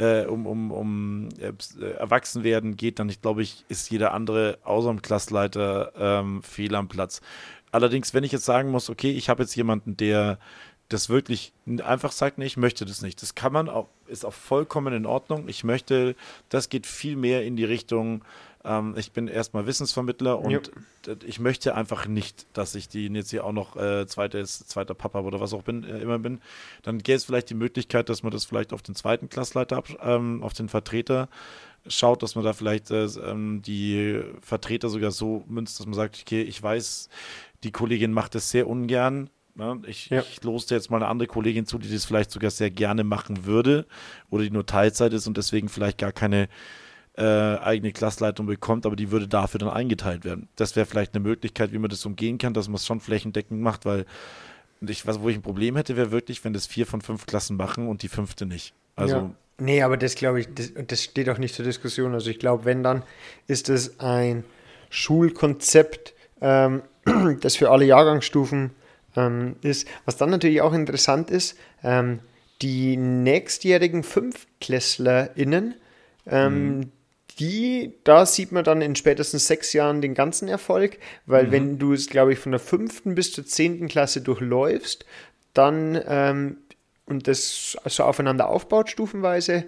äh, 0.00 0.24
um, 0.24 0.46
um, 0.46 0.72
um 0.72 1.28
äh, 1.38 1.52
Erwachsenwerden 1.98 2.76
geht, 2.76 2.98
dann, 2.98 3.08
ich 3.10 3.20
glaube 3.20 3.42
ich, 3.42 3.64
ist 3.68 3.90
jeder 3.90 4.14
andere 4.14 4.58
außer 4.64 4.88
dem 4.88 5.02
Klassleiter 5.02 5.92
ähm, 5.96 6.42
fehl 6.42 6.74
am 6.74 6.88
Platz. 6.88 7.20
Allerdings, 7.70 8.14
wenn 8.14 8.24
ich 8.24 8.32
jetzt 8.32 8.46
sagen 8.46 8.70
muss, 8.70 8.88
okay, 8.88 9.10
ich 9.10 9.28
habe 9.28 9.42
jetzt 9.42 9.54
jemanden, 9.54 9.96
der 9.96 10.38
das 10.88 11.08
wirklich 11.08 11.52
einfach 11.84 12.10
sagt, 12.10 12.38
nee, 12.38 12.46
ich 12.46 12.56
möchte 12.56 12.84
das 12.84 13.02
nicht. 13.02 13.22
Das 13.22 13.36
kann 13.36 13.52
man 13.52 13.68
auch, 13.68 13.88
ist 14.08 14.24
auch 14.24 14.32
vollkommen 14.32 14.92
in 14.92 15.06
Ordnung. 15.06 15.48
Ich 15.48 15.62
möchte, 15.62 16.16
das 16.48 16.68
geht 16.68 16.86
viel 16.86 17.14
mehr 17.14 17.44
in 17.44 17.54
die 17.54 17.64
Richtung, 17.64 18.24
ähm, 18.64 18.94
ich 18.96 19.12
bin 19.12 19.28
erstmal 19.28 19.66
Wissensvermittler 19.66 20.38
und 20.38 20.50
ja. 21.06 21.14
ich 21.24 21.40
möchte 21.40 21.74
einfach 21.74 22.06
nicht, 22.06 22.46
dass 22.52 22.74
ich 22.74 22.88
die 22.88 23.06
jetzt 23.06 23.30
hier 23.30 23.44
auch 23.44 23.52
noch 23.52 23.76
äh, 23.76 24.06
zweites, 24.06 24.66
zweiter 24.66 24.94
Papa 24.94 25.20
oder 25.20 25.40
was 25.40 25.54
auch 25.54 25.62
bin, 25.62 25.84
äh, 25.84 25.98
immer 25.98 26.18
bin. 26.18 26.40
Dann 26.82 26.98
gäbe 26.98 27.16
es 27.16 27.24
vielleicht 27.24 27.48
die 27.50 27.54
Möglichkeit, 27.54 28.08
dass 28.08 28.22
man 28.22 28.32
das 28.32 28.44
vielleicht 28.44 28.72
auf 28.72 28.82
den 28.82 28.94
zweiten 28.94 29.28
Klassleiter, 29.28 29.82
ähm, 30.02 30.42
auf 30.42 30.52
den 30.52 30.68
Vertreter 30.68 31.28
schaut, 31.86 32.22
dass 32.22 32.34
man 32.34 32.44
da 32.44 32.52
vielleicht 32.52 32.90
äh, 32.90 33.04
ähm, 33.04 33.62
die 33.62 34.22
Vertreter 34.42 34.90
sogar 34.90 35.10
so 35.10 35.44
münzt, 35.48 35.80
dass 35.80 35.86
man 35.86 35.94
sagt, 35.94 36.18
okay, 36.20 36.42
ich 36.42 36.62
weiß, 36.62 37.08
die 37.64 37.72
Kollegin 37.72 38.12
macht 38.12 38.34
das 38.34 38.50
sehr 38.50 38.68
ungern, 38.68 39.30
ne? 39.54 39.80
ich, 39.86 40.10
ja. 40.10 40.20
ich 40.20 40.42
loste 40.44 40.74
jetzt 40.74 40.90
mal 40.90 40.98
eine 40.98 41.08
andere 41.08 41.28
Kollegin 41.28 41.64
zu, 41.64 41.78
die 41.78 41.90
das 41.90 42.04
vielleicht 42.04 42.30
sogar 42.30 42.50
sehr 42.50 42.70
gerne 42.70 43.04
machen 43.04 43.46
würde 43.46 43.86
oder 44.28 44.42
die 44.42 44.50
nur 44.50 44.66
Teilzeit 44.66 45.14
ist 45.14 45.26
und 45.26 45.38
deswegen 45.38 45.70
vielleicht 45.70 45.96
gar 45.96 46.12
keine 46.12 46.50
äh, 47.20 47.58
eigene 47.62 47.92
Klassleitung 47.92 48.46
bekommt, 48.46 48.86
aber 48.86 48.96
die 48.96 49.10
würde 49.10 49.28
dafür 49.28 49.58
dann 49.58 49.68
eingeteilt 49.68 50.24
werden. 50.24 50.48
Das 50.56 50.74
wäre 50.74 50.86
vielleicht 50.86 51.14
eine 51.14 51.22
Möglichkeit, 51.22 51.72
wie 51.72 51.78
man 51.78 51.90
das 51.90 52.04
umgehen 52.06 52.38
kann, 52.38 52.54
dass 52.54 52.68
man 52.68 52.76
es 52.76 52.86
schon 52.86 53.00
flächendeckend 53.00 53.60
macht, 53.60 53.84
weil 53.84 54.06
ich, 54.80 55.06
was, 55.06 55.20
wo 55.20 55.28
ich 55.28 55.36
ein 55.36 55.42
Problem 55.42 55.76
hätte, 55.76 55.96
wäre 55.96 56.10
wirklich, 56.10 56.42
wenn 56.44 56.54
das 56.54 56.66
vier 56.66 56.86
von 56.86 57.02
fünf 57.02 57.26
Klassen 57.26 57.56
machen 57.56 57.88
und 57.88 58.02
die 58.02 58.08
fünfte 58.08 58.46
nicht. 58.46 58.72
Also 58.96 59.16
ja. 59.16 59.30
Nee, 59.58 59.82
aber 59.82 59.98
das 59.98 60.14
glaube 60.14 60.40
ich, 60.40 60.48
das, 60.54 60.72
das 60.86 61.04
steht 61.04 61.28
auch 61.28 61.36
nicht 61.36 61.54
zur 61.54 61.66
Diskussion. 61.66 62.14
Also 62.14 62.30
ich 62.30 62.38
glaube, 62.38 62.64
wenn 62.64 62.82
dann 62.82 63.02
ist 63.46 63.68
es 63.68 64.00
ein 64.00 64.44
Schulkonzept, 64.88 66.14
ähm, 66.40 66.82
das 67.40 67.56
für 67.56 67.70
alle 67.70 67.84
Jahrgangsstufen 67.84 68.70
ähm, 69.16 69.56
ist. 69.60 69.86
Was 70.06 70.16
dann 70.16 70.30
natürlich 70.30 70.62
auch 70.62 70.72
interessant 70.72 71.30
ist, 71.30 71.58
ähm, 71.82 72.20
die 72.62 72.96
nächstjährigen 72.96 74.02
FünftklässlerInnen, 74.02 75.74
ähm, 76.26 76.76
mhm. 76.76 76.92
Die, 77.40 77.94
da 78.04 78.26
sieht 78.26 78.52
man 78.52 78.62
dann 78.62 78.82
in 78.82 78.94
spätestens 78.94 79.46
sechs 79.46 79.72
Jahren 79.72 80.00
den 80.00 80.14
ganzen 80.14 80.46
Erfolg, 80.46 80.98
weil 81.26 81.46
mhm. 81.46 81.50
wenn 81.52 81.78
du 81.78 81.92
es, 81.94 82.08
glaube 82.08 82.34
ich, 82.34 82.38
von 82.38 82.52
der 82.52 82.60
fünften 82.60 83.14
bis 83.14 83.32
zur 83.32 83.46
zehnten 83.46 83.88
Klasse 83.88 84.20
durchläufst, 84.20 85.06
dann 85.54 86.00
ähm, 86.06 86.58
und 87.06 87.26
das 87.26 87.76
so 87.86 88.04
aufeinander 88.04 88.48
aufbaut 88.48 88.90
stufenweise, 88.90 89.64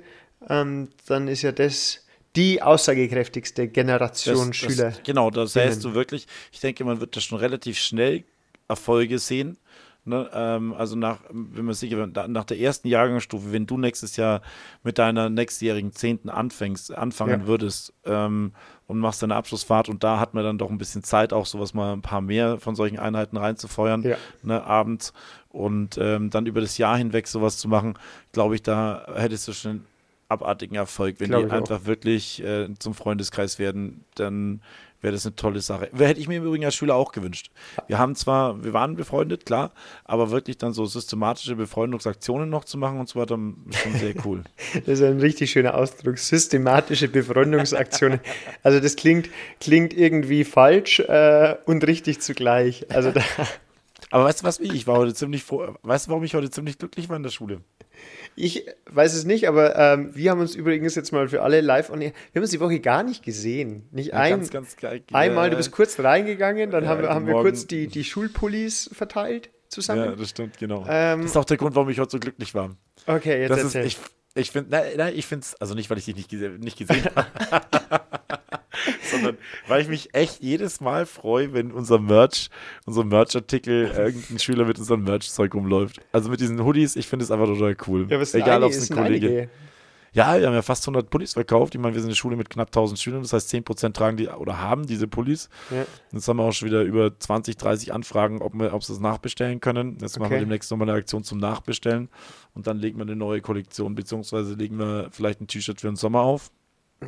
ähm, 0.49 0.91
dann 1.07 1.27
ist 1.27 1.43
ja 1.43 1.51
das 1.51 2.07
die 2.37 2.63
aussagekräftigste 2.63 3.69
Generation 3.69 4.49
das, 4.49 4.57
Schüler. 4.57 4.91
Das, 4.91 5.03
genau, 5.03 5.31
da 5.31 5.47
sähst 5.47 5.85
du 5.85 5.95
wirklich, 5.95 6.27
ich 6.53 6.61
denke, 6.61 6.85
man 6.85 7.01
wird 7.01 7.17
da 7.17 7.21
schon 7.21 7.39
relativ 7.39 7.79
schnell 7.79 8.25
Erfolge 8.69 9.19
sehen. 9.19 9.59
Ne, 10.05 10.29
ähm, 10.35 10.75
also 10.75 10.97
nach, 10.97 11.21
wenn 11.31 11.65
man 11.65 11.75
sicher, 11.75 12.09
nach 12.09 12.45
der 12.45 12.59
ersten 12.59 12.89
Jahrgangsstufe, 12.89 13.53
wenn 13.53 13.67
du 13.67 13.79
nächstes 13.79 14.17
Jahr 14.17 14.43
mit 14.83 14.99
deiner 14.99 15.31
nächstjährigen 15.31 15.93
Zehnten 15.93 16.29
anfängst, 16.29 16.93
anfangen 16.93 17.43
ja. 17.43 17.47
würdest 17.47 17.95
ähm, 18.05 18.51
und 18.89 18.99
machst 18.99 19.23
deine 19.23 19.37
Abschlussfahrt 19.37 19.89
und 19.89 20.03
da 20.03 20.19
hat 20.19 20.35
man 20.35 20.43
dann 20.43 20.59
doch 20.59 20.71
ein 20.71 20.79
bisschen 20.79 21.05
Zeit, 21.05 21.33
auch 21.33 21.47
sowas 21.47 21.73
mal 21.73 21.93
ein 21.93 22.03
paar 22.03 22.21
mehr 22.21 22.59
von 22.59 22.75
solchen 22.75 22.99
Einheiten 22.99 23.37
reinzufeuern, 23.37 24.03
ja. 24.03 24.17
ne, 24.43 24.65
abends 24.65 25.13
und 25.51 25.97
ähm, 25.99 26.31
dann 26.31 26.47
über 26.47 26.61
das 26.61 26.79
Jahr 26.79 26.97
hinweg 26.97 27.29
sowas 27.29 27.59
zu 27.59 27.69
machen, 27.69 27.95
glaube 28.33 28.57
ich, 28.57 28.63
da 28.63 29.07
hättest 29.15 29.47
du 29.47 29.53
schon 29.53 29.71
einen 29.71 29.87
abartigen 30.27 30.75
Erfolg. 30.75 31.21
Wenn 31.21 31.29
Glaube 31.29 31.47
die 31.47 31.53
einfach 31.53 31.83
auch. 31.83 31.87
wirklich 31.87 32.43
äh, 32.43 32.75
zum 32.79 32.95
Freundeskreis 32.95 33.61
werden, 33.61 34.05
dann 34.17 34.63
wäre 35.03 35.13
das 35.13 35.27
eine 35.27 35.35
tolle 35.35 35.61
Sache. 35.61 35.91
Hätte 35.95 36.21
ich 36.21 36.29
mir 36.29 36.39
im 36.39 36.45
Übrigen 36.45 36.65
als 36.65 36.75
Schüler 36.75 36.95
auch 36.95 37.13
gewünscht. 37.13 37.51
Wir 37.89 37.99
haben 37.99 38.15
zwar, 38.15 38.65
wir 38.65 38.73
waren 38.73 38.97
befreundet, 38.97 39.45
klar, 39.45 39.73
aber 40.05 40.31
wirklich 40.31 40.59
dann 40.59 40.73
so 40.73 40.87
systematische 40.87 41.57
Befreundungsaktionen 41.57 42.49
noch 42.49 42.65
zu 42.65 42.79
machen 42.79 42.99
und 43.01 43.09
so 43.09 43.21
weiter, 43.21 43.37
schon 43.37 43.95
sehr 43.99 44.15
cool. 44.25 44.45
das 44.75 45.01
ist 45.01 45.03
ein 45.03 45.21
richtig 45.21 45.51
schöner 45.51 45.75
Ausdruck, 45.75 46.19
systematische 46.19 47.09
Befreundungsaktionen. 47.09 48.21
also 48.63 48.81
das 48.81 48.97
klingt, 48.97 49.29
klingt 49.61 49.93
irgendwie 49.93 50.45
falsch 50.45 51.01
äh, 51.01 51.57
und 51.67 51.87
richtig 51.87 52.21
zugleich. 52.21 52.87
Also 52.91 53.11
da 53.11 53.23
aber 54.11 54.25
weißt 54.25 54.43
du 54.43 54.45
was, 54.47 54.61
wie 54.61 54.73
ich 54.73 54.87
war 54.87 54.99
heute 54.99 55.15
ziemlich 55.15 55.43
froh. 55.43 55.75
Weißt 55.83 56.07
du, 56.07 56.11
warum 56.11 56.23
ich 56.23 56.35
heute 56.35 56.51
ziemlich 56.51 56.79
glücklich 56.79 57.09
war 57.09 57.17
in 57.17 57.23
der 57.23 57.31
Schule? 57.31 57.63
Ich 58.35 58.67
weiß 58.91 59.15
es 59.15 59.25
nicht, 59.25 59.49
aber 59.49 59.77
ähm, 59.77 60.11
wir 60.15 60.31
haben 60.31 60.41
uns 60.41 60.55
übrigens 60.55 60.95
jetzt 60.95 61.13
mal 61.13 61.29
für 61.29 61.43
alle 61.43 61.61
live 61.61 61.91
on 61.91 62.01
Wir 62.01 62.13
haben 62.35 62.43
uns 62.43 62.51
die 62.51 62.61
Woche 62.61 62.81
gar 62.81 63.03
nicht 63.03 63.23
gesehen. 63.23 63.89
Nicht 63.91 64.09
ja, 64.09 64.15
ein, 64.15 64.31
ganz, 64.31 64.51
ganz 64.51 64.77
geil. 64.77 65.03
Einmal, 65.13 65.51
du 65.51 65.57
bist 65.57 65.71
kurz 65.73 65.99
reingegangen, 65.99 66.71
dann 66.71 66.85
ja, 66.85 66.91
haben, 66.91 67.07
haben 67.07 67.27
wir 67.27 67.35
kurz 67.35 67.67
die, 67.67 67.89
die 67.89 68.05
Schulpullis 68.05 68.91
verteilt 68.93 69.51
zusammen. 69.69 70.05
Ja, 70.05 70.17
das 70.17 70.31
stimmt, 70.31 70.59
genau. 70.59 70.85
Ähm, 70.89 71.23
das 71.23 71.33
ist 71.33 71.37
auch 71.37 71.45
der 71.45 71.57
Grund, 71.57 71.75
warum 71.75 71.89
ich 71.91 71.99
heute 71.99 72.13
so 72.13 72.19
glücklich 72.19 72.55
war. 72.55 72.77
Okay, 73.07 73.41
jetzt 73.41 73.51
das 73.51 73.65
erzähl. 73.65 73.87
Ist, 73.87 73.99
ich 73.99 73.99
ich 74.35 74.51
finde, 74.51 74.71
nein, 74.71 74.85
nein, 74.97 75.13
ich 75.15 75.27
finde 75.27 75.45
es, 75.45 75.55
also 75.57 75.75
nicht, 75.75 75.91
weil 75.91 75.99
ich 75.99 76.07
dich 76.07 76.17
nicht, 76.17 76.33
nicht 76.33 76.79
gesehen 76.79 77.05
habe, 77.17 78.01
sondern 79.11 79.37
weil 79.69 79.83
ich 79.83 79.89
mich 79.89 80.15
echt 80.15 80.43
jedes 80.43 80.81
Mal 80.81 81.07
freue, 81.07 81.53
wenn 81.53 81.73
unser 81.73 81.99
Merch, 81.99 82.49
unser 82.85 83.05
Merch-Artikel, 83.05 83.87
irgendein 83.87 84.39
Schüler 84.39 84.65
mit 84.65 84.79
unserem 84.79 85.05
Merch-Zeug 85.05 85.55
rumläuft. 85.55 86.01
Also 86.13 86.31
mit 86.31 86.41
diesen 86.41 86.65
Hoodies, 86.65 86.97
ich 86.97 87.07
finde 87.07 87.25
es 87.25 87.31
einfach 87.31 87.47
total 87.47 87.77
cool. 87.87 88.07
Ja, 88.09 88.21
Egal, 88.21 88.63
ob 88.63 88.71
es 88.71 88.91
ein 88.91 88.97
Kollege. 88.97 89.27
Einige. 89.27 89.51
Ja, 90.15 90.39
wir 90.39 90.47
haben 90.47 90.55
ja 90.55 90.63
fast 90.63 90.85
100 90.85 91.09
Pullis 91.09 91.33
verkauft. 91.33 91.75
Ich 91.75 91.81
meine, 91.81 91.95
wir 91.95 92.01
sind 92.01 92.11
eine 92.11 92.17
Schule 92.17 92.37
mit 92.37 92.51
knapp 92.51 92.69
1000 92.69 93.01
Schülern, 93.01 93.23
das 93.23 93.33
heißt 93.33 93.53
10% 93.53 93.95
tragen 93.95 94.19
die 94.19 94.29
oder 94.29 94.61
haben 94.61 94.87
diese 94.87 95.09
Pullis. 95.09 95.49
Ja. 95.71 95.87
Jetzt 96.13 96.29
haben 96.29 96.37
wir 96.37 96.45
auch 96.45 96.53
schon 96.53 96.69
wieder 96.69 96.83
über 96.83 97.19
20, 97.19 97.57
30 97.57 97.95
Anfragen, 97.95 98.43
ob, 98.43 98.53
wir, 98.53 98.75
ob 98.75 98.85
sie 98.85 98.93
das 98.93 99.01
nachbestellen 99.01 99.61
können. 99.61 99.97
Jetzt 100.03 100.17
okay. 100.17 100.21
machen 100.21 100.33
wir 100.33 100.41
demnächst 100.41 100.71
nochmal 100.71 100.91
eine 100.91 100.99
Aktion 100.99 101.25
zum 101.25 101.39
Nachbestellen 101.39 102.11
und 102.55 102.67
dann 102.67 102.79
legen 102.79 102.99
wir 102.99 103.05
eine 103.05 103.17
neue 103.17 103.41
Kollektion, 103.41 103.95
beziehungsweise 103.95 104.53
legen 104.53 104.79
wir 104.79 105.09
vielleicht 105.11 105.41
ein 105.41 105.47
T-Shirt 105.47 105.81
für 105.81 105.87
den 105.87 105.97
Sommer 105.97 106.21
auf. 106.21 106.51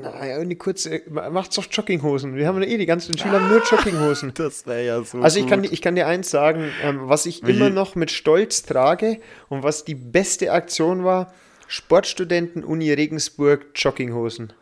Naja, 0.00 0.44
die 0.44 0.56
kurze, 0.56 1.02
macht's 1.08 1.56
doch 1.56 1.66
Jogginghosen. 1.70 2.34
Wir 2.36 2.46
haben 2.46 2.62
ja 2.62 2.68
eh 2.68 2.78
die 2.78 2.86
ganzen 2.86 3.16
Schüler 3.16 3.40
ah, 3.40 3.48
nur 3.48 3.62
Jogginghosen. 3.62 4.32
Das 4.44 4.66
wäre 4.66 4.84
ja 4.84 5.02
so. 5.02 5.20
Also 5.20 5.38
ich 5.38 5.46
kann, 5.46 5.64
ich 5.64 5.80
kann 5.80 5.94
dir 5.94 6.06
eins 6.06 6.30
sagen, 6.30 6.70
ähm, 6.82 7.00
was 7.02 7.26
ich 7.26 7.46
Wie? 7.46 7.52
immer 7.52 7.70
noch 7.70 7.94
mit 7.94 8.10
Stolz 8.10 8.62
trage 8.62 9.20
und 9.48 9.62
was 9.62 9.84
die 9.84 9.94
beste 9.94 10.52
Aktion 10.52 11.04
war, 11.04 11.32
Sportstudenten 11.68 12.64
Uni 12.64 12.92
Regensburg 12.92 13.66
Jogginghosen. 13.74 14.52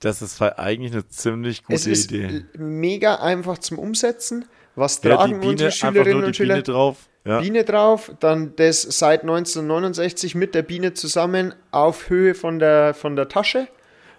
Das 0.00 0.22
ist 0.22 0.40
eigentlich 0.40 0.92
eine 0.92 1.06
ziemlich 1.08 1.62
gute 1.64 1.74
es 1.74 1.86
ist 1.86 2.10
Idee. 2.10 2.44
Mega 2.56 3.16
einfach 3.16 3.58
zum 3.58 3.78
Umsetzen. 3.78 4.46
Was 4.74 5.00
tragen 5.00 5.32
ja, 5.32 5.38
Biene, 5.38 5.52
unsere 5.52 5.72
Schülerinnen 5.72 6.24
und 6.24 6.36
Schüler? 6.36 6.54
Biene 6.54 6.62
drauf. 6.62 6.96
Ja. 7.24 7.40
Biene 7.40 7.64
drauf, 7.64 8.10
dann 8.18 8.56
das 8.56 8.80
seit 8.80 9.22
1969 9.22 10.34
mit 10.34 10.54
der 10.54 10.62
Biene 10.62 10.94
zusammen 10.94 11.54
auf 11.70 12.08
Höhe 12.08 12.34
von 12.34 12.58
der, 12.58 12.94
von 12.94 13.14
der 13.14 13.28
Tasche 13.28 13.68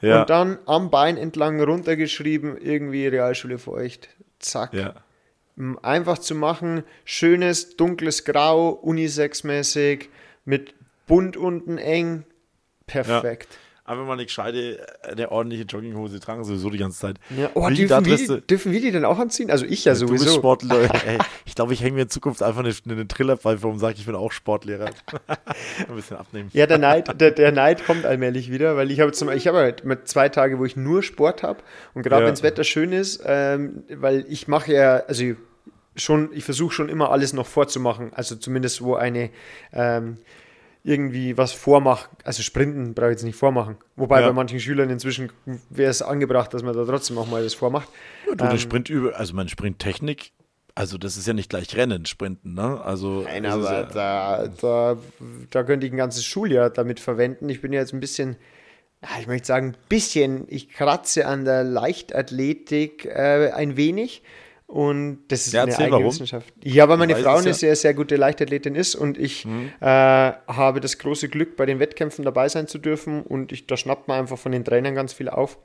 ja. 0.02 0.22
und 0.22 0.30
dann 0.30 0.60
am 0.66 0.90
Bein 0.90 1.18
entlang 1.18 1.62
runtergeschrieben, 1.62 2.58
irgendwie 2.58 3.08
Realschule 3.08 3.58
feucht. 3.58 4.10
Zack. 4.40 4.74
Ja. 4.74 4.96
Einfach 5.84 6.18
zu 6.18 6.34
machen, 6.34 6.84
schönes, 7.06 7.76
dunkles 7.76 8.26
Grau, 8.26 8.70
Unisex-mäßig, 8.70 10.10
mit 10.46 10.74
bunt 11.08 11.38
unten 11.38 11.78
eng. 11.78 12.26
Perfekt. 12.88 13.50
Ja. 13.52 13.60
Einfach 13.92 14.06
mal 14.06 14.14
eine 14.14 14.24
gescheite, 14.24 14.86
eine 15.04 15.34
ordentliche 15.34 15.66
Jogginghose 15.66 16.22
tragen, 16.22 16.46
sowieso 16.46 16.70
die 16.70 16.78
ganze 16.78 17.00
Zeit. 17.00 17.18
Ja. 17.36 17.50
Oh, 17.56 17.68
Wie, 17.68 17.76
dürfen, 17.76 18.06
wir 18.06 18.16
die, 18.16 18.48
dürfen 18.48 18.72
wir 18.72 18.80
die 18.80 18.90
denn 18.92 19.04
auch 19.04 19.20
anziehen? 19.20 19.52
Also 19.52 19.66
ich 19.66 19.84
ja, 19.84 19.92
ja 19.92 19.96
sowieso. 19.98 20.24
Du 20.24 20.24
bist 20.24 20.36
Sportler. 20.38 20.84
Ey, 21.06 21.18
ich 21.46 21.56
glaube, 21.56 21.74
ich 21.74 21.84
hänge 21.84 21.96
mir 21.96 22.04
in 22.04 22.10
Zukunft 22.10 22.42
einfach 22.42 22.64
eine, 22.64 22.74
eine 22.88 23.06
Trillerpfeife 23.06 23.68
um 23.68 23.74
und 23.74 23.80
sage, 23.80 23.96
ich 23.98 24.06
bin 24.06 24.16
auch 24.16 24.32
Sportlehrer. 24.32 24.86
Ein 25.90 25.96
bisschen 25.96 26.16
abnehmen. 26.16 26.50
Ja, 26.54 26.68
der 26.68 26.78
Neid, 26.78 27.20
der, 27.20 27.32
der 27.32 27.52
Neid 27.52 27.86
kommt 27.86 28.06
allmählich 28.06 28.50
wieder, 28.50 28.78
weil 28.78 28.92
ich 28.92 29.02
habe 29.02 29.12
zum 29.12 29.30
ich 29.30 29.46
habe 29.46 29.58
halt 29.58 29.84
mit 29.84 30.08
zwei 30.08 30.30
Tage, 30.30 30.58
wo 30.58 30.64
ich 30.64 30.78
nur 30.78 31.04
Sport 31.04 31.44
habe 31.44 31.60
und 31.94 32.04
gerade 32.04 32.22
ja. 32.22 32.28
wenn 32.28 32.34
das 32.34 32.44
Wetter 32.44 32.64
schön 32.64 32.94
ist, 32.94 33.22
ähm, 33.26 33.84
weil 33.90 34.24
ich 34.30 34.48
mache 34.48 34.72
ja, 34.72 35.04
also 35.06 35.36
schon, 35.98 36.30
ich 36.32 36.46
versuche 36.46 36.74
schon 36.74 36.88
immer 36.88 37.12
alles 37.12 37.34
noch 37.34 37.46
vorzumachen, 37.46 38.14
also 38.14 38.38
zumindest 38.38 38.82
wo 38.82 38.96
eine 38.96 39.32
ähm, 39.74 40.18
irgendwie 40.84 41.38
was 41.38 41.52
vormachen. 41.52 42.10
Also 42.24 42.41
Sprinten 42.41 42.94
brauche 42.94 43.08
ich 43.08 43.13
jetzt 43.13 43.24
nicht 43.24 43.36
vormachen. 43.36 43.78
Wobei 43.96 44.22
ja. 44.22 44.28
bei 44.28 44.34
manchen 44.34 44.60
Schülern 44.60 44.89
inzwischen 44.89 45.32
wäre 45.70 45.91
es 45.91 46.02
angebracht, 46.02 46.54
dass 46.54 46.63
man 46.63 46.76
da 46.76 46.86
trotzdem 46.86 47.17
auch 47.17 47.28
mal 47.28 47.44
das 47.44 47.54
vormacht. 47.54 47.88
Ja, 48.28 48.36
du, 48.36 48.46
ähm, 48.46 48.58
Sprint 48.58 48.89
über, 48.89 49.15
also 49.17 49.36
meine 49.36 49.50
Sprinttechnik, 49.50 50.32
also 50.74 50.98
das 50.98 51.17
ist 51.17 51.28
ja 51.28 51.34
nicht 51.34 51.50
gleich 51.50 51.76
Rennen, 51.76 52.06
Sprinten, 52.06 52.54
ne? 52.54 52.82
Also 52.82 53.24
Nein, 53.24 53.46
aber 53.46 53.72
ja 53.72 53.84
da, 53.84 54.48
da, 54.48 54.98
da 55.50 55.63
könnte 55.63 55.86
ich 55.86 55.94
ein 55.94 55.98
ganzes 55.98 56.26
Schuljahr 56.26 56.70
damit 56.70 57.00
verwenden. 57.00 57.50
Ich 57.50 57.62
bin 57.62 57.74
ja 57.74 57.82
jetzt 57.82 57.94
ein 57.94 58.00
bisschen, 58.00 58.38
ich 59.20 59.28
möchte 59.28 59.48
sagen, 59.48 59.67
ein 59.67 59.78
bisschen, 59.89 60.46
ich 60.48 60.70
kratze 60.70 61.28
an 61.28 61.46
der 61.46 61.63
Leichtathletik 61.63 63.06
äh, 63.06 63.52
ein 63.52 63.78
wenig. 63.78 64.24
Und 64.72 65.26
das 65.28 65.48
ist 65.48 65.54
ja, 65.54 65.64
eine 65.64 65.76
eigene 65.76 65.92
warum. 65.92 66.06
Wissenschaft. 66.06 66.54
Ja, 66.64 66.88
weil 66.88 66.96
meine 66.96 67.18
Frau 67.18 67.36
eine 67.36 67.48
ja. 67.48 67.54
sehr, 67.54 67.76
sehr 67.76 67.94
gute 67.94 68.16
Leichtathletin 68.16 68.74
ist 68.74 68.96
und 68.96 69.18
ich 69.18 69.44
mhm. 69.44 69.70
äh, 69.82 69.86
habe 69.86 70.80
das 70.80 70.98
große 70.98 71.28
Glück, 71.28 71.58
bei 71.58 71.66
den 71.66 71.80
Wettkämpfen 71.80 72.24
dabei 72.24 72.48
sein 72.48 72.68
zu 72.70 72.78
dürfen. 72.78 73.22
Und 73.22 73.52
ich, 73.52 73.68
da 73.68 73.76
schnappt 73.76 74.08
man 74.08 74.20
einfach 74.20 74.38
von 74.38 74.54
den 74.54 74.64
Trainern 74.64 74.96
ganz 74.96 75.12
viel 75.12 75.28
auf, 75.28 75.58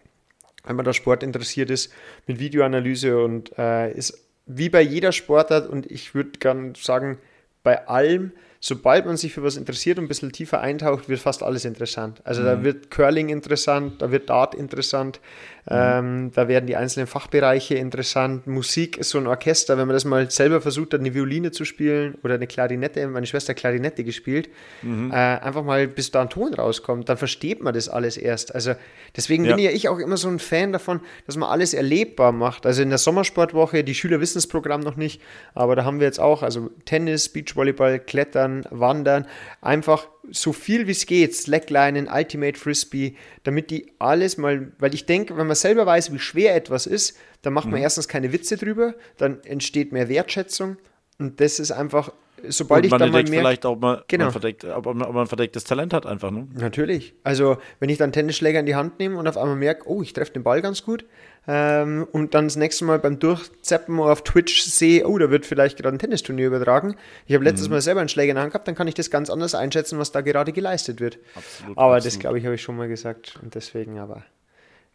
wenn 0.65 0.75
man 0.75 0.85
da 0.85 0.93
Sport 0.93 1.23
interessiert 1.23 1.71
ist, 1.71 1.93
mit 2.27 2.41
Videoanalyse 2.41 3.23
und 3.23 3.57
äh, 3.57 3.93
ist 3.93 4.27
wie 4.47 4.71
bei 4.71 4.81
jeder 4.81 5.13
Sportart 5.13 5.69
und 5.69 5.89
ich 5.89 6.17
würde 6.17 6.41
gerne 6.41 6.73
sagen, 6.77 7.19
bei 7.63 7.87
allem 7.87 8.33
sobald 8.67 9.07
man 9.07 9.17
sich 9.17 9.33
für 9.33 9.43
was 9.43 9.57
interessiert 9.57 9.99
und 9.99 10.07
ein 10.07 10.09
bisschen 10.09 10.33
tiefer 10.33 10.61
eintaucht, 10.61 11.09
wird 11.09 11.21
fast 11.21 11.43
alles 11.45 11.65
interessant. 11.65 12.21
Also 12.25 12.43
mhm. 12.43 12.47
da 12.47 12.65
wird 12.65 12.91
Curling 12.91 13.29
interessant, 13.29 14.03
da 14.03 14.11
wird 14.11 14.29
Dart 14.29 14.55
interessant. 14.55 15.21
Ähm, 15.69 16.31
da 16.33 16.47
werden 16.47 16.67
die 16.67 16.77
einzelnen 16.77 17.09
Fachbereiche 17.09 17.75
interessant. 17.75 18.47
Musik 18.47 18.99
ist 18.99 19.11
so 19.11 19.19
ein 19.19 19.27
Orchester, 19.27 19.77
wenn 19.77 19.89
man 19.89 19.95
das 19.95 20.05
mal 20.05 20.31
selber 20.31 20.61
versucht 20.61 20.95
hat, 20.95 21.01
eine 21.01 21.13
Violine 21.13 21.51
zu 21.51 21.65
spielen 21.65 22.17
oder 22.23 22.35
eine 22.35 22.47
Klarinette, 22.47 23.07
meine 23.09 23.27
Schwester 23.27 23.53
Klarinette 23.53 24.05
gespielt, 24.05 24.49
mhm. 24.83 25.11
äh, 25.11 25.15
einfach 25.15 25.65
mal 25.65 25.89
bis 25.89 26.13
da 26.13 26.23
ein 26.23 26.31
Ton 26.31 26.55
rauskommt, 26.55 27.09
dann 27.09 27.17
versteht 27.17 27.63
man 27.65 27.75
das 27.75 27.89
alles 27.89 28.17
erst. 28.17 28.55
Also 28.55 28.75
deswegen 29.17 29.45
ja. 29.45 29.57
bin 29.57 29.65
ja 29.65 29.73
ich 29.73 29.89
auch 29.89 29.99
immer 29.99 30.17
so 30.17 30.29
ein 30.29 30.39
Fan 30.39 30.73
davon, 30.73 31.01
dass 31.27 31.37
man 31.37 31.49
alles 31.49 31.75
erlebbar 31.75 32.31
macht. 32.31 32.65
Also 32.65 32.83
in 32.83 32.91
der 32.91 32.99
Sommersportwoche, 32.99 33.83
die 33.83 33.95
Schüler 33.95 34.21
wissen 34.21 34.39
das 34.39 34.47
Programm 34.47 34.83
noch 34.83 34.97
nicht, 34.97 35.21
aber 35.55 35.75
da 35.75 35.85
haben 35.85 35.99
wir 35.99 36.07
jetzt 36.07 36.21
auch, 36.21 36.45
also 36.45 36.71
Tennis, 36.85 37.29
Beachvolleyball, 37.29 37.99
Klettern, 37.99 38.65
Wandern, 38.71 39.27
einfach 39.61 40.07
so 40.31 40.53
viel 40.53 40.87
wie 40.87 40.93
es 40.93 41.07
geht, 41.07 41.35
Slacklinen, 41.35 42.09
Ultimate 42.09 42.59
Frisbee, 42.59 43.17
damit 43.45 43.71
die 43.71 43.93
alles 43.99 44.37
mal, 44.37 44.73
weil 44.79 44.95
ich 44.95 45.07
denke, 45.07 45.37
wenn 45.37 45.47
man 45.47 45.57
selber 45.57 45.87
weiß, 45.87 46.13
wie 46.13 46.19
schwer 46.19 46.55
etwas 46.55 46.87
ist, 46.87 47.17
dann 47.43 47.53
macht 47.53 47.69
man 47.69 47.81
erstens 47.81 48.09
keine 48.09 48.33
Witze 48.33 48.57
drüber, 48.57 48.95
dann 49.17 49.43
entsteht 49.45 49.93
mehr 49.93 50.09
Wertschätzung 50.09 50.77
und 51.19 51.41
das 51.41 51.59
ist 51.59 51.71
einfach, 51.71 52.13
sobald 52.49 52.81
Und 52.81 52.85
ich 52.87 52.91
man 52.91 53.01
dann 53.01 53.11
mal 53.11 53.23
merke, 53.23 53.31
vielleicht 53.31 53.67
auch 53.67 53.79
mal, 53.79 54.05
Genau. 54.09 54.25
man 54.27 54.33
verdeckt, 54.33 54.65
ob, 54.65 54.87
man, 54.87 55.03
ob 55.03 55.15
man 55.15 55.27
verdecktes 55.27 55.65
Talent 55.65 55.93
hat 55.93 56.07
einfach, 56.07 56.31
ne? 56.31 56.47
Natürlich. 56.55 57.15
Also, 57.25 57.59
wenn 57.81 57.89
ich 57.89 57.99
dann 57.99 58.13
Tennisschläger 58.13 58.61
in 58.61 58.67
die 58.67 58.75
Hand 58.75 58.99
nehme 58.99 59.19
und 59.19 59.27
auf 59.29 59.37
einmal 59.39 59.57
merke, 59.57 59.89
oh, 59.89 60.03
ich 60.03 60.13
treffe 60.13 60.33
den 60.33 60.43
Ball 60.43 60.63
ganz 60.63 60.85
gut, 60.85 61.05
ähm, 61.49 62.09
und 62.11 62.35
dann 62.35 62.47
das 62.47 62.57
nächste 62.57 62.85
Mal 62.85 62.99
beim 62.99 63.19
Durchzappen 63.21 64.01
auf 64.01 64.25
Twitch 64.25 64.63
sehe, 64.65 65.07
oh, 65.07 65.17
da 65.17 65.31
wird 65.31 65.47
vielleicht 65.47 65.77
gerade 65.79 65.95
ein 65.97 65.99
Tennisturnier 66.01 66.49
übertragen. 66.49 66.97
Ich 67.27 67.35
habe 67.35 67.43
Mhm. 67.43 67.47
letztes 67.51 67.69
Mal 67.69 67.81
selber 67.81 68.01
einen 68.01 68.09
Schläger 68.09 68.31
in 68.31 68.35
der 68.35 68.43
Hand 68.43 68.53
gehabt, 68.53 68.67
dann 68.67 68.75
kann 68.75 68.89
ich 68.89 68.95
das 68.95 69.11
ganz 69.11 69.31
anders 69.31 69.55
einschätzen, 69.55 69.99
was 69.99 70.11
da 70.11 70.23
gerade 70.23 70.53
geleistet 70.53 71.01
wird. 71.01 71.19
Absolut, 71.37 71.79
aber 71.79 71.95
das, 71.97 72.07
absolut. 72.07 72.21
glaube 72.21 72.39
ich, 72.41 72.45
habe 72.47 72.55
ich 72.57 72.63
schon 72.63 72.77
mal 72.77 72.89
gesagt. 72.89 73.39
Und 73.43 73.55
deswegen 73.55 73.99
aber 74.01 74.25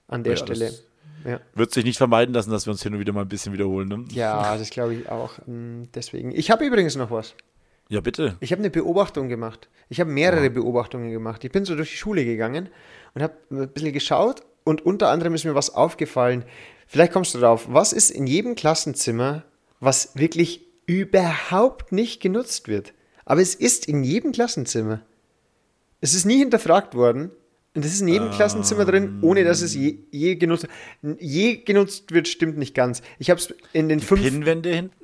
an 0.10 0.24
der 0.24 0.34
Ja, 0.36 0.44
das- 0.46 0.58
Stelle. 0.58 0.74
Ja. 1.26 1.40
Wird 1.54 1.72
sich 1.74 1.84
nicht 1.84 1.98
vermeiden 1.98 2.34
lassen, 2.34 2.52
dass 2.52 2.66
wir 2.66 2.72
uns 2.72 2.84
hin 2.84 2.94
und 2.94 3.00
wieder 3.00 3.14
mal 3.14 3.22
ein 3.22 3.30
bisschen 3.30 3.54
wiederholen, 3.54 3.88
ne? 3.88 4.06
ja, 4.10 4.58
das 4.58 4.70
glaube 4.70 4.96
ich 4.96 5.10
auch. 5.10 5.40
Ähm, 5.48 5.88
Deswegen. 5.94 6.32
Ich 6.32 6.52
habe 6.52 6.66
übrigens 6.66 6.96
noch 6.96 7.12
was. 7.12 7.36
Ja, 7.90 8.00
bitte. 8.00 8.38
Ich 8.40 8.52
habe 8.52 8.62
eine 8.62 8.70
Beobachtung 8.70 9.28
gemacht. 9.28 9.68
Ich 9.90 10.00
habe 10.00 10.10
mehrere 10.10 10.50
Beobachtungen 10.50 11.12
gemacht. 11.12 11.44
Ich 11.44 11.52
bin 11.52 11.66
so 11.66 11.76
durch 11.76 11.92
die 11.92 11.98
Schule 11.98 12.24
gegangen 12.24 12.70
und 13.14 13.22
habe 13.22 13.34
ein 13.52 13.68
bisschen 13.68 13.92
geschaut 13.92 14.44
und 14.64 14.86
unter 14.86 15.10
anderem 15.10 15.34
ist 15.34 15.44
mir 15.44 15.56
was 15.56 15.74
aufgefallen. 15.74 16.46
Vielleicht 16.88 17.12
kommst 17.12 17.34
du 17.34 17.40
drauf. 17.40 17.66
Was 17.70 17.94
ist 17.94 18.10
in 18.10 18.28
jedem 18.28 18.56
Klassenzimmer, 18.56 19.44
was 19.80 20.16
wirklich 20.16 20.66
überhaupt 20.86 21.92
nicht 21.92 22.22
genutzt 22.22 22.68
wird? 22.68 22.94
Aber 23.26 23.42
es 23.42 23.56
ist 23.56 23.88
in 23.88 24.04
jedem 24.04 24.32
Klassenzimmer. 24.32 25.02
Es 26.00 26.14
ist 26.14 26.26
nie 26.26 26.38
hinterfragt 26.38 26.96
worden. 26.96 27.32
Und 27.74 27.86
es 27.86 27.94
ist 27.94 28.02
in 28.02 28.10
jedem 28.10 28.32
Klassenzimmer 28.32 28.84
drin, 28.86 29.20
ohne 29.22 29.44
dass 29.46 29.62
es 29.62 29.74
je, 29.74 30.00
je 30.12 30.36
genutzt 30.36 30.68
Je 31.20 31.58
genutzt 31.58 32.12
wird, 32.12 32.28
stimmt 32.28 32.58
nicht 32.58 32.76
ganz. 32.76 33.02
Ich 33.18 33.30
habe 33.30 33.40
es 33.40 33.54
in 33.72 33.88
den 33.88 34.02
fünf. 34.02 34.22
Pinnwände 34.22 34.74
hinten? 34.74 34.96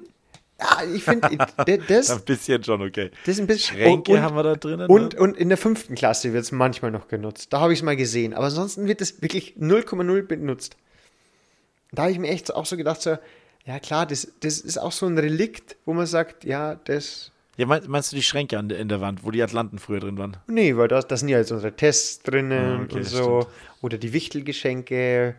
Ja, 0.59 0.81
ich 0.93 1.03
finde, 1.03 1.29
das, 1.87 2.09
Ein 2.09 2.21
bisschen 2.23 2.63
schon, 2.63 2.81
okay. 2.81 3.11
das 3.25 3.35
ist 3.35 3.41
ein 3.41 3.47
bisschen. 3.47 3.77
Schränke 3.77 4.11
und- 4.13 4.21
haben 4.21 4.35
wir 4.35 4.43
da 4.43 4.55
drinnen. 4.55 4.87
und, 4.89 5.13
ne? 5.13 5.19
und 5.19 5.37
in 5.37 5.49
der 5.49 5.57
fünften 5.57 5.95
Klasse 5.95 6.33
wird 6.33 6.43
es 6.43 6.51
manchmal 6.51 6.91
noch 6.91 7.07
genutzt. 7.07 7.53
Da 7.53 7.59
habe 7.61 7.73
ich 7.73 7.79
es 7.79 7.83
mal 7.83 7.95
gesehen. 7.95 8.33
Aber 8.33 8.45
ansonsten 8.47 8.87
wird 8.87 8.99
es 9.01 9.21
wirklich 9.21 9.55
0,0 9.57 10.23
benutzt. 10.23 10.75
Da 11.91 12.03
habe 12.03 12.11
ich 12.11 12.19
mir 12.19 12.29
echt 12.29 12.53
auch 12.53 12.65
so 12.65 12.75
gedacht, 12.75 13.01
so, 13.01 13.17
ja 13.65 13.79
klar, 13.79 14.05
das, 14.05 14.27
das 14.41 14.59
ist 14.59 14.77
auch 14.77 14.91
so 14.91 15.05
ein 15.05 15.17
Relikt, 15.17 15.77
wo 15.85 15.93
man 15.93 16.05
sagt, 16.05 16.43
ja, 16.43 16.75
das. 16.75 17.31
Ja, 17.57 17.65
meinst, 17.65 18.11
du 18.11 18.15
die 18.15 18.23
Schränke 18.23 18.57
an 18.57 18.69
in 18.69 18.87
der 18.87 19.01
Wand, 19.01 19.23
wo 19.25 19.31
die 19.31 19.41
Atlanten 19.41 19.79
früher 19.79 19.99
drin 19.99 20.17
waren? 20.17 20.37
Nee, 20.47 20.77
weil 20.77 20.87
da, 20.87 21.01
sind 21.17 21.27
ja 21.27 21.39
jetzt 21.39 21.51
unsere 21.51 21.75
Tests 21.75 22.19
drinnen 22.21 22.81
Ah, 22.81 22.83
okay, 22.83 22.97
und 22.97 23.03
so. 23.03 23.41
stimmt. 23.41 23.55
Oder 23.81 23.97
die 23.97 24.13
Wichtelgeschenke. 24.13 25.35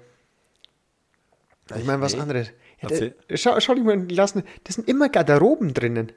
Ich 1.76 1.84
meine, 1.84 2.00
was 2.00 2.14
nee. 2.14 2.20
anderes. 2.20 2.50
Ja, 2.82 2.88
da, 2.88 3.36
schau, 3.36 3.60
schau 3.60 3.74
dich 3.74 3.84
mal 3.84 3.98
die 4.04 4.14
lassen. 4.14 4.42
Das 4.64 4.74
sind 4.74 4.88
immer 4.88 5.08
Garderoben 5.08 5.74
drinnen. 5.74 6.12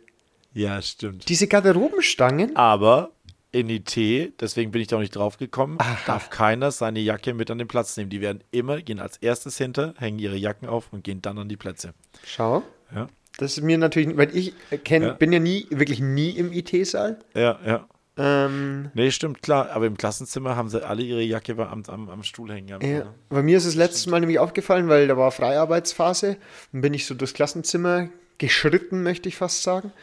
Ja, 0.54 0.82
stimmt. 0.82 1.30
Diese 1.30 1.48
Garderobenstangen. 1.48 2.56
Aber 2.56 3.12
in 3.52 3.70
IT, 3.70 3.96
deswegen 4.40 4.72
bin 4.72 4.82
ich 4.82 4.88
da 4.88 4.96
auch 4.96 5.02
nicht 5.02 5.16
drauf 5.16 5.38
gekommen, 5.38 5.78
Aha. 5.80 5.98
darf 6.06 6.30
keiner 6.30 6.72
seine 6.72 7.00
Jacke 7.00 7.34
mit 7.34 7.52
an 7.52 7.58
den 7.58 7.68
Platz 7.68 7.98
nehmen. 7.98 8.10
Die 8.10 8.22
werden 8.22 8.44
immer, 8.52 8.82
gehen 8.82 9.00
als 9.00 9.18
erstes 9.18 9.58
hinter, 9.58 9.94
hängen 9.98 10.20
ihre 10.20 10.38
Jacken 10.38 10.68
auf 10.68 10.92
und 10.92 11.04
gehen 11.04 11.22
dann 11.22 11.38
an 11.38 11.50
die 11.50 11.58
Plätze. 11.58 11.94
Schau. 12.26 12.64
Ja, 12.94 13.08
Das 13.38 13.58
ist 13.58 13.64
mir 13.64 13.78
natürlich, 13.78 14.16
weil 14.18 14.36
ich 14.36 14.54
kenn, 14.84 15.04
Ja. 15.04 15.14
bin 15.14 15.32
ja 15.32 15.40
nie, 15.40 15.68
wirklich 15.70 16.00
nie 16.00 16.32
im 16.32 16.52
IT-Saal. 16.52 17.20
ja, 17.36 17.60
ja. 17.66 17.88
Ähm, 18.18 18.92
Nee, 18.94 19.10
stimmt, 19.12 19.42
klar. 19.42 19.70
Aber 19.72 19.86
im 19.86 19.98
Klassenzimmer 19.98 20.58
haben 20.58 20.70
sie 20.70 20.86
alle 20.86 21.02
ihre 21.02 21.22
Jacke 21.22 21.54
am, 21.58 21.84
am, 21.88 22.10
am 22.10 22.24
Stuhl 22.24 22.52
hängen. 22.52 22.68
gehabt, 22.68 22.84
ja. 22.84 22.90
ne? 23.06 23.14
Bei 23.30 23.42
mir 23.42 23.58
ist 23.58 23.66
es 23.66 23.76
letztes 23.76 24.06
Mal 24.08 24.20
nämlich 24.20 24.38
aufgefallen, 24.38 24.90
weil 24.90 25.08
da 25.08 25.16
war 25.18 25.32
Freiarbeitsphase. 25.32 26.36
Dann 26.74 26.82
bin 26.82 26.94
ich 26.94 27.06
so 27.06 27.16
durchs 27.16 27.34
Klassenzimmer 27.34 28.10
geschritten, 28.38 29.02
möchte 29.04 29.30
ich 29.30 29.38
fast 29.38 29.64
sagen. 29.64 29.94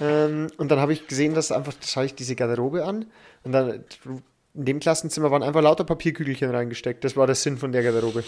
Ähm, 0.00 0.46
und 0.56 0.70
dann 0.70 0.80
habe 0.80 0.94
ich 0.94 1.06
gesehen, 1.06 1.34
dass 1.34 1.52
einfach, 1.52 1.74
da 1.74 1.86
schaue 1.86 2.06
ich 2.06 2.14
diese 2.14 2.34
Garderobe 2.34 2.86
an. 2.86 3.04
Und 3.44 3.52
dann 3.52 3.84
in 4.52 4.64
dem 4.64 4.80
Klassenzimmer 4.80 5.30
waren 5.30 5.42
einfach 5.44 5.62
lauter 5.62 5.84
Papierkügelchen 5.84 6.50
reingesteckt. 6.50 7.04
Das 7.04 7.16
war 7.16 7.26
der 7.26 7.36
Sinn 7.36 7.56
von 7.56 7.70
der 7.70 7.84
Garderobe. 7.84 8.24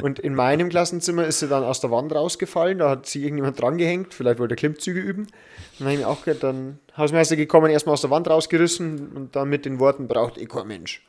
Und 0.00 0.20
in 0.20 0.34
meinem 0.34 0.68
Klassenzimmer 0.68 1.26
ist 1.26 1.40
sie 1.40 1.48
dann 1.48 1.64
aus 1.64 1.80
der 1.80 1.90
Wand 1.90 2.14
rausgefallen. 2.14 2.78
Da 2.78 2.90
hat 2.90 3.06
sie 3.06 3.22
irgendjemand 3.22 3.60
dran 3.60 3.76
gehängt. 3.76 4.14
Vielleicht 4.14 4.38
wollte 4.38 4.54
er 4.54 4.56
Klimmzüge 4.56 5.00
üben. 5.00 5.22
Und 5.22 5.32
dann 5.80 5.86
habe 5.88 5.94
ich 5.94 6.00
mir 6.00 6.08
auch 6.08 6.24
gedacht, 6.24 6.44
dann 6.44 6.78
Hausmeister 6.96 7.34
gekommen, 7.34 7.70
erstmal 7.70 7.94
aus 7.94 8.00
der 8.00 8.10
Wand 8.10 8.28
rausgerissen 8.28 9.08
und 9.12 9.34
dann 9.34 9.48
mit 9.48 9.64
den 9.64 9.80
Worten, 9.80 10.06
braucht 10.06 10.38
eh 10.38 10.46
kein 10.46 10.68
Mensch. 10.68 11.04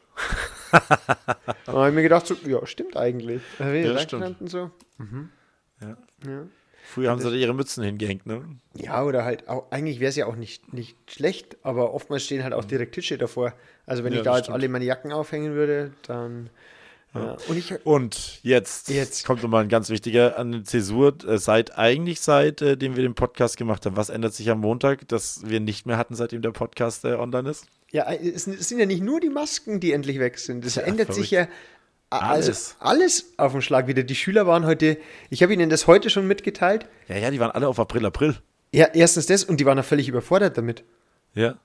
dann 0.71 1.75
habe 1.75 1.89
ich 1.89 1.95
mir 1.95 2.01
gedacht, 2.01 2.25
so, 2.25 2.35
ja, 2.47 2.65
stimmt 2.65 2.97
eigentlich. 2.97 3.41
Ja, 3.59 3.65
reingestanden 3.67 4.47
so. 4.47 4.71
Ja. 5.81 5.97
Ja. 6.25 6.47
Früher 6.93 7.11
haben 7.11 7.19
sie 7.19 7.29
da 7.29 7.35
ihre 7.35 7.53
Mützen 7.53 7.83
hingehängt, 7.83 8.25
ne? 8.25 8.41
Ja, 8.73 9.03
oder 9.03 9.25
halt 9.25 9.49
auch, 9.49 9.69
eigentlich 9.71 9.99
wäre 9.99 10.09
es 10.09 10.15
ja 10.15 10.25
auch 10.25 10.35
nicht, 10.37 10.73
nicht 10.73 10.95
schlecht, 11.11 11.57
aber 11.63 11.93
oftmals 11.93 12.23
stehen 12.23 12.43
halt 12.43 12.53
auch 12.53 12.63
direkt 12.65 12.95
Tische 12.95 13.17
davor. 13.17 13.53
Also 13.85 14.03
wenn 14.03 14.13
Ja, 14.13 14.19
ich 14.19 14.23
da 14.25 14.35
jetzt 14.37 14.45
stimmt. 14.45 14.55
alle 14.55 14.69
meine 14.69 14.85
Jacken 14.85 15.11
aufhängen 15.11 15.53
würde, 15.53 15.91
dann. 16.03 16.49
Ja. 17.13 17.35
Und 17.47 17.57
ich, 17.57 17.73
Und 17.85 18.39
jetzt, 18.43 18.89
Jetzt. 18.89 19.25
kommt 19.25 19.41
nochmal 19.41 19.63
ein 19.63 19.69
ganz 19.69 19.89
wichtiger 19.89 20.37
an 20.37 20.51
die 20.51 20.63
Zäsur. 20.63 21.13
Äh, 21.27 21.37
Seit 21.39 21.77
eigentlich 21.77 22.19
seitdem 22.21 22.95
wir 22.95 23.03
den 23.03 23.15
Podcast 23.15 23.57
gemacht 23.57 23.85
haben, 23.85 23.95
was 23.97 24.09
ändert 24.09 24.33
sich 24.33 24.49
am 24.49 24.59
Montag, 24.59 25.07
dass 25.07 25.41
wir 25.49 25.59
nicht 25.59 25.85
mehr 25.87 25.97
hatten, 25.97 26.15
seitdem 26.15 26.41
der 26.41 26.51
Podcast 26.51 27.05
äh, 27.05 27.13
online 27.13 27.49
ist? 27.49 27.65
ja, 27.91 28.11
es 28.11 28.47
es 28.47 28.67
sind 28.69 28.79
ja 28.79 28.85
nicht 28.85 29.01
nur 29.01 29.19
die 29.21 29.29
Masken, 29.29 29.79
die 29.79 29.93
endlich 29.93 30.19
weg 30.19 30.37
sind. 30.39 30.65
Es 30.65 30.75
Ja, 30.75 30.83
ändert 30.83 31.13
sich 31.13 31.31
ja 31.31 31.47
Alles. 32.09 32.47
alles. 32.47 32.75
alles 32.79 33.33
auf 33.37 33.51
den 33.51 33.61
Schlag 33.61 33.87
wieder. 33.87 34.03
Die 34.03 34.15
Schüler 34.15 34.47
waren 34.47 34.65
heute, 34.65 34.97
ich 35.29 35.43
habe 35.43 35.53
ihnen 35.53 35.69
das 35.69 35.87
heute 35.87 36.09
schon 36.09 36.27
mitgeteilt. 36.27 36.85
Ja, 37.07 37.17
ja, 37.17 37.31
die 37.31 37.39
waren 37.39 37.51
alle 37.51 37.67
auf 37.67 37.79
April, 37.79 38.05
April. 38.05 38.35
Ja, 38.73 38.87
erstens 38.93 39.25
das 39.25 39.43
und 39.43 39.59
die 39.59 39.65
waren 39.65 39.77
ja 39.77 39.83
völlig 39.83 40.07
überfordert 40.07 40.57
damit. 40.57 40.83
Ja. 41.33 41.55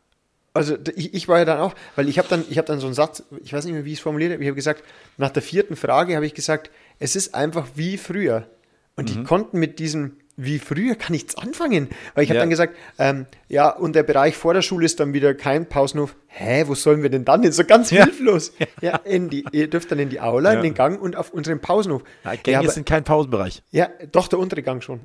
Also 0.55 0.77
ich, 0.97 1.15
ich 1.15 1.29
war 1.29 1.39
ja 1.39 1.45
dann 1.45 1.61
auch, 1.61 1.75
weil 1.97 2.09
ich 2.09 2.19
habe 2.19 2.29
dann, 2.29 2.45
ich 2.51 2.59
habe 2.59 2.67
dann 2.67 2.79
so 2.79 2.87
einen 2.87 2.95
Satz, 2.95 3.23
ich 3.43 3.53
weiß 3.53 3.65
nicht 3.65 3.75
mehr, 3.75 3.85
wie 3.85 3.93
ich 3.93 3.99
es 3.99 4.03
formuliert 4.03 4.33
habe, 4.33 4.43
ich 4.43 4.49
habe 4.49 4.57
gesagt, 4.57 4.85
nach 5.17 5.31
der 5.31 5.43
vierten 5.43 5.77
Frage 5.77 6.15
habe 6.15 6.27
ich 6.27 6.35
gesagt, 6.35 6.71
es 6.99 7.17
ist 7.17 7.35
einfach 7.35 7.69
wie 7.75 7.97
früher. 7.97 8.47
Und 8.97 9.09
Mhm. 9.09 9.15
die 9.15 9.25
konnten 9.25 9.59
mit 9.59 9.79
diesem 9.79 10.17
wie 10.37 10.59
früher 10.59 10.95
gar 10.95 11.11
nichts 11.11 11.37
anfangen. 11.37 11.89
Weil 12.15 12.25
ich 12.25 12.31
habe 12.31 12.37
Ja. 12.39 12.43
dann 12.43 12.51
gesagt, 12.51 12.75
ähm, 12.99 13.27
ja, 13.49 13.69
und 13.69 13.95
der 13.95 14.03
Bereich 14.03 14.35
vor 14.37 14.55
der 14.55 14.63
Schule 14.63 14.87
ist 14.87 14.99
dann 14.99 15.13
wieder 15.13 15.35
kein 15.35 15.67
Pausenhof. 15.69 16.17
Hä, 16.29 16.65
wo 16.67 16.75
sollen 16.75 17.03
wir 17.03 17.11
denn 17.11 17.27
dann 17.27 17.43
hin? 17.43 17.53
So 17.53 17.65
ganz 17.65 17.91
Ja. 17.91 18.05
hilflos. 18.05 18.53
Ja, 18.81 18.97
in 19.05 19.29
die, 19.29 19.45
ihr 19.53 19.69
dürft 19.69 19.91
dann 19.93 19.99
in 19.99 20.09
die 20.09 20.21
Aula, 20.21 20.53
Ja. 20.53 20.57
in 20.59 20.63
den 20.63 20.75
Gang 20.75 21.01
und 21.01 21.17
auf 21.17 21.31
unseren 21.35 21.61
Pausenhof. 21.61 22.03
Ja, 22.25 22.35
Gänge 22.37 22.53
ja, 22.55 22.59
aber, 22.61 22.71
sind 22.71 22.87
kein 22.89 23.05
Pausenbereich. 23.05 23.63
ja, 23.71 23.89
doch, 24.11 24.27
der 24.29 24.39
untere 24.39 24.63
Gang 24.63 24.83
schon. 24.83 25.01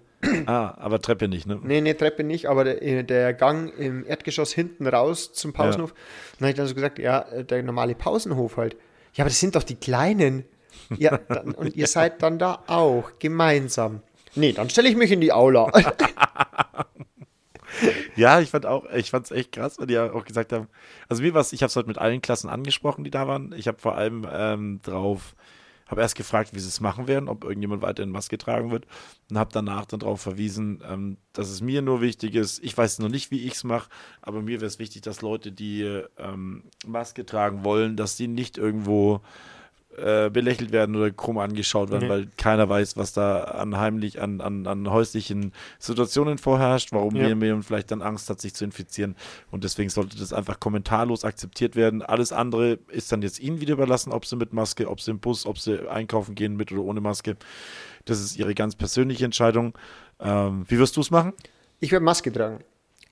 Ah, 0.46 0.74
aber 0.78 1.02
Treppe 1.02 1.28
nicht, 1.28 1.46
ne? 1.46 1.60
Nee, 1.62 1.82
nee, 1.82 1.94
Treppe 1.94 2.24
nicht, 2.24 2.48
aber 2.48 2.64
der, 2.64 2.82
äh, 2.82 3.04
der 3.04 3.34
Gang 3.34 3.72
im 3.78 4.06
Erdgeschoss 4.08 4.54
hinten 4.54 4.88
raus 4.88 5.34
zum 5.34 5.52
Pausenhof. 5.54 5.94
Dann 6.40 6.46
habe 6.48 6.50
ich 6.52 6.56
dann 6.58 6.68
so 6.68 6.74
gesagt, 6.74 7.00
ja, 7.00 7.20
äh, 7.34 7.44
der 7.44 7.62
normale 7.64 7.94
Pausenhof 7.96 8.56
halt. 8.58 8.76
Ja, 9.14 9.24
aber 9.24 9.30
das 9.30 9.40
sind 9.40 9.56
doch 9.56 9.64
die 9.64 9.76
Kleinen. 9.76 10.46
Ja, 10.98 11.18
dann, 11.18 11.52
und 11.54 11.76
ihr 11.76 11.88
seid 11.88 12.22
dann 12.24 12.40
da 12.40 12.64
auch 12.68 13.12
gemeinsam. 13.20 14.02
Nee, 14.38 14.54
dann 14.54 14.70
stelle 14.70 14.88
ich 14.88 14.96
mich 14.96 15.12
in 15.12 15.22
die 15.22 15.34
Aula. 15.34 15.72
Ja, 18.16 18.40
ich 18.40 18.50
fand 18.50 18.66
auch, 18.66 18.86
ich 18.92 19.12
fand 19.12 19.26
es 19.26 19.32
echt 19.32 19.52
krass, 19.52 19.78
weil 19.78 19.86
die 19.86 20.00
auch 20.00 20.26
gesagt 20.26 20.52
haben, 20.52 20.68
also 21.10 21.22
mir 21.22 21.36
war 21.36 21.46
ich 21.52 21.62
habe 21.62 21.70
es 21.70 21.76
heute 21.76 21.88
mit 21.88 22.00
allen 22.00 22.22
Klassen 22.22 22.50
angesprochen, 22.50 23.04
die 23.04 23.12
da 23.12 23.28
waren. 23.28 23.54
Ich 23.56 23.68
habe 23.68 23.78
vor 23.78 23.96
allem 23.96 24.26
ähm, 24.32 24.80
drauf, 24.82 25.36
habe 25.86 26.02
erst 26.02 26.16
gefragt, 26.16 26.56
wie 26.56 26.60
sie 26.60 26.70
es 26.70 26.82
machen 26.82 27.08
werden, 27.08 27.30
ob 27.30 27.44
irgendjemand 27.44 27.84
weiterhin 27.84 28.10
Maske 28.10 28.40
tragen 28.40 28.72
wird 28.72 28.88
und 29.30 29.38
habe 29.38 29.52
danach 29.54 29.86
dann 29.86 30.00
darauf 30.00 30.22
verwiesen, 30.22 30.82
ähm, 30.90 31.18
dass 31.34 31.50
es 31.50 31.62
mir 31.62 31.84
nur 31.84 32.02
wichtig 32.02 32.34
ist. 32.34 32.64
Ich 32.64 32.76
weiß 32.76 32.98
noch 32.98 33.10
nicht, 33.10 33.30
wie 33.30 33.46
ich 33.46 33.54
es 33.54 33.64
mache, 33.64 33.90
aber 34.24 34.42
mir 34.42 34.60
wäre 34.60 34.66
es 34.66 34.80
wichtig, 34.80 35.04
dass 35.04 35.22
Leute, 35.22 35.52
die 35.52 35.84
ähm, 36.18 36.64
Maske 36.88 37.28
tragen 37.28 37.64
wollen, 37.64 37.96
dass 37.96 38.16
die 38.16 38.28
nicht 38.28 38.58
irgendwo 38.58 39.22
äh, 39.98 40.30
belächelt 40.30 40.72
werden 40.72 40.96
oder 40.96 41.12
krumm 41.12 41.38
angeschaut 41.40 41.90
werden, 41.92 42.04
Nee. 42.04 42.10
weil 42.10 42.28
keiner 42.38 42.70
weiß, 42.70 42.98
was 42.98 43.14
da 43.14 43.44
an 43.44 43.78
heimlich, 43.78 44.22
an, 44.22 44.42
an, 44.42 44.68
an 44.68 44.90
häuslichen 44.90 45.54
Situationen 45.80 46.38
vorherrscht, 46.38 46.92
warum 46.92 47.16
Ja. 47.16 47.28
jemand 47.28 47.66
vielleicht 47.66 47.92
dann 47.92 48.02
Angst 48.02 48.30
hat, 48.30 48.40
sich 48.40 48.54
zu 48.54 48.64
infizieren. 48.64 49.16
Und 49.52 49.64
deswegen 49.64 49.90
sollte 49.90 50.18
das 50.18 50.34
einfach 50.34 50.60
kommentarlos 50.60 51.26
akzeptiert 51.26 51.76
werden. 51.76 52.02
Alles 52.02 52.32
andere 52.32 52.80
ist 52.90 53.12
dann 53.12 53.22
jetzt 53.22 53.40
ihnen 53.40 53.60
wieder 53.60 53.74
überlassen, 53.74 54.12
ob 54.12 54.26
sie 54.26 54.36
mit 54.36 54.54
Maske, 54.54 54.88
ob 54.90 55.02
sie 55.02 55.12
im 55.12 55.20
Bus, 55.20 55.46
ob 55.46 55.58
sie 55.60 55.90
einkaufen 55.90 56.36
gehen 56.36 56.56
mit 56.56 56.72
oder 56.72 56.82
ohne 56.84 57.02
Maske. 57.02 57.36
Das 58.06 58.20
ist 58.22 58.38
ihre 58.38 58.54
ganz 58.56 58.76
persönliche 58.76 59.26
Entscheidung. 59.26 59.74
Ähm, 60.20 60.66
wie 60.68 60.80
wirst 60.80 60.96
du 60.98 61.02
es 61.02 61.12
machen? 61.12 61.34
Ich 61.80 61.92
werde 61.92 62.06
Maske 62.06 62.32
tragen. 62.32 62.60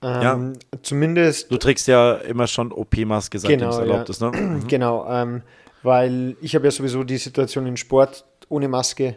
Ähm, 0.02 0.22
Ja. 0.22 0.52
Zumindest 0.82 1.50
Du 1.50 1.56
trägst 1.56 1.86
ja 1.88 2.14
immer 2.14 2.46
schon 2.46 2.70
OP-Maske, 2.72 3.38
seitdem 3.38 3.60
Genau, 3.60 3.70
es 3.70 3.78
erlaubt 3.78 4.08
ja. 4.08 4.12
ist, 4.12 4.20
ne? 4.20 4.62
Genau, 4.68 5.06
ähm, 5.10 5.42
weil 5.82 6.36
ich 6.40 6.54
habe 6.54 6.66
ja 6.66 6.70
sowieso 6.70 7.04
die 7.04 7.18
Situation 7.18 7.66
in 7.66 7.76
Sport 7.76 8.24
ohne 8.48 8.68
Maske. 8.68 9.16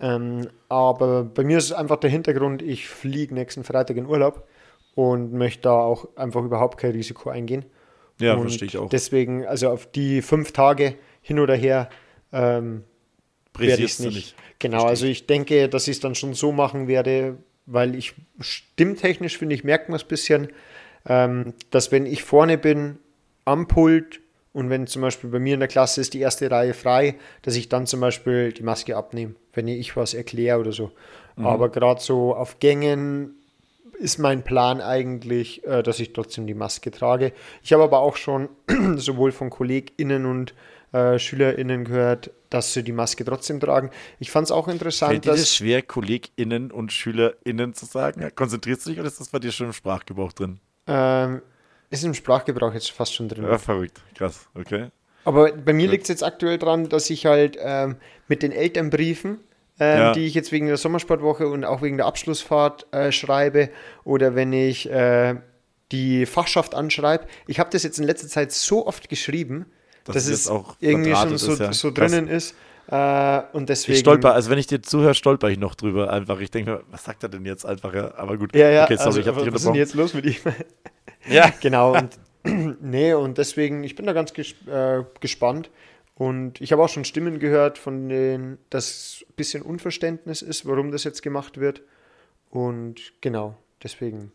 Ähm, 0.00 0.48
aber 0.68 1.24
bei 1.24 1.44
mir 1.44 1.58
ist 1.58 1.66
es 1.66 1.72
einfach 1.72 1.96
der 1.96 2.10
Hintergrund, 2.10 2.62
ich 2.62 2.88
fliege 2.88 3.34
nächsten 3.34 3.64
Freitag 3.64 3.96
in 3.96 4.06
Urlaub 4.06 4.46
und 4.94 5.32
möchte 5.32 5.62
da 5.62 5.72
auch 5.72 6.16
einfach 6.16 6.44
überhaupt 6.44 6.78
kein 6.78 6.92
Risiko 6.92 7.30
eingehen. 7.30 7.64
Ja, 8.20 8.34
und 8.34 8.42
verstehe 8.42 8.68
ich 8.68 8.78
auch. 8.78 8.88
Deswegen, 8.88 9.46
also 9.46 9.70
auf 9.70 9.86
die 9.86 10.22
fünf 10.22 10.52
Tage 10.52 10.96
hin 11.22 11.38
oder 11.38 11.54
her 11.54 11.88
ähm, 12.32 12.84
werde 13.56 13.82
ich 13.82 13.92
es 13.92 13.98
nicht. 14.00 14.34
Genau, 14.58 14.84
also 14.84 15.06
ich 15.06 15.26
denke, 15.26 15.68
dass 15.68 15.86
ich 15.86 15.96
es 15.96 16.00
dann 16.00 16.14
schon 16.14 16.34
so 16.34 16.52
machen 16.52 16.88
werde, 16.88 17.38
weil 17.66 17.94
ich 17.94 18.14
stimmtechnisch 18.40 19.38
finde 19.38 19.54
ich, 19.54 19.62
merkt 19.62 19.88
man 19.88 19.96
es 19.96 20.02
ein 20.02 20.08
bisschen, 20.08 20.48
ähm, 21.06 21.54
dass 21.70 21.92
wenn 21.92 22.06
ich 22.06 22.24
vorne 22.24 22.58
bin 22.58 22.98
am 23.44 23.68
Pult 23.68 24.20
und 24.58 24.70
wenn 24.70 24.88
zum 24.88 25.02
Beispiel 25.02 25.30
bei 25.30 25.38
mir 25.38 25.54
in 25.54 25.60
der 25.60 25.68
Klasse 25.68 26.00
ist 26.00 26.14
die 26.14 26.20
erste 26.20 26.50
Reihe 26.50 26.74
frei, 26.74 27.14
dass 27.42 27.54
ich 27.54 27.68
dann 27.68 27.86
zum 27.86 28.00
Beispiel 28.00 28.52
die 28.52 28.64
Maske 28.64 28.96
abnehme, 28.96 29.36
wenn 29.52 29.68
ich 29.68 29.96
was 29.96 30.14
erkläre 30.14 30.58
oder 30.58 30.72
so. 30.72 30.90
Aber 31.36 31.68
gerade 31.68 32.00
so 32.00 32.34
auf 32.34 32.58
Gängen 32.58 33.36
ist 34.00 34.18
mein 34.18 34.42
Plan 34.42 34.80
eigentlich, 34.80 35.64
äh, 35.64 35.84
dass 35.84 36.00
ich 36.00 36.12
trotzdem 36.12 36.48
die 36.48 36.54
Maske 36.54 36.90
trage. 36.90 37.32
Ich 37.62 37.72
habe 37.72 37.84
aber 37.84 38.00
auch 38.00 38.16
schon 38.16 38.48
sowohl 38.96 39.30
von 39.30 39.48
KollegInnen 39.48 40.26
und 40.26 40.54
äh, 40.92 41.20
SchülerInnen 41.20 41.84
gehört, 41.84 42.32
dass 42.50 42.72
sie 42.72 42.82
die 42.82 42.90
Maske 42.90 43.24
trotzdem 43.24 43.60
tragen. 43.60 43.90
Ich 44.18 44.32
fand 44.32 44.46
es 44.46 44.50
auch 44.50 44.66
interessant, 44.66 45.12
Fällt 45.12 45.24
dir 45.26 45.30
das 45.30 45.40
dass. 45.40 45.54
schwer, 45.54 45.82
KollegInnen 45.82 46.72
und 46.72 46.92
SchülerInnen 46.92 47.74
zu 47.74 47.86
sagen? 47.86 48.28
Konzentrierst 48.34 48.86
du 48.86 48.90
dich 48.90 48.98
oder 48.98 49.06
ist 49.06 49.20
das 49.20 49.28
bei 49.28 49.38
dir 49.38 49.52
schon 49.52 49.68
im 49.68 49.72
Sprachgebrauch 49.72 50.32
drin? 50.32 50.58
Ähm, 50.88 51.42
ist 51.90 52.04
im 52.04 52.14
Sprachgebrauch 52.14 52.74
jetzt 52.74 52.90
fast 52.90 53.14
schon 53.14 53.28
drin. 53.28 53.44
Ja, 53.44 53.58
verrückt. 53.58 54.00
Krass, 54.14 54.48
okay. 54.54 54.88
Aber 55.24 55.52
bei 55.52 55.72
mir 55.72 55.88
liegt 55.88 56.04
es 56.04 56.08
jetzt 56.08 56.22
aktuell 56.22 56.58
dran, 56.58 56.88
dass 56.88 57.10
ich 57.10 57.26
halt 57.26 57.56
ähm, 57.60 57.96
mit 58.28 58.42
den 58.42 58.52
Elternbriefen, 58.52 59.40
ähm, 59.80 59.98
Ja. 59.98 60.12
die 60.12 60.26
ich 60.26 60.34
jetzt 60.34 60.52
wegen 60.52 60.66
der 60.66 60.76
Sommersportwoche 60.76 61.48
und 61.48 61.64
auch 61.64 61.82
wegen 61.82 61.96
der 61.96 62.06
Abschlussfahrt 62.06 62.86
äh, 62.92 63.12
schreibe, 63.12 63.70
oder 64.04 64.34
wenn 64.34 64.52
ich 64.52 64.88
äh, 64.90 65.36
die 65.92 66.26
Fachschaft 66.26 66.74
anschreibe, 66.74 67.26
ich 67.46 67.58
habe 67.58 67.70
das 67.70 67.82
jetzt 67.82 67.98
in 67.98 68.04
letzter 68.04 68.28
Zeit 68.28 68.52
so 68.52 68.86
oft 68.86 69.08
geschrieben, 69.08 69.66
Dass 70.04 70.14
dass, 70.14 70.26
es 70.28 70.48
auch 70.48 70.76
irgendwie 70.80 71.14
schon 71.14 71.36
so, 71.38 71.52
ist, 71.52 71.58
ja. 71.60 71.72
so 71.72 71.92
Krass. 71.92 72.10
drinnen 72.10 72.28
ist. 72.28 72.54
Äh, 72.90 73.42
und 73.52 73.68
deswegen. 73.68 73.94
Ich 73.94 74.00
stolper, 74.00 74.32
also 74.32 74.50
wenn 74.50 74.58
ich 74.58 74.66
dir 74.66 74.80
zuhöre, 74.80 75.14
stolper 75.14 75.50
ich 75.50 75.58
noch 75.58 75.74
drüber 75.74 76.10
einfach. 76.10 76.40
Ich 76.40 76.50
denke 76.50 76.70
mir, 76.70 76.82
was 76.90 77.04
sagt 77.04 77.22
er 77.22 77.28
denn 77.28 77.44
jetzt 77.44 77.66
einfach? 77.66 77.94
Aber 78.16 78.38
gut. 78.38 78.54
Ja, 78.54 78.70
ja, 78.70 78.84
okay, 78.84 78.96
sorry, 78.96 79.06
also, 79.08 79.20
ich 79.20 79.26
habe 79.28 79.44
dich 79.44 79.52
was 79.52 79.60
ist 79.60 79.66
denn 79.66 79.74
jetzt 79.74 79.94
los 79.94 80.14
mit 80.14 80.24
ihm? 80.24 80.36
Ja, 81.28 81.52
Genau, 81.60 81.94
und 81.94 82.18
nee, 82.80 83.12
und 83.12 83.36
deswegen, 83.36 83.84
ich 83.84 83.94
bin 83.94 84.06
da 84.06 84.12
ganz 84.12 84.32
ges 84.32 84.54
äh, 84.66 85.02
gespannt. 85.20 85.70
Und 86.14 86.60
ich 86.60 86.72
habe 86.72 86.82
auch 86.82 86.88
schon 86.88 87.04
Stimmen 87.04 87.38
gehört, 87.38 87.78
von 87.78 88.08
denen 88.08 88.58
das 88.70 89.24
ein 89.28 89.34
bisschen 89.36 89.62
Unverständnis 89.62 90.42
ist, 90.42 90.66
warum 90.66 90.90
das 90.90 91.04
jetzt 91.04 91.22
gemacht 91.22 91.60
wird. 91.60 91.82
Und 92.50 93.12
genau, 93.20 93.56
deswegen. 93.82 94.32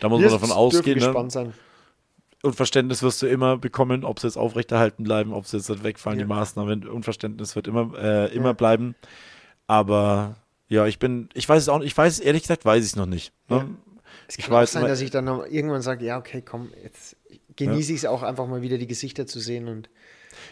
da 0.00 0.08
muss 0.08 0.20
Wir 0.20 0.30
man 0.30 0.40
davon 0.40 0.56
ausgehen. 0.56 0.98
Ne? 0.98 1.06
gespannt 1.06 1.32
sein. 1.32 1.54
Und 2.42 2.54
Verständnis 2.54 3.02
wirst 3.02 3.20
du 3.22 3.26
immer 3.26 3.56
bekommen, 3.58 4.04
ob 4.04 4.20
sie 4.20 4.28
jetzt 4.28 4.36
aufrechterhalten 4.36 5.02
bleiben, 5.04 5.32
ob 5.32 5.46
sie 5.46 5.56
jetzt 5.56 5.82
wegfallen, 5.82 6.18
Ja. 6.20 6.24
die 6.24 6.28
Maßnahmen. 6.28 6.86
Unverständnis 6.86 7.56
wird 7.56 7.66
immer, 7.66 7.92
äh, 7.98 8.32
immer 8.34 8.46
Ja. 8.50 8.52
bleiben. 8.52 8.94
Aber 9.66 10.36
ja, 10.68 10.86
ich 10.86 10.98
bin, 10.98 11.28
ich 11.34 11.48
weiß 11.48 11.62
es 11.62 11.68
auch 11.68 11.78
nicht, 11.78 11.88
ich 11.88 11.96
weiß, 11.98 12.20
ehrlich 12.20 12.42
gesagt, 12.42 12.64
weiß 12.64 12.84
ich 12.84 12.90
es 12.92 12.96
noch 12.96 13.06
nicht. 13.06 13.32
Ne? 13.48 13.56
Ja. 13.56 13.68
Es 14.28 14.38
Ich 14.38 14.44
kann 14.44 14.54
auch 14.54 14.58
weiß 14.58 14.72
sein, 14.72 14.82
immer- 14.82 14.88
dass 14.88 15.00
ich 15.00 15.10
dann 15.10 15.24
noch 15.24 15.44
irgendwann 15.46 15.82
sage, 15.82 16.04
ja, 16.04 16.18
okay, 16.18 16.42
komm, 16.42 16.70
jetzt 16.82 17.16
genieße 17.56 17.92
ich 17.92 17.98
es 17.98 18.04
auch 18.04 18.22
einfach 18.22 18.46
mal 18.46 18.62
wieder 18.62 18.78
die 18.78 18.86
Gesichter 18.86 19.26
zu 19.26 19.40
sehen 19.40 19.68
und 19.68 19.88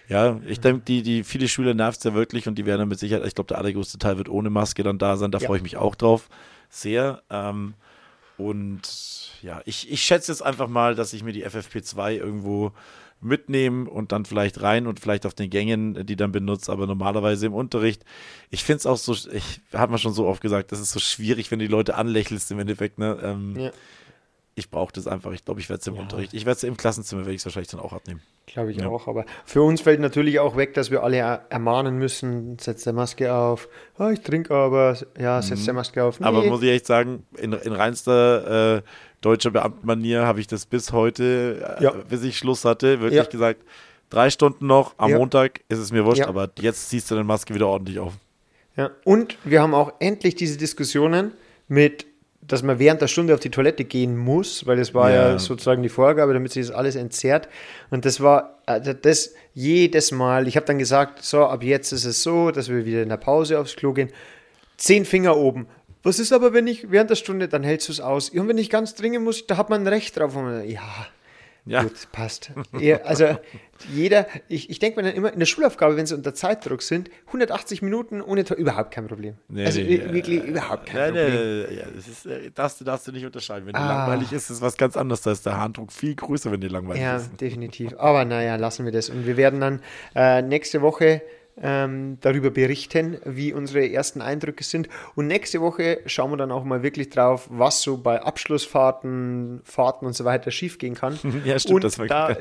Ja, 0.08 0.40
ich 0.46 0.58
denke, 0.58 0.82
die, 0.84 1.02
die 1.02 1.22
viele 1.22 1.46
Schüler 1.46 1.72
nervt 1.72 1.98
es 1.98 2.04
ja 2.04 2.12
wirklich 2.14 2.48
und 2.48 2.56
die 2.56 2.66
werden 2.66 2.80
dann 2.80 2.88
mit 2.88 2.98
Sicherheit, 2.98 3.24
ich 3.26 3.34
glaube, 3.36 3.48
der 3.48 3.58
allergrößte 3.58 3.98
Teil 3.98 4.16
wird 4.18 4.28
ohne 4.28 4.50
Maske 4.50 4.82
dann 4.82 4.98
da 4.98 5.16
sein. 5.16 5.30
Da 5.30 5.38
Ja. 5.38 5.46
freue 5.46 5.58
ich 5.58 5.62
mich 5.62 5.76
auch 5.76 5.94
drauf. 5.94 6.28
Sehr. 6.68 7.22
Ähm, 7.30 7.74
und 8.36 8.82
ja, 9.42 9.62
ich, 9.64 9.90
ich 9.90 10.02
schätze 10.02 10.32
jetzt 10.32 10.42
einfach 10.42 10.68
mal, 10.68 10.94
dass 10.94 11.12
ich 11.12 11.22
mir 11.22 11.32
die 11.32 11.46
FFP2 11.46 12.12
irgendwo 12.12 12.72
mitnehme 13.20 13.88
und 13.88 14.12
dann 14.12 14.24
vielleicht 14.24 14.60
rein 14.62 14.86
und 14.86 15.00
vielleicht 15.00 15.26
auf 15.26 15.34
den 15.34 15.50
Gängen 15.50 15.96
äh, 15.96 16.04
die 16.04 16.16
dann 16.16 16.32
benutze, 16.32 16.70
aber 16.70 16.86
normalerweise 16.86 17.46
im 17.46 17.54
Unterricht. 17.54 18.04
Ich 18.50 18.64
finde 18.64 18.78
es 18.78 18.86
auch 18.86 18.98
so, 18.98 19.12
ich 19.12 19.60
habe 19.72 19.92
mal 19.92 19.98
schon 19.98 20.12
so 20.12 20.26
oft 20.26 20.42
gesagt, 20.42 20.72
das 20.72 20.80
ist 20.80 20.92
so 20.92 21.00
schwierig, 21.00 21.50
wenn 21.50 21.58
du 21.58 21.66
die 21.66 21.70
Leute 21.70 21.94
anlächelst 21.96 22.50
im 22.50 22.58
Endeffekt. 22.58 22.98
Ne? 22.98 23.18
Ähm, 23.22 23.56
ja, 23.58 23.72
Ich 24.58 24.70
brauche 24.70 24.92
das 24.92 25.06
einfach. 25.06 25.32
Ich 25.32 25.44
glaube, 25.44 25.60
ich 25.60 25.68
werde 25.68 25.80
es 25.82 25.86
im 25.86 25.94
Ja. 25.96 26.00
Unterricht. 26.00 26.32
Ich 26.34 26.46
werde 26.46 26.56
es 26.56 26.62
im 26.64 26.76
Klassenzimmer, 26.78 27.20
werde 27.22 27.34
ich 27.34 27.40
es 27.42 27.44
wahrscheinlich 27.44 27.68
dann 27.70 27.80
auch 27.80 27.92
abnehmen. 27.92 28.20
glaube 28.46 28.70
ich 28.70 28.78
Ja. 28.78 28.88
auch. 28.88 29.06
Aber 29.06 29.26
für 29.44 29.60
uns 29.62 29.80
fällt 29.82 30.00
natürlich 30.00 30.38
auch 30.40 30.56
weg, 30.56 30.72
dass 30.74 30.90
wir 30.90 31.02
alle 31.02 31.16
er 31.18 31.44
ermahnen 31.50 31.98
müssen, 31.98 32.58
setz 32.58 32.84
der 32.84 32.92
Maske 32.94 33.34
auf. 33.34 33.68
Ah, 33.98 34.10
ich 34.12 34.20
trinke 34.22 34.54
aber, 34.54 34.96
ja, 35.18 35.42
setz 35.42 35.64
der 35.66 35.74
Maske 35.74 36.02
auf. 36.04 36.20
Mhm. 36.20 36.26
Aber 36.26 36.40
Nee. 36.42 36.48
muss 36.50 36.62
ich 36.62 36.70
echt 36.70 36.86
sagen, 36.86 37.24
in, 37.36 37.52
in 37.52 37.72
reinster 37.72 38.76
äh, 38.78 38.82
deutscher 39.20 39.50
Beamtenmanier 39.50 40.24
habe 40.26 40.40
ich 40.40 40.46
das 40.46 40.64
bis 40.64 40.92
heute, 40.92 41.76
äh, 41.80 41.82
Ja. 41.84 41.90
bis 41.90 42.22
ich 42.22 42.38
Schluss 42.38 42.64
hatte, 42.64 43.00
wirklich 43.00 43.28
gesagt, 43.28 43.62
drei 44.10 44.30
Stunden 44.30 44.66
noch, 44.68 44.94
am. 44.96 45.10
Montag 45.12 45.60
ist 45.68 45.78
es 45.78 45.90
mir 45.92 46.04
wurscht, 46.06 46.22
aber 46.22 46.48
jetzt 46.60 46.88
ziehst 46.88 47.10
du 47.10 47.16
deine 47.16 47.26
Maske 47.26 47.52
wieder 47.54 47.66
ordentlich 47.66 47.98
auf. 47.98 48.14
Ja. 48.76 48.90
Und 49.04 49.36
wir 49.44 49.60
haben 49.60 49.74
auch 49.74 49.92
endlich 49.98 50.36
diese 50.36 50.56
Diskussionen 50.56 51.32
mit, 51.66 52.06
dass 52.48 52.62
man 52.62 52.78
während 52.78 53.00
der 53.02 53.08
Stunde 53.08 53.34
auf 53.34 53.40
die 53.40 53.50
Toilette 53.50 53.84
gehen 53.84 54.16
muss, 54.16 54.66
weil 54.66 54.76
das 54.76 54.94
war 54.94 55.10
ja, 55.10 55.30
Ja. 55.32 55.38
sozusagen 55.38 55.82
die 55.82 55.88
Vorgabe, 55.88 56.32
damit 56.32 56.52
sich 56.52 56.66
das 56.66 56.74
alles 56.74 56.94
entzerrt. 56.96 57.48
Und 57.90 58.04
das 58.04 58.20
war 58.20 58.58
also 58.66 58.92
das 58.92 59.34
jedes 59.54 60.12
Mal. 60.12 60.46
Ich 60.48 60.56
habe 60.56 60.66
dann 60.66 60.78
gesagt, 60.78 61.22
so, 61.24 61.44
ab 61.44 61.62
jetzt 61.62 61.92
ist 61.92 62.04
es 62.04 62.22
so, 62.22 62.50
dass 62.50 62.68
wir 62.68 62.84
wieder 62.84 63.02
in 63.02 63.08
der 63.08 63.16
Pause 63.16 63.58
aufs 63.58 63.76
Klo 63.76 63.92
gehen. 63.92 64.10
Zehn 64.76 65.04
Finger 65.04 65.36
oben. 65.36 65.66
Was 66.02 66.18
ist 66.20 66.32
aber, 66.32 66.52
wenn 66.52 66.66
ich 66.68 66.90
während 66.90 67.10
der 67.10 67.16
Stunde, 67.16 67.48
dann 67.48 67.64
hältst 67.64 67.88
du 67.88 67.92
es 67.92 68.00
aus. 68.00 68.30
Und 68.30 68.46
wenn 68.48 68.58
ich 68.58 68.70
ganz 68.70 68.94
dringend 68.94 69.24
muss, 69.24 69.46
da 69.46 69.56
hat 69.56 69.70
man 69.70 69.80
ein 69.82 69.86
Recht 69.88 70.16
drauf. 70.16 70.34
Ja, 70.66 70.80
Ja, 71.68 71.82
Gut, 71.82 72.08
passt. 72.12 72.52
Ja, 72.78 72.98
also 73.02 73.36
jeder, 73.92 74.26
ich, 74.48 74.70
ich 74.70 74.78
denke 74.78 75.00
mir 75.02 75.08
dann 75.08 75.16
immer 75.16 75.32
in 75.32 75.38
der 75.40 75.46
Schulaufgabe, 75.46 75.96
wenn 75.96 76.06
sie 76.06 76.14
unter 76.14 76.32
Zeitdruck 76.32 76.80
sind, 76.80 77.10
180 77.26 77.82
Minuten 77.82 78.22
ohne 78.22 78.44
Tor, 78.44 78.56
überhaupt 78.56 78.92
kein 78.92 79.08
Problem. 79.08 79.34
Nee, 79.48 79.66
also 79.66 79.80
nee, 79.80 79.88
wi- 79.88 80.12
wirklich 80.14 80.44
überhaupt 80.44 80.86
kein 80.86 81.12
Problem. 81.12 81.66
ja, 81.76 81.84
das 81.94 82.06
ist, 82.06 82.24
äh, 82.26 82.50
darfst, 82.54 82.80
du, 82.80 82.84
darfst 82.84 83.08
du 83.08 83.12
nicht 83.12 83.26
unterscheiden. 83.26 83.66
Wenn 83.66 83.74
dir 83.74 83.80
Ah. 83.80 84.06
langweilig 84.06 84.32
ist, 84.32 84.48
ist 84.48 84.60
was 84.62 84.76
ganz 84.76 84.96
anderes. 84.96 85.22
Da 85.22 85.32
ist 85.32 85.44
der 85.44 85.58
Harndruck 85.58 85.90
viel 85.92 86.14
größer, 86.14 86.52
wenn 86.52 86.60
dir 86.60 86.70
langweilig 86.70 87.02
Ja, 87.02 87.16
ist. 87.16 87.40
definitiv. 87.40 87.94
Aber 87.98 88.24
naja, 88.24 88.54
lassen 88.56 88.84
wir 88.84 88.92
das. 88.92 89.10
Und 89.10 89.26
wir 89.26 89.36
werden 89.36 89.60
dann 89.60 89.80
äh, 90.14 90.42
nächste 90.42 90.82
Woche 90.82 91.20
ähm, 91.62 92.18
darüber 92.20 92.50
berichten, 92.50 93.18
wie 93.24 93.52
unsere 93.52 93.88
ersten 93.90 94.20
Eindrücke 94.20 94.62
sind. 94.62 94.88
Und 95.14 95.26
nächste 95.26 95.60
Woche 95.60 96.00
schauen 96.06 96.30
wir 96.30 96.36
dann 96.36 96.52
auch 96.52 96.64
mal 96.64 96.82
wirklich 96.82 97.08
drauf, 97.10 97.48
was 97.50 97.80
so 97.82 97.96
bei 97.96 98.20
Abschlussfahrten, 98.22 99.60
Fahrten 99.64 100.06
und 100.06 100.14
so 100.14 100.24
weiter 100.24 100.50
schiefgehen 100.50 100.94
kann. 100.94 101.18
Ja, 101.44 101.58
stimmt, 101.58 101.76
Und 101.76 101.84
das 101.84 101.98
war 101.98 102.06
da-. 102.06 102.36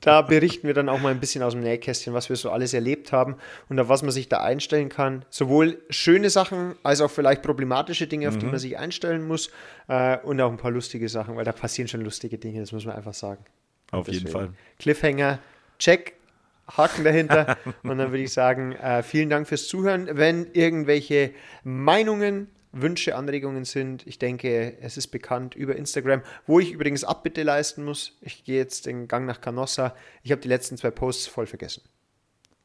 Da 0.00 0.22
berichten 0.22 0.66
wir 0.66 0.74
dann 0.74 0.88
auch 0.88 1.00
mal 1.00 1.10
ein 1.10 1.20
bisschen 1.20 1.42
aus 1.42 1.52
dem 1.54 1.62
Nähkästchen, 1.62 2.12
was 2.14 2.28
wir 2.28 2.36
so 2.36 2.50
alles 2.50 2.74
erlebt 2.74 3.12
haben 3.12 3.36
und 3.68 3.78
auf 3.80 3.88
was 3.88 4.02
man 4.02 4.10
sich 4.12 4.28
da 4.28 4.42
einstellen 4.42 4.88
kann. 4.88 5.24
Sowohl 5.30 5.78
schöne 5.90 6.30
Sachen 6.30 6.74
als 6.82 7.00
auch 7.00 7.10
vielleicht 7.10 7.42
problematische 7.42 8.06
Dinge, 8.06 8.26
Mhm. 8.26 8.32
auf 8.32 8.38
die 8.38 8.46
man 8.46 8.58
sich 8.58 8.78
einstellen 8.78 9.26
muss 9.26 9.50
äh, 9.88 10.18
und 10.18 10.40
auch 10.40 10.50
ein 10.50 10.56
paar 10.56 10.70
lustige 10.70 11.08
Sachen, 11.08 11.36
weil 11.36 11.44
da 11.44 11.52
passieren 11.52 11.88
schon 11.88 12.00
lustige 12.02 12.38
Dinge, 12.38 12.60
das 12.60 12.72
muss 12.72 12.84
man 12.84 12.94
einfach 12.96 13.14
sagen. 13.14 13.44
Auf 13.92 14.08
jeden 14.08 14.24
Deswegen. 14.26 14.32
Fall. 14.32 14.48
Cliffhanger, 14.78 15.38
check, 15.78 16.14
Haken 16.68 17.04
dahinter. 17.04 17.56
und 17.82 17.98
dann 17.98 18.10
würde 18.10 18.22
ich 18.22 18.32
sagen, 18.32 18.72
äh, 18.72 19.02
vielen 19.02 19.30
Dank 19.30 19.48
fürs 19.48 19.68
Zuhören. 19.68 20.08
Wenn 20.12 20.52
irgendwelche 20.52 21.32
Meinungen, 21.64 22.48
Wünsche, 22.72 23.16
Anregungen 23.16 23.64
sind, 23.64 24.06
ich 24.06 24.18
denke, 24.18 24.76
es 24.80 24.96
ist 24.96 25.08
bekannt 25.08 25.54
über 25.54 25.76
Instagram, 25.76 26.22
wo 26.46 26.60
ich 26.60 26.72
übrigens 26.72 27.04
Abbitte 27.04 27.42
leisten 27.42 27.84
muss. 27.84 28.18
Ich 28.20 28.44
gehe 28.44 28.58
jetzt 28.58 28.86
den 28.86 29.08
Gang 29.08 29.26
nach 29.26 29.40
Canossa. 29.40 29.94
Ich 30.22 30.30
habe 30.30 30.42
die 30.42 30.48
letzten 30.48 30.76
zwei 30.76 30.90
Posts 30.90 31.26
voll 31.26 31.46
vergessen. 31.46 31.82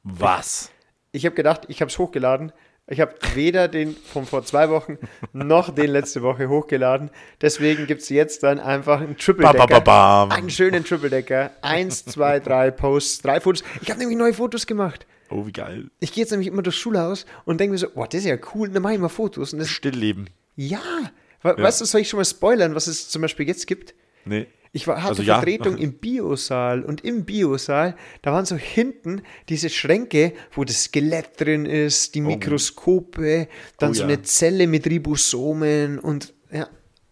Was? 0.03 0.71
Ich 1.11 1.25
habe 1.25 1.35
gedacht, 1.35 1.65
ich 1.67 1.81
habe 1.81 1.89
es 1.89 1.97
hochgeladen. 1.97 2.51
Ich 2.91 2.99
habe 2.99 3.15
weder 3.35 3.69
den 3.69 3.95
von 3.95 4.25
vor 4.25 4.43
zwei 4.43 4.69
Wochen 4.69 4.97
noch 5.31 5.73
den 5.73 5.91
letzte 5.91 6.21
Woche 6.23 6.49
hochgeladen. 6.49 7.09
Deswegen 7.39 7.87
gibt 7.87 8.01
es 8.01 8.09
jetzt 8.09 8.43
dann 8.43 8.59
einfach 8.59 8.99
einen 8.99 9.15
Triple 9.15 9.49
Decker. 9.49 10.27
Einen 10.29 10.49
schönen 10.49 10.83
Triple 10.83 11.09
Decker. 11.09 11.51
Eins, 11.61 12.03
zwei, 12.03 12.41
drei 12.41 12.69
Posts, 12.69 13.21
drei 13.21 13.39
Fotos. 13.39 13.63
Ich 13.81 13.89
habe 13.89 13.99
nämlich 13.99 14.17
neue 14.17 14.33
Fotos 14.33 14.67
gemacht. 14.67 15.07
Oh, 15.29 15.45
wie 15.45 15.53
geil. 15.53 15.89
Ich 16.01 16.11
gehe 16.11 16.23
jetzt 16.23 16.31
nämlich 16.31 16.49
immer 16.49 16.63
durchs 16.63 16.79
Schulhaus 16.79 17.25
und 17.45 17.61
denke 17.61 17.71
mir 17.71 17.77
so, 17.77 17.89
boah, 17.89 18.07
das 18.07 18.19
ist 18.19 18.25
ja 18.25 18.35
cool. 18.53 18.67
Dann 18.67 18.83
mache 18.83 18.95
ich 18.95 18.99
mal 18.99 19.07
Fotos. 19.07 19.53
Und 19.53 19.59
das, 19.59 19.69
Stillleben. 19.69 20.29
ja. 20.57 20.81
We 21.43 21.55
Weißt 21.57 21.79
du, 21.81 21.85
soll 21.85 22.01
ich 22.01 22.09
schon 22.09 22.19
mal 22.19 22.25
spoilern, 22.25 22.75
was 22.75 22.87
es 22.87 23.09
zum 23.09 23.21
Beispiel 23.21 23.47
jetzt 23.47 23.65
gibt? 23.65 23.95
Nee. 24.25 24.47
Ich 24.73 24.87
war, 24.87 24.97
hatte 24.97 25.09
Also 25.09 25.23
ja. 25.23 25.35
Vertretung 25.35 25.77
im 25.77 25.93
Biosaal 25.93 26.83
und 26.83 27.03
im 27.03 27.25
Biosaal, 27.25 27.95
da 28.21 28.31
waren 28.31 28.45
so 28.45 28.55
hinten 28.55 29.21
diese 29.49 29.69
Schränke, 29.69 30.33
wo 30.53 30.63
das 30.63 30.85
Skelett 30.85 31.39
drin 31.41 31.65
ist, 31.65 32.15
die 32.15 32.21
Mikroskope, 32.21 33.47
dann 33.79 33.91
Oh 33.91 33.93
so 33.93 34.01
ja. 34.01 34.07
eine 34.07 34.21
Zelle 34.21 34.67
mit 34.67 34.87
Ribosomen 34.87 35.99
und 35.99 36.33
ja, 36.53 36.69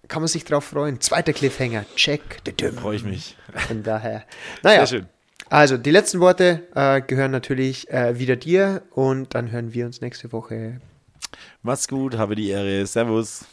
kann 0.07 0.21
man 0.21 0.29
sich 0.29 0.45
drauf 0.45 0.63
freuen. 0.65 1.01
Zweiter 1.01 1.33
Cliffhanger, 1.33 1.85
check. 1.95 2.21
Freue 2.77 2.95
ich 2.95 3.03
mich. 3.03 3.35
Von 3.67 3.83
daher. 3.83 4.23
Naja, 4.63 4.85
Sehr 4.85 4.99
schön. 4.99 5.09
also 5.49 5.77
die 5.77 5.91
letzten 5.91 6.21
Worte 6.21 6.67
äh, 6.75 7.01
gehören 7.01 7.31
natürlich 7.31 7.89
äh, 7.89 8.17
wieder 8.17 8.37
dir 8.37 8.83
und 8.91 9.35
dann 9.35 9.51
hören 9.51 9.73
wir 9.73 9.85
uns 9.85 9.99
nächste 9.99 10.31
Woche. 10.31 10.79
Mach's 11.61 11.89
gut, 11.89 12.17
habe 12.17 12.35
die 12.35 12.49
Ehre. 12.49 12.85
Servus. 12.87 13.45